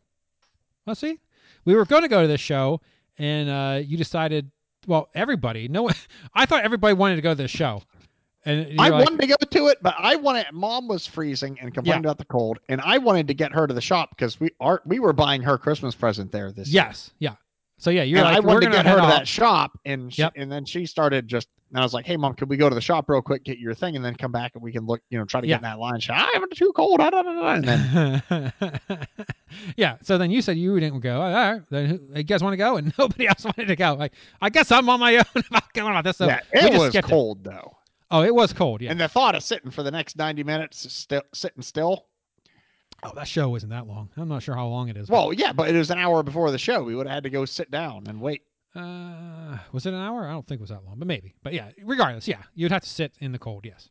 Let's 0.85 0.99
see. 0.99 1.19
We 1.65 1.75
were 1.75 1.85
going 1.85 2.03
to 2.03 2.07
go 2.07 2.21
to 2.21 2.27
this 2.27 2.41
show, 2.41 2.81
and 3.17 3.49
uh, 3.49 3.81
you 3.83 3.97
decided. 3.97 4.51
Well, 4.85 5.09
everybody. 5.15 5.67
No, 5.67 5.89
I 6.33 6.45
thought 6.45 6.63
everybody 6.63 6.93
wanted 6.93 7.15
to 7.17 7.21
go 7.21 7.31
to 7.31 7.35
this 7.35 7.51
show, 7.51 7.81
and 8.45 8.79
I 8.79 8.89
like, 8.89 9.05
wanted 9.05 9.21
to 9.21 9.27
go 9.27 9.35
to 9.35 9.67
it, 9.67 9.79
but 9.81 9.95
I 9.97 10.15
wanted. 10.15 10.47
Mom 10.51 10.87
was 10.87 11.07
freezing 11.07 11.57
and 11.61 11.73
complained 11.73 12.05
about 12.05 12.17
the 12.17 12.25
cold, 12.25 12.59
and 12.69 12.81
I 12.81 12.97
wanted 12.97 13.27
to 13.29 13.33
get 13.33 13.53
her 13.53 13.65
to 13.65 13.73
the 13.73 13.81
shop 13.81 14.09
because 14.11 14.39
we 14.39 14.51
are 14.59 14.81
we 14.85 14.99
were 14.99 15.13
buying 15.13 15.41
her 15.41 15.57
Christmas 15.57 15.95
present 15.95 16.31
there 16.31 16.51
this 16.51 16.67
year. 16.67 16.83
Yes, 16.85 17.11
yeah. 17.19 17.35
So 17.83 17.89
yeah, 17.89 18.03
you're 18.03 18.19
and 18.19 18.27
like, 18.29 18.37
I 18.37 18.39
wanted 18.39 18.67
to 18.67 18.71
get 18.71 18.85
her 18.85 18.95
to 18.95 19.01
off. 19.01 19.09
that 19.09 19.27
shop, 19.27 19.77
and 19.83 20.13
she, 20.13 20.21
Yep. 20.21 20.33
and 20.37 20.49
then 20.49 20.63
she 20.63 20.85
started 20.85 21.27
just. 21.27 21.49
And 21.69 21.79
I 21.79 21.83
was 21.83 21.93
like, 21.93 22.05
"Hey, 22.05 22.15
mom, 22.17 22.33
can 22.35 22.47
we 22.47 22.55
go 22.55 22.69
to 22.69 22.75
the 22.75 22.79
shop 22.81 23.09
real 23.09 23.21
quick, 23.21 23.43
get 23.43 23.57
your 23.57 23.73
thing, 23.73 23.95
and 23.97 24.05
then 24.05 24.13
come 24.15 24.31
back 24.31 24.51
and 24.53 24.63
we 24.63 24.71
can 24.71 24.85
look, 24.85 25.01
you 25.09 25.17
know, 25.17 25.25
try 25.25 25.41
to 25.41 25.47
Yeah. 25.47 25.55
get 25.55 25.57
in 25.57 25.63
that 25.63 25.79
line." 25.79 25.99
She, 25.99 26.11
I'm 26.13 26.49
too 26.53 26.71
cold. 26.75 27.01
I 27.01 27.09
don't 27.09 27.25
know. 27.25 27.45
And 27.47 27.63
then 27.67 28.53
yeah. 29.75 29.97
So 30.01 30.17
then 30.17 30.31
you 30.31 30.41
said 30.41 30.57
you 30.57 30.79
didn't 30.79 31.01
go. 31.01 31.19
All 31.21 31.31
right. 31.33 31.61
Then 31.69 32.09
you 32.15 32.23
guys 32.23 32.43
want 32.43 32.53
to 32.53 32.57
go? 32.57 32.77
And 32.77 32.93
nobody 32.99 33.27
else 33.27 33.43
wanted 33.43 33.67
to 33.67 33.75
go. 33.75 33.95
Like, 33.95 34.13
I 34.41 34.49
guess 34.49 34.71
I'm 34.71 34.87
on 34.87 34.99
my 34.99 35.17
own 35.35 35.43
about 35.49 35.73
going 35.73 35.89
about 35.91 36.03
this. 36.03 36.17
So 36.17 36.27
yeah, 36.27 36.39
it 36.53 36.77
was 36.77 36.89
skipped 36.89 37.07
it. 37.07 37.11
cold 37.11 37.43
though, 37.43 37.75
Oh, 38.11 38.21
it 38.21 38.33
was 38.33 38.53
cold. 38.53 38.81
Yeah. 38.81 38.91
and 38.91 38.99
the 38.99 39.07
thought 39.09 39.35
of 39.35 39.43
sitting 39.43 39.71
for 39.71 39.83
the 39.83 39.91
next 39.91 40.15
90 40.15 40.43
minutes, 40.43 40.91
still 40.93 41.23
sitting 41.33 41.61
still. 41.63 42.05
Oh, 43.03 43.11
that 43.15 43.27
show 43.27 43.49
wasn't 43.49 43.71
that 43.71 43.87
long. 43.87 44.09
I'm 44.15 44.29
not 44.29 44.43
sure 44.43 44.55
how 44.55 44.67
long 44.67 44.89
it 44.89 44.97
is. 44.97 45.09
Well, 45.09 45.33
yeah, 45.33 45.53
but 45.53 45.69
it 45.69 45.77
was 45.77 45.91
an 45.91 45.97
hour 45.97 46.23
before 46.23 46.51
the 46.51 46.57
show. 46.57 46.83
We 46.83 46.95
would 46.95 47.07
have 47.07 47.15
had 47.15 47.23
to 47.23 47.29
go 47.29 47.45
sit 47.45 47.69
down 47.69 48.05
and 48.07 48.21
wait. 48.21 48.43
Uh, 48.75 49.57
was 49.71 49.85
it 49.85 49.93
an 49.93 49.99
hour? 49.99 50.25
I 50.25 50.31
don't 50.31 50.47
think 50.47 50.59
it 50.59 50.63
was 50.63 50.69
that 50.69 50.83
long, 50.85 50.95
but 50.97 51.07
maybe. 51.07 51.35
But 51.43 51.53
yeah, 51.53 51.69
regardless, 51.83 52.27
yeah, 52.27 52.41
you'd 52.55 52.71
have 52.71 52.83
to 52.83 52.89
sit 52.89 53.13
in 53.19 53.31
the 53.31 53.39
cold. 53.39 53.65
Yes. 53.65 53.89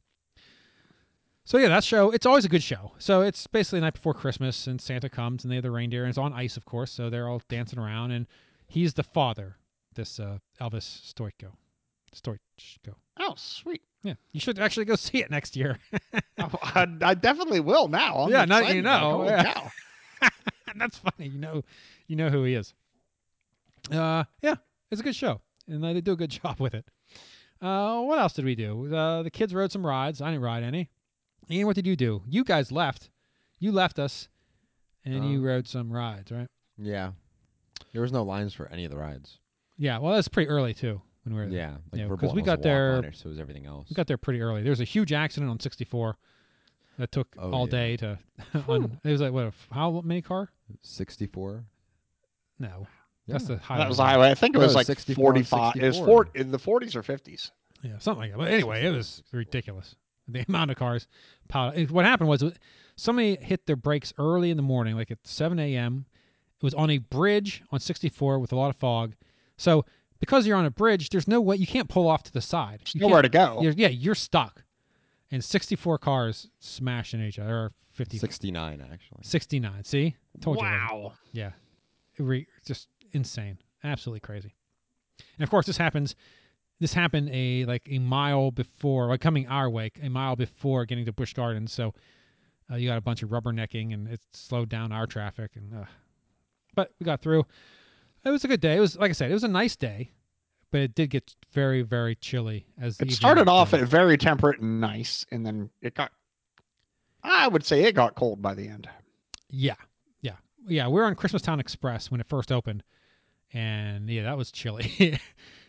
So 1.45 1.59
yeah, 1.59 1.69
that 1.69 1.85
show. 1.85 2.11
It's 2.11 2.27
always 2.27 2.45
a 2.45 2.49
good 2.49 2.63
show. 2.63 2.93
So 2.99 3.23
it's 3.23 3.47
basically 3.47 3.81
the 3.81 3.87
night 3.87 3.95
before 3.95 4.15
Christmas, 4.15 4.67
and 4.67 4.81
Santa 4.81 5.09
comes, 5.09 5.45
and 5.45 5.51
they 5.51 5.57
have 5.57 5.65
the 5.65 5.71
reindeer, 5.71 6.05
and 6.05 6.09
it's 6.09 6.19
on 6.19 6.33
ice, 6.33 6.57
of 6.57 6.65
course. 6.65 6.91
So 6.91 7.11
they're 7.11 7.29
all 7.29 7.43
dancing 7.49 7.79
around, 7.79 8.13
and 8.13 8.27
he's 8.67 8.95
the 8.95 9.03
father. 9.03 9.57
This 9.95 10.19
uh, 10.19 10.39
Elvis 10.61 11.13
Stojko, 11.13 11.53
Stoichko. 12.15 12.95
Oh, 13.21 13.35
sweet. 13.37 13.83
Yeah, 14.03 14.15
you 14.33 14.41
should 14.41 14.59
actually 14.59 14.85
go 14.87 14.95
see 14.97 15.19
it 15.19 15.31
next 15.31 15.57
year. 15.57 15.79
I, 16.39 16.87
I 17.03 17.15
definitely 17.15 17.61
will 17.61 17.89
now. 17.89 18.19
I'm 18.19 18.31
Yeah, 18.31 18.45
now 18.45 18.61
you 18.61 18.83
know, 18.83 18.99
holy 19.19 19.29
yeah. 19.29 19.53
cow. 19.55 19.71
That's 20.77 20.99
funny. 20.99 21.29
You 21.29 21.39
know, 21.39 21.63
you 22.09 22.17
know 22.17 22.29
who 22.31 22.45
he 22.45 22.55
is. 22.55 22.73
Uh, 23.91 24.25
yeah, 24.43 24.55
it's 24.91 25.01
a 25.01 25.05
good 25.05 25.17
show, 25.17 25.41
and 25.69 25.83
they 25.83 26.01
do 26.01 26.13
a 26.13 26.17
good 26.17 26.31
job 26.31 26.61
with 26.61 26.75
it. 26.75 26.85
Uh, 27.61 28.01
what 28.03 28.19
else 28.19 28.33
did 28.33 28.45
we 28.45 28.55
do? 28.55 28.93
Uh, 28.95 29.23
the 29.23 29.31
kids 29.31 29.55
rode 29.55 29.71
some 29.71 29.87
rides. 29.87 30.21
I 30.21 30.31
didn't 30.31 30.43
ride 30.43 30.63
any. 30.65 30.91
Ian, 31.51 31.67
what 31.67 31.77
did 31.77 31.87
you 31.87 31.97
do? 31.97 32.23
You 32.29 32.45
guys 32.45 32.73
left. 32.73 33.11
You 33.59 33.71
left 33.73 33.99
us, 33.99 34.29
and 35.05 35.31
you 35.31 35.39
Uh, 35.41 35.43
rode 35.45 35.69
some 35.69 35.93
rides, 35.93 36.33
right? 36.33 36.49
Yeah. 36.79 37.13
There 37.93 38.03
was 38.03 38.13
no 38.13 38.23
lines 38.23 38.55
for 38.55 38.67
any 38.73 38.85
of 38.85 38.91
the 38.91 38.97
rides. 38.97 39.39
Yeah. 39.77 39.99
Well, 39.99 40.15
that's 40.15 40.29
pretty 40.29 40.49
early 40.49 40.75
too 40.75 41.03
when 41.25 41.35
we 41.35 41.41
were 41.41 41.47
there. 41.49 41.57
Yeah. 41.59 41.71
Like 41.93 42.01
Yeah, 42.01 42.07
Verbolten 42.09 42.21
'cause 42.21 42.35
we 42.35 42.43
got 42.43 42.63
there- 42.63 42.95
liner, 42.97 43.13
so 43.13 43.29
was 43.29 43.39
everything 43.39 43.67
else. 43.67 43.89
We 43.91 43.95
got 43.95 44.07
there 44.07 44.17
pretty 44.19 44.41
early. 44.41 44.63
There 44.63 44.71
was 44.71 44.81
a 44.81 44.85
huge 44.85 45.13
accident 45.13 45.51
on 45.51 45.61
64 45.61 46.17
that 46.99 47.13
took 47.13 47.35
Oh, 47.39 47.53
all 47.53 47.65
yeah. 47.67 47.71
day 47.71 47.97
to. 47.99 48.19
un, 48.69 49.01
it 49.05 49.11
was 49.11 49.21
like 49.21 49.33
what? 49.33 49.53
How 49.71 50.01
many 50.03 50.23
car? 50.23 50.51
64. 50.83 51.65
No, 52.59 52.87
that's 53.27 53.47
the 53.47 53.57
highway. 53.59 53.83
That 53.83 53.89
was 53.89 53.97
the 53.97 54.05
highway. 54.05 54.31
I 54.31 54.35
think 54.35 54.55
it 54.55 54.59
was 54.59 54.73
it 54.73 54.77
like 54.77 54.87
64 54.87 55.33
45. 55.33 55.77
It 55.77 55.83
was 55.87 55.97
64. 55.97 56.07
four, 56.07 56.29
in 56.35 56.51
the 56.51 56.59
40s 56.59 56.95
or 56.95 57.03
50s. 57.03 57.51
Yeah, 57.83 57.99
something 57.99 58.21
like 58.23 58.31
that. 58.33 58.39
But 58.39 58.51
anyway, 58.53 58.85
it 58.85 58.91
was 58.91 59.23
ridiculous. 59.33 59.97
The 60.29 60.45
amount 60.49 60.71
of 60.71 60.77
cars 60.77 61.09
piled. 61.49 61.91
What 61.91 62.05
happened 62.05 62.29
was 62.29 62.45
somebody 62.97 63.37
hit 63.37 63.67
their 63.67 63.77
brakes 63.77 64.13
early 64.19 64.51
in 64.51 64.57
the 64.57 64.63
morning, 64.63 64.95
like 64.97 65.11
at 65.11 65.19
7 65.25 65.59
a.m. 65.59 66.07
It 66.59 66.63
was 66.65 66.75
on 66.75 66.91
a 66.91 66.99
bridge 66.99 67.63
on 67.73 67.81
64 67.81 68.39
with 68.39 68.53
a 68.53 68.57
lot 68.57 68.71
of 68.71 68.77
fog. 68.77 69.15
So 69.57 69.85
because 70.23 70.47
you're 70.47 70.57
on 70.57 70.65
a 70.65 70.71
bridge, 70.71 71.09
there's 71.09 71.27
no 71.27 71.41
way 71.41 71.57
you 71.57 71.67
can't 71.67 71.89
pull 71.89 72.07
off 72.07 72.23
to 72.23 72.33
the 72.33 72.41
side. 72.41 72.79
There's 72.79 72.95
You 72.95 73.01
nowhere 73.01 73.23
to 73.23 73.29
go. 73.29 73.59
You're, 73.61 73.73
yeah, 73.73 73.89
you're 73.89 74.15
stuck. 74.15 74.63
And 75.33 75.43
64 75.43 75.99
cars 75.99 76.47
smashed 76.61 77.13
into 77.13 77.27
each 77.27 77.41
other, 77.41 77.53
or 77.53 77.73
50, 77.91 78.19
69, 78.19 78.87
actually. 78.93 79.21
69. 79.25 79.83
See, 79.83 80.15
told 80.41 80.59
you. 80.59 80.63
Wow. 80.63 81.15
Yeah, 81.33 81.51
It 82.17 82.23
re- 82.23 82.47
just 82.65 82.87
insane, 83.11 83.59
absolutely 83.83 84.21
crazy. 84.21 84.55
And 85.39 85.43
of 85.43 85.51
course, 85.51 85.67
this 85.67 85.77
happens. 85.77 86.15
This 86.79 86.93
happened 86.95 87.29
a 87.33 87.65
like 87.65 87.83
a 87.91 87.99
mile 87.99 88.53
before, 88.53 89.09
like 89.09 89.21
coming 89.21 89.49
our 89.49 89.69
way, 89.69 89.91
a 90.01 90.09
mile 90.09 90.37
before 90.37 90.85
getting 90.85 91.05
to 91.07 91.13
Busch 91.13 91.33
Gardens. 91.33 91.73
So 91.73 91.95
uh, 92.71 92.77
you 92.77 92.89
got 92.89 92.99
a 92.99 93.03
bunch 93.03 93.25
of 93.25 93.31
rubbernecking, 93.31 93.93
and 93.93 94.07
it 94.07 94.21
slowed 94.33 94.69
down 94.69 94.93
our 94.93 95.07
traffic. 95.09 95.53
And 95.57 95.75
uh, 95.75 95.85
but 96.77 96.93
we 97.01 97.05
got 97.05 97.23
through. 97.23 97.45
It 98.25 98.31
was 98.31 98.45
a 98.45 98.49
good 98.49 98.61
day. 98.61 98.77
It 98.77 98.81
was 98.81 98.97
like 98.97 99.11
I 99.11 99.13
said, 99.13 99.31
it 99.31 99.35
was 99.35 99.45
a 99.45 99.49
nice 99.49 99.77
day, 99.77 100.13
but 100.71 100.81
it 100.81 100.95
did 100.95 101.11
get 101.11 101.35
very, 101.53 101.83
very 101.83 102.15
chilly. 102.15 102.67
As 102.81 102.99
It 103.01 103.13
started 103.13 103.49
off 103.49 103.75
at 103.75 103.83
very 103.83 104.17
temperate 104.17 104.61
and 104.61 104.81
nice, 104.81 105.27
and 105.31 105.45
then 105.45 105.71
it 105.81 105.95
got. 105.95 106.13
I 107.25 107.47
would 107.49 107.65
say 107.65 107.85
it 107.85 107.95
got 107.95 108.15
cold 108.15 108.43
by 108.43 108.55
the 108.55 108.69
end. 108.69 108.89
Yeah, 109.51 109.75
yeah, 110.23 110.37
yeah. 110.67 110.89
We 110.89 110.95
were 110.95 111.05
on 111.05 111.15
Christmastown 111.15 111.61
Express 111.61 112.11
when 112.11 112.21
it 112.21 112.27
first 112.29 112.51
opened, 112.51 112.83
and 113.53 114.09
yeah, 114.09 114.25
that 114.25 114.37
was 114.37 114.51
chilly 114.51 114.91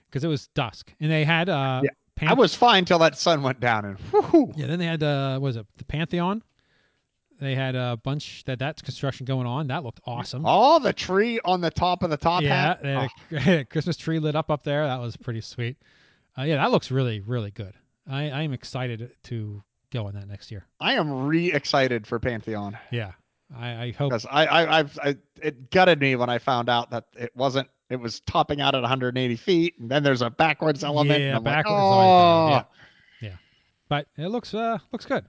because 0.09 0.23
it 0.23 0.27
was 0.27 0.47
dusk, 0.49 0.93
and 0.99 1.11
they 1.11 1.23
had 1.23 1.49
uh, 1.49 1.81
Yeah, 1.83 1.89
I 2.29 2.33
was 2.33 2.55
fine 2.55 2.85
till 2.85 2.99
that 2.99 3.17
sun 3.17 3.43
went 3.43 3.59
down, 3.59 3.85
and 3.85 3.99
whew, 3.99 4.53
yeah. 4.55 4.67
Then 4.67 4.79
they 4.79 4.85
had 4.85 5.03
uh, 5.03 5.33
what 5.33 5.47
was 5.49 5.57
it 5.57 5.65
the 5.77 5.85
Pantheon? 5.85 6.43
They 7.43 7.55
had 7.55 7.75
a 7.75 7.97
bunch 8.01 8.45
that 8.45 8.57
that's 8.57 8.81
construction 8.81 9.25
going 9.25 9.45
on. 9.45 9.67
That 9.67 9.83
looked 9.83 9.99
awesome. 10.05 10.45
all 10.45 10.79
the 10.79 10.93
tree 10.93 11.41
on 11.43 11.59
the 11.59 11.69
top 11.69 12.01
of 12.01 12.09
the 12.09 12.17
top 12.17 12.41
yeah, 12.41 12.77
hat. 12.77 12.83
they 12.83 12.95
Oh, 12.95 13.63
Christmas 13.69 13.97
tree 13.97 14.19
lit 14.19 14.35
up 14.35 14.49
up 14.49 14.63
there. 14.63 14.87
That 14.87 15.01
was 15.01 15.17
pretty 15.17 15.41
sweet. 15.41 15.75
Uh, 16.37 16.43
yeah, 16.43 16.55
that 16.55 16.71
looks 16.71 16.89
really, 16.89 17.19
really 17.19 17.51
good. 17.51 17.73
I, 18.09 18.29
I 18.29 18.41
am 18.43 18.53
excited 18.53 19.11
to 19.23 19.61
go 19.91 20.07
on 20.07 20.13
that 20.13 20.27
next 20.27 20.51
year. 20.51 20.65
I 20.79 20.93
am 20.93 21.27
re 21.27 21.51
excited 21.51 22.07
for 22.07 22.17
Pantheon 22.17 22.77
Yeah, 22.91 23.11
I, 23.55 23.75
I 23.75 23.91
hope. 23.91 24.11
because 24.11 24.25
I, 24.25 24.45
I, 24.45 24.79
I've, 24.79 24.99
I, 25.03 25.15
it 25.41 25.69
gutted 25.69 25.99
me 25.99 26.15
when 26.15 26.29
I 26.29 26.39
found 26.39 26.69
out 26.69 26.91
that 26.91 27.05
it 27.13 27.31
wasn't. 27.35 27.67
It 27.89 27.97
was 27.97 28.21
topping 28.21 28.61
out 28.61 28.73
at 28.73 28.81
180 28.81 29.35
feet, 29.35 29.75
and 29.79 29.91
then 29.91 30.01
there's 30.01 30.21
a 30.21 30.29
backwards 30.29 30.83
element. 30.83 31.21
Yeah, 31.21 31.39
backwards 31.39 31.45
Like, 31.45 31.65
is 31.65 31.71
always 31.71 32.07
bad, 32.07 32.25
oh. 32.25 32.49
yeah. 33.21 33.29
Yeah, 33.29 33.35
but 33.89 34.07
it 34.17 34.29
looks 34.29 34.53
uh 34.53 34.79
looks 34.91 35.05
good. 35.05 35.25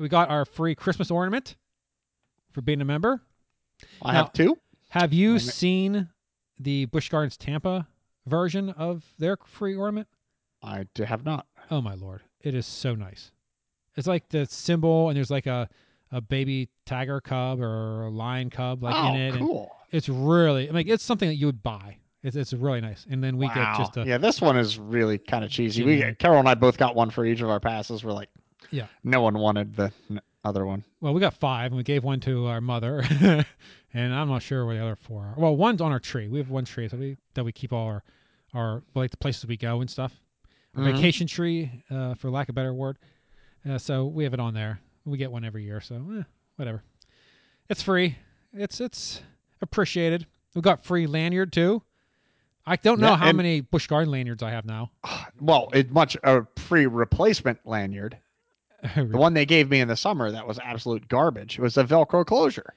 We 0.00 0.08
got 0.08 0.30
our 0.30 0.46
free 0.46 0.74
Christmas 0.74 1.10
ornament 1.10 1.56
for 2.52 2.62
being 2.62 2.80
a 2.80 2.86
member. 2.86 3.20
I 4.00 4.12
Now- 4.12 4.24
have 4.24 4.32
two. 4.32 4.58
Have 4.88 5.12
you 5.12 5.38
seen 5.38 6.08
the 6.58 6.86
Busch 6.86 7.10
Gardens 7.10 7.36
Tampa 7.36 7.86
version 8.26 8.70
of 8.70 9.04
their 9.18 9.36
free 9.44 9.76
ornament? 9.76 10.08
I 10.62 10.86
have 10.96 11.24
not. 11.24 11.46
Oh 11.70 11.80
my 11.80 11.94
lord, 11.94 12.22
it 12.40 12.54
is 12.54 12.66
so 12.66 12.94
nice. 12.94 13.30
It's 13.96 14.08
like 14.08 14.28
the 14.30 14.46
symbol, 14.46 15.08
and 15.08 15.16
there's 15.16 15.30
like 15.30 15.46
a 15.46 15.68
a 16.10 16.20
baby 16.20 16.68
tiger 16.86 17.20
cub 17.20 17.60
or 17.60 18.06
a 18.06 18.10
lion 18.10 18.50
cub 18.50 18.82
like 18.82 18.96
oh, 18.96 19.14
in 19.14 19.20
it. 19.20 19.38
cool. 19.38 19.70
it's 19.92 20.08
really, 20.08 20.68
mean, 20.72 20.88
it's 20.88 21.04
something 21.04 21.28
that 21.28 21.36
you 21.36 21.46
would 21.46 21.62
buy. 21.62 21.98
It's 22.22 22.36
it's 22.36 22.52
really 22.52 22.80
nice. 22.80 23.06
And 23.08 23.22
then 23.22 23.36
we 23.36 23.46
wow. 23.46 23.54
get 23.54 23.76
just 23.76 23.96
a 23.96 24.04
yeah, 24.04 24.18
this 24.18 24.40
one 24.40 24.56
is 24.56 24.78
really 24.78 25.18
kind 25.18 25.44
of 25.44 25.50
cheesy. 25.50 25.84
We. 25.84 26.14
Carol 26.18 26.40
and 26.40 26.48
I 26.48 26.54
both 26.54 26.78
got 26.78 26.96
one 26.96 27.10
for 27.10 27.24
each 27.24 27.42
of 27.42 27.48
our 27.48 27.60
passes. 27.60 28.02
We're 28.02 28.12
like, 28.12 28.28
Yeah. 28.70 28.86
no 29.04 29.20
one 29.22 29.38
wanted 29.38 29.74
the 29.76 29.92
other 30.44 30.64
one. 30.66 30.84
Well, 31.00 31.12
we 31.14 31.20
got 31.20 31.34
five, 31.34 31.66
and 31.72 31.76
we 31.76 31.82
gave 31.82 32.04
one 32.04 32.20
to 32.20 32.46
our 32.46 32.60
mother, 32.60 33.02
and 33.92 34.14
I'm 34.14 34.28
not 34.28 34.42
sure 34.42 34.64
where 34.66 34.76
the 34.76 34.82
other 34.82 34.96
four 34.96 35.22
are. 35.24 35.34
Well, 35.36 35.56
one's 35.56 35.80
on 35.80 35.92
our 35.92 35.98
tree. 36.00 36.28
We 36.28 36.38
have 36.38 36.50
one 36.50 36.64
tree 36.64 36.86
that 36.86 36.98
we 36.98 37.16
that 37.34 37.44
we 37.44 37.52
keep 37.52 37.72
all 37.72 37.86
our 37.86 38.04
our 38.54 38.82
like 38.94 39.10
the 39.10 39.16
places 39.16 39.46
we 39.46 39.56
go 39.56 39.80
and 39.80 39.90
stuff. 39.90 40.12
Mhm. 40.76 40.94
Vacation 40.94 41.26
tree, 41.26 41.70
uh, 41.90 42.14
for 42.14 42.30
lack 42.30 42.48
of 42.48 42.52
a 42.52 42.54
better 42.54 42.72
word. 42.74 42.96
Uh, 43.68 43.76
so 43.78 44.06
we 44.06 44.24
have 44.24 44.34
it 44.34 44.40
on 44.40 44.54
there. 44.54 44.80
We 45.04 45.18
get 45.18 45.30
one 45.32 45.44
every 45.44 45.64
year, 45.64 45.80
so 45.80 45.96
eh, 46.18 46.22
whatever. 46.56 46.82
It's 47.68 47.82
free. 47.82 48.16
It's 48.52 48.80
it's 48.80 49.20
appreciated. 49.62 50.26
We 50.54 50.60
got 50.62 50.84
free 50.84 51.06
lanyard 51.06 51.52
too. 51.52 51.82
I 52.66 52.76
don't 52.76 53.00
know 53.00 53.10
Yeah, 53.10 53.16
how 53.16 53.32
many 53.32 53.60
Busch 53.62 53.86
Garden 53.86 54.10
lanyards 54.12 54.42
I 54.42 54.50
have 54.50 54.64
now. 54.64 54.90
Well, 55.40 55.70
it 55.72 55.90
much 55.90 56.16
a 56.22 56.46
free 56.56 56.86
replacement 56.86 57.58
lanyard. 57.64 58.16
The 58.94 59.16
one 59.18 59.34
they 59.34 59.46
gave 59.46 59.68
me 59.70 59.80
in 59.80 59.88
the 59.88 59.96
summer 59.96 60.30
that 60.30 60.46
was 60.46 60.58
absolute 60.58 61.08
garbage. 61.08 61.58
It 61.58 61.62
was 61.62 61.76
a 61.76 61.84
Velcro 61.84 62.24
closure. 62.24 62.74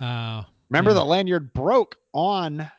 uh, 0.00 0.42
Remember 0.70 0.90
Yeah. 0.90 0.94
the 1.00 1.04
lanyard 1.04 1.52
broke 1.52 1.96
on 2.12 2.70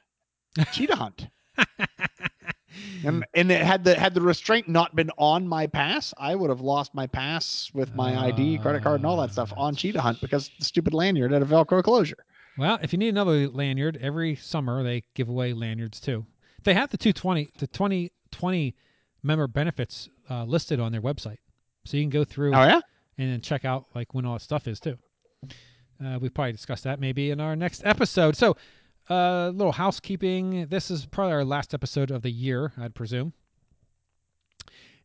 Cheetah 0.71 0.95
Hunt, 0.95 1.28
and 3.03 3.26
and 3.34 3.51
it 3.51 3.61
had 3.61 3.84
the 3.84 3.95
had 3.95 4.13
the 4.13 4.21
restraint 4.21 4.67
not 4.67 4.95
been 4.95 5.11
on 5.17 5.47
my 5.47 5.67
pass, 5.67 6.13
I 6.17 6.36
would 6.36 6.49
have 6.49 6.61
lost 6.61 6.93
my 6.93 7.07
pass 7.07 7.69
with 7.73 7.93
my 7.95 8.17
ID, 8.28 8.57
credit 8.59 8.82
card, 8.84 8.99
and 9.01 9.05
all 9.05 9.17
that 9.17 9.32
stuff 9.32 9.53
on 9.55 9.76
Cheetah 9.76 10.01
Hunt 10.01 10.19
because 10.21 10.49
the 10.59 10.65
stupid 10.65 10.93
lanyard 10.93 11.32
had 11.32 11.41
a 11.41 11.45
Velcro 11.45 11.84
closure. 11.84 12.26
Well, 12.57 12.80
if 12.82 12.91
you 12.93 12.99
need 12.99 13.09
another 13.09 13.47
lanyard, 13.49 13.97
every 14.01 14.36
summer 14.36 14.82
they 14.84 15.03
give 15.13 15.30
away 15.30 15.53
lanyards 15.53 15.99
too. 15.99 16.26
They 16.63 16.73
have 16.73 16.89
the 16.89 16.97
220, 16.97 17.51
the 17.59 17.67
2020 17.67 18.76
member 19.23 19.47
benefits 19.47 20.09
uh, 20.30 20.45
listed 20.45 20.80
on 20.80 20.91
their 20.91 21.01
website, 21.01 21.38
so 21.86 21.98
you 21.98 22.04
can 22.04 22.10
go 22.10 22.24
through 22.24 22.54
Oh 22.54 22.64
yeah, 22.64 22.82
and 23.18 23.32
then 23.32 23.42
check 23.42 23.64
out 23.66 23.86
like 23.96 24.14
when 24.14 24.26
all 24.26 24.34
that 24.34 24.42
stuff 24.42 24.68
is 24.68 24.80
too. 24.80 24.98
Uh, 26.04 26.20
we 26.20 26.28
probably 26.28 26.52
discuss 26.52 26.82
that 26.82 27.00
maybe 27.00 27.32
in 27.32 27.40
our 27.40 27.56
next 27.56 27.82
episode. 27.86 28.36
So, 28.36 28.58
a 29.10 29.14
uh, 29.14 29.50
little 29.52 29.72
housekeeping. 29.72 30.66
This 30.68 30.92
is 30.92 31.06
probably 31.06 31.34
our 31.34 31.46
last 31.46 31.74
episode 31.74 32.12
of 32.12 32.22
the 32.22 32.32
year, 32.32 32.74
I'd 32.78 32.94
presume. 32.94 33.32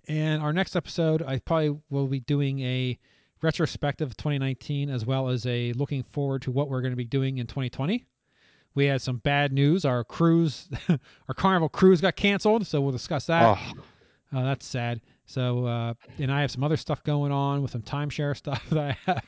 And 0.08 0.42
our 0.42 0.52
next 0.52 0.74
episode, 0.74 1.22
I 1.22 1.38
probably 1.38 1.78
will 1.90 2.08
be 2.08 2.20
doing 2.20 2.60
a 2.60 2.98
retrospective 3.42 4.08
of 4.10 4.16
2019 4.16 4.90
as 4.90 5.06
well 5.06 5.28
as 5.28 5.46
a 5.46 5.72
looking 5.74 6.02
forward 6.02 6.42
to 6.42 6.50
what 6.50 6.68
we're 6.68 6.80
going 6.80 6.92
to 6.92 6.96
be 6.96 7.04
doing 7.04 7.38
in 7.38 7.46
2020. 7.46 8.04
we 8.74 8.86
had 8.86 9.00
some 9.00 9.18
bad 9.18 9.52
news. 9.52 9.84
Our 9.84 10.02
cruise, 10.04 10.68
our 11.28 11.34
Carnival 11.34 11.68
cruise 11.68 12.00
got 12.00 12.16
canceled, 12.16 12.66
so 12.66 12.80
we'll 12.80 12.92
discuss 12.92 13.26
that. 13.26 13.58
Oh, 13.58 13.82
Uh, 14.32 14.42
that's 14.44 14.66
sad. 14.66 15.00
So, 15.30 15.64
uh, 15.64 15.94
and 16.18 16.32
I 16.32 16.40
have 16.40 16.50
some 16.50 16.64
other 16.64 16.76
stuff 16.76 17.04
going 17.04 17.30
on 17.30 17.62
with 17.62 17.70
some 17.70 17.82
timeshare 17.82 18.36
stuff 18.36 18.64
that 18.70 18.78
I 18.78 18.96
have 19.06 19.24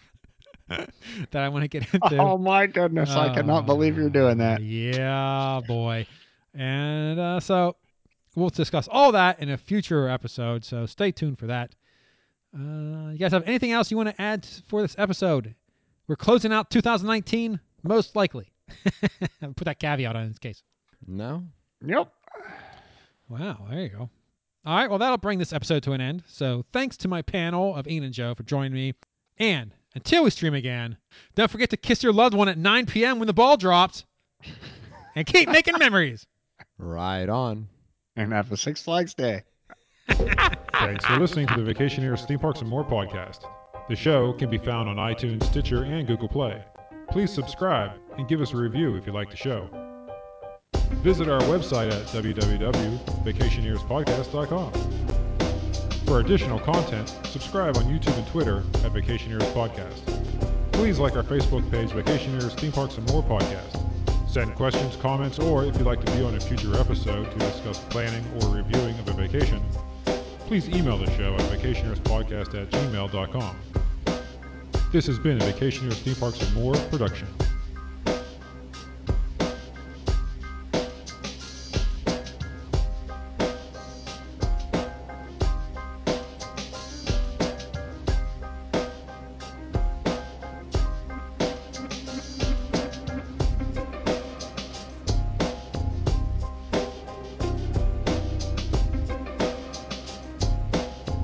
that 1.31 1.43
I 1.43 1.49
want 1.49 1.63
to 1.63 1.69
get 1.69 1.95
into. 1.95 2.17
oh 2.19 2.37
my 2.39 2.67
goodness! 2.67 3.11
I 3.11 3.33
cannot 3.33 3.67
believe 3.67 3.97
you're 3.97 4.11
doing 4.11 4.39
that. 4.39 4.61
Uh, 4.61 4.65
Yeah, 4.65 5.61
boy. 5.67 6.07
And 6.55 7.21
uh, 7.21 7.39
so 7.41 7.77
we'll 8.35 8.51
discuss 8.51 8.89
all 8.91 9.13
that 9.13 9.41
in 9.41 9.51
a 9.51 9.57
future 9.57 10.09
episode. 10.09 10.65
So 10.65 10.87
stay 10.87 11.13
tuned 11.13 11.39
for 11.39 11.47
that. 11.47 11.75
Uh, 12.53 13.11
you 13.13 13.19
guys 13.19 13.31
have 13.33 13.45
anything 13.47 13.71
else 13.71 13.91
you 13.91 13.97
want 13.97 14.09
to 14.11 14.21
add 14.21 14.45
for 14.67 14.83
this 14.83 14.97
episode? 14.99 15.55
We're 16.09 16.17
closing 16.17 16.53
out 16.53 16.69
2019, 16.71 17.61
most 17.85 18.17
likely. 18.17 18.53
Put 19.41 19.65
that 19.65 19.79
caveat 19.79 20.17
on 20.17 20.23
in 20.23 20.29
this 20.29 20.39
case. 20.39 20.63
No. 21.07 21.45
Yep. 21.87 22.13
Wow, 23.29 23.67
there 23.71 23.81
you 23.81 23.89
go. 23.89 24.11
All 24.65 24.77
right, 24.77 24.89
well, 24.89 24.99
that'll 24.99 25.19
bring 25.19 25.39
this 25.39 25.53
episode 25.53 25.83
to 25.85 25.93
an 25.93 26.01
end. 26.01 26.23
So 26.27 26.65
thanks 26.73 26.97
to 26.99 27.09
my 27.09 27.23
panel 27.23 27.75
of 27.75 27.89
Ian 27.89 28.05
and 28.05 28.15
Joe 28.15 28.35
for 28.35 28.45
joining 28.45 28.73
me. 28.73 28.95
And 29.39 29.73
until 29.95 30.23
we 30.23 30.31
stream 30.31 30.55
again, 30.55 30.97
don't 31.35 31.51
forget 31.51 31.71
to 31.71 31.77
kiss 31.77 32.03
your 32.03 32.13
loved 32.13 32.35
one 32.35 32.49
at 32.49 32.59
9 32.59 32.87
p.m. 32.87 33.19
when 33.19 33.27
the 33.27 33.33
ball 33.33 33.57
drops. 33.57 34.05
And 35.15 35.27
keep 35.27 35.49
making 35.49 35.75
memories. 35.79 36.27
Right 36.79 37.29
on. 37.29 37.69
And 38.17 38.33
have 38.33 38.51
a 38.51 38.57
Six 38.57 38.83
Flags 38.83 39.15
day. 39.15 39.43
Thanks 40.09 41.05
for 41.05 41.19
listening 41.19 41.47
to 41.49 41.63
the 41.63 41.75
Vacationeers 41.75 42.27
Theme 42.27 42.39
Parks 42.39 42.61
and 42.61 42.69
More 42.69 42.85
podcast. 42.85 43.41
The 43.89 43.97
show 43.97 44.33
can 44.33 44.49
be 44.49 44.59
found 44.59 44.89
on 44.89 44.97
iTunes, 44.97 45.45
Stitcher, 45.45 45.85
and 45.85 46.07
Google 46.07 46.29
Play. 46.29 46.65
Please 47.11 47.31
subscribe 47.31 47.93
and 48.17 48.27
give 48.29 48.41
us 48.41 48.53
a 48.53 48.57
review 48.57 48.97
if 48.97 49.07
you 49.07 49.13
like 49.13 49.31
the 49.31 49.37
show. 49.37 49.69
Visit 51.03 51.29
our 51.29 51.41
website 51.43 51.93
at 51.93 52.07
www.vacationeerspodcast.com. 52.07 54.73
For 56.07 56.21
additional 56.21 56.61
content, 56.61 57.09
subscribe 57.25 57.77
on 57.77 57.85
YouTube 57.85 58.17
and 58.17 58.27
Twitter 58.29 58.59
at 58.85 58.93
Vacationeers 58.93 59.43
Podcast. 59.53 60.01
Please 60.73 61.01
like 61.01 61.17
our 61.17 61.25
Facebook 61.25 61.69
page, 61.73 61.91
Vacationeers 61.91 62.57
Theme 62.59 62.71
Parks 62.71 62.99
and 62.99 63.11
More 63.11 63.25
Podcast. 63.25 63.81
Send 64.31 64.55
questions, 64.55 64.95
comments, 64.97 65.41
or 65.41 65.65
if 65.65 65.77
you'd 65.77 65.87
like 65.87 66.05
to 66.05 66.13
be 66.13 66.23
on 66.23 66.37
a 66.37 66.41
future 66.41 66.79
episode 66.79 67.29
to 67.31 67.39
discuss 67.39 67.81
planning 67.91 68.25
or 68.41 68.51
reviewing 68.55 68.97
of 68.99 69.09
a 69.09 69.13
vacation, 69.13 69.61
please 70.47 70.69
email 70.69 70.99
the 70.99 71.11
show 71.17 71.35
at 71.35 71.41
vacationeerspodcast 71.41 72.55
at 72.63 72.71
gmail.com. 72.71 73.57
This 74.93 75.07
has 75.07 75.19
been 75.19 75.43
a 75.43 75.45
Vacationeers 75.47 75.95
Theme 75.95 76.15
Parks 76.15 76.41
and 76.41 76.55
More 76.55 76.75
production. 76.75 77.27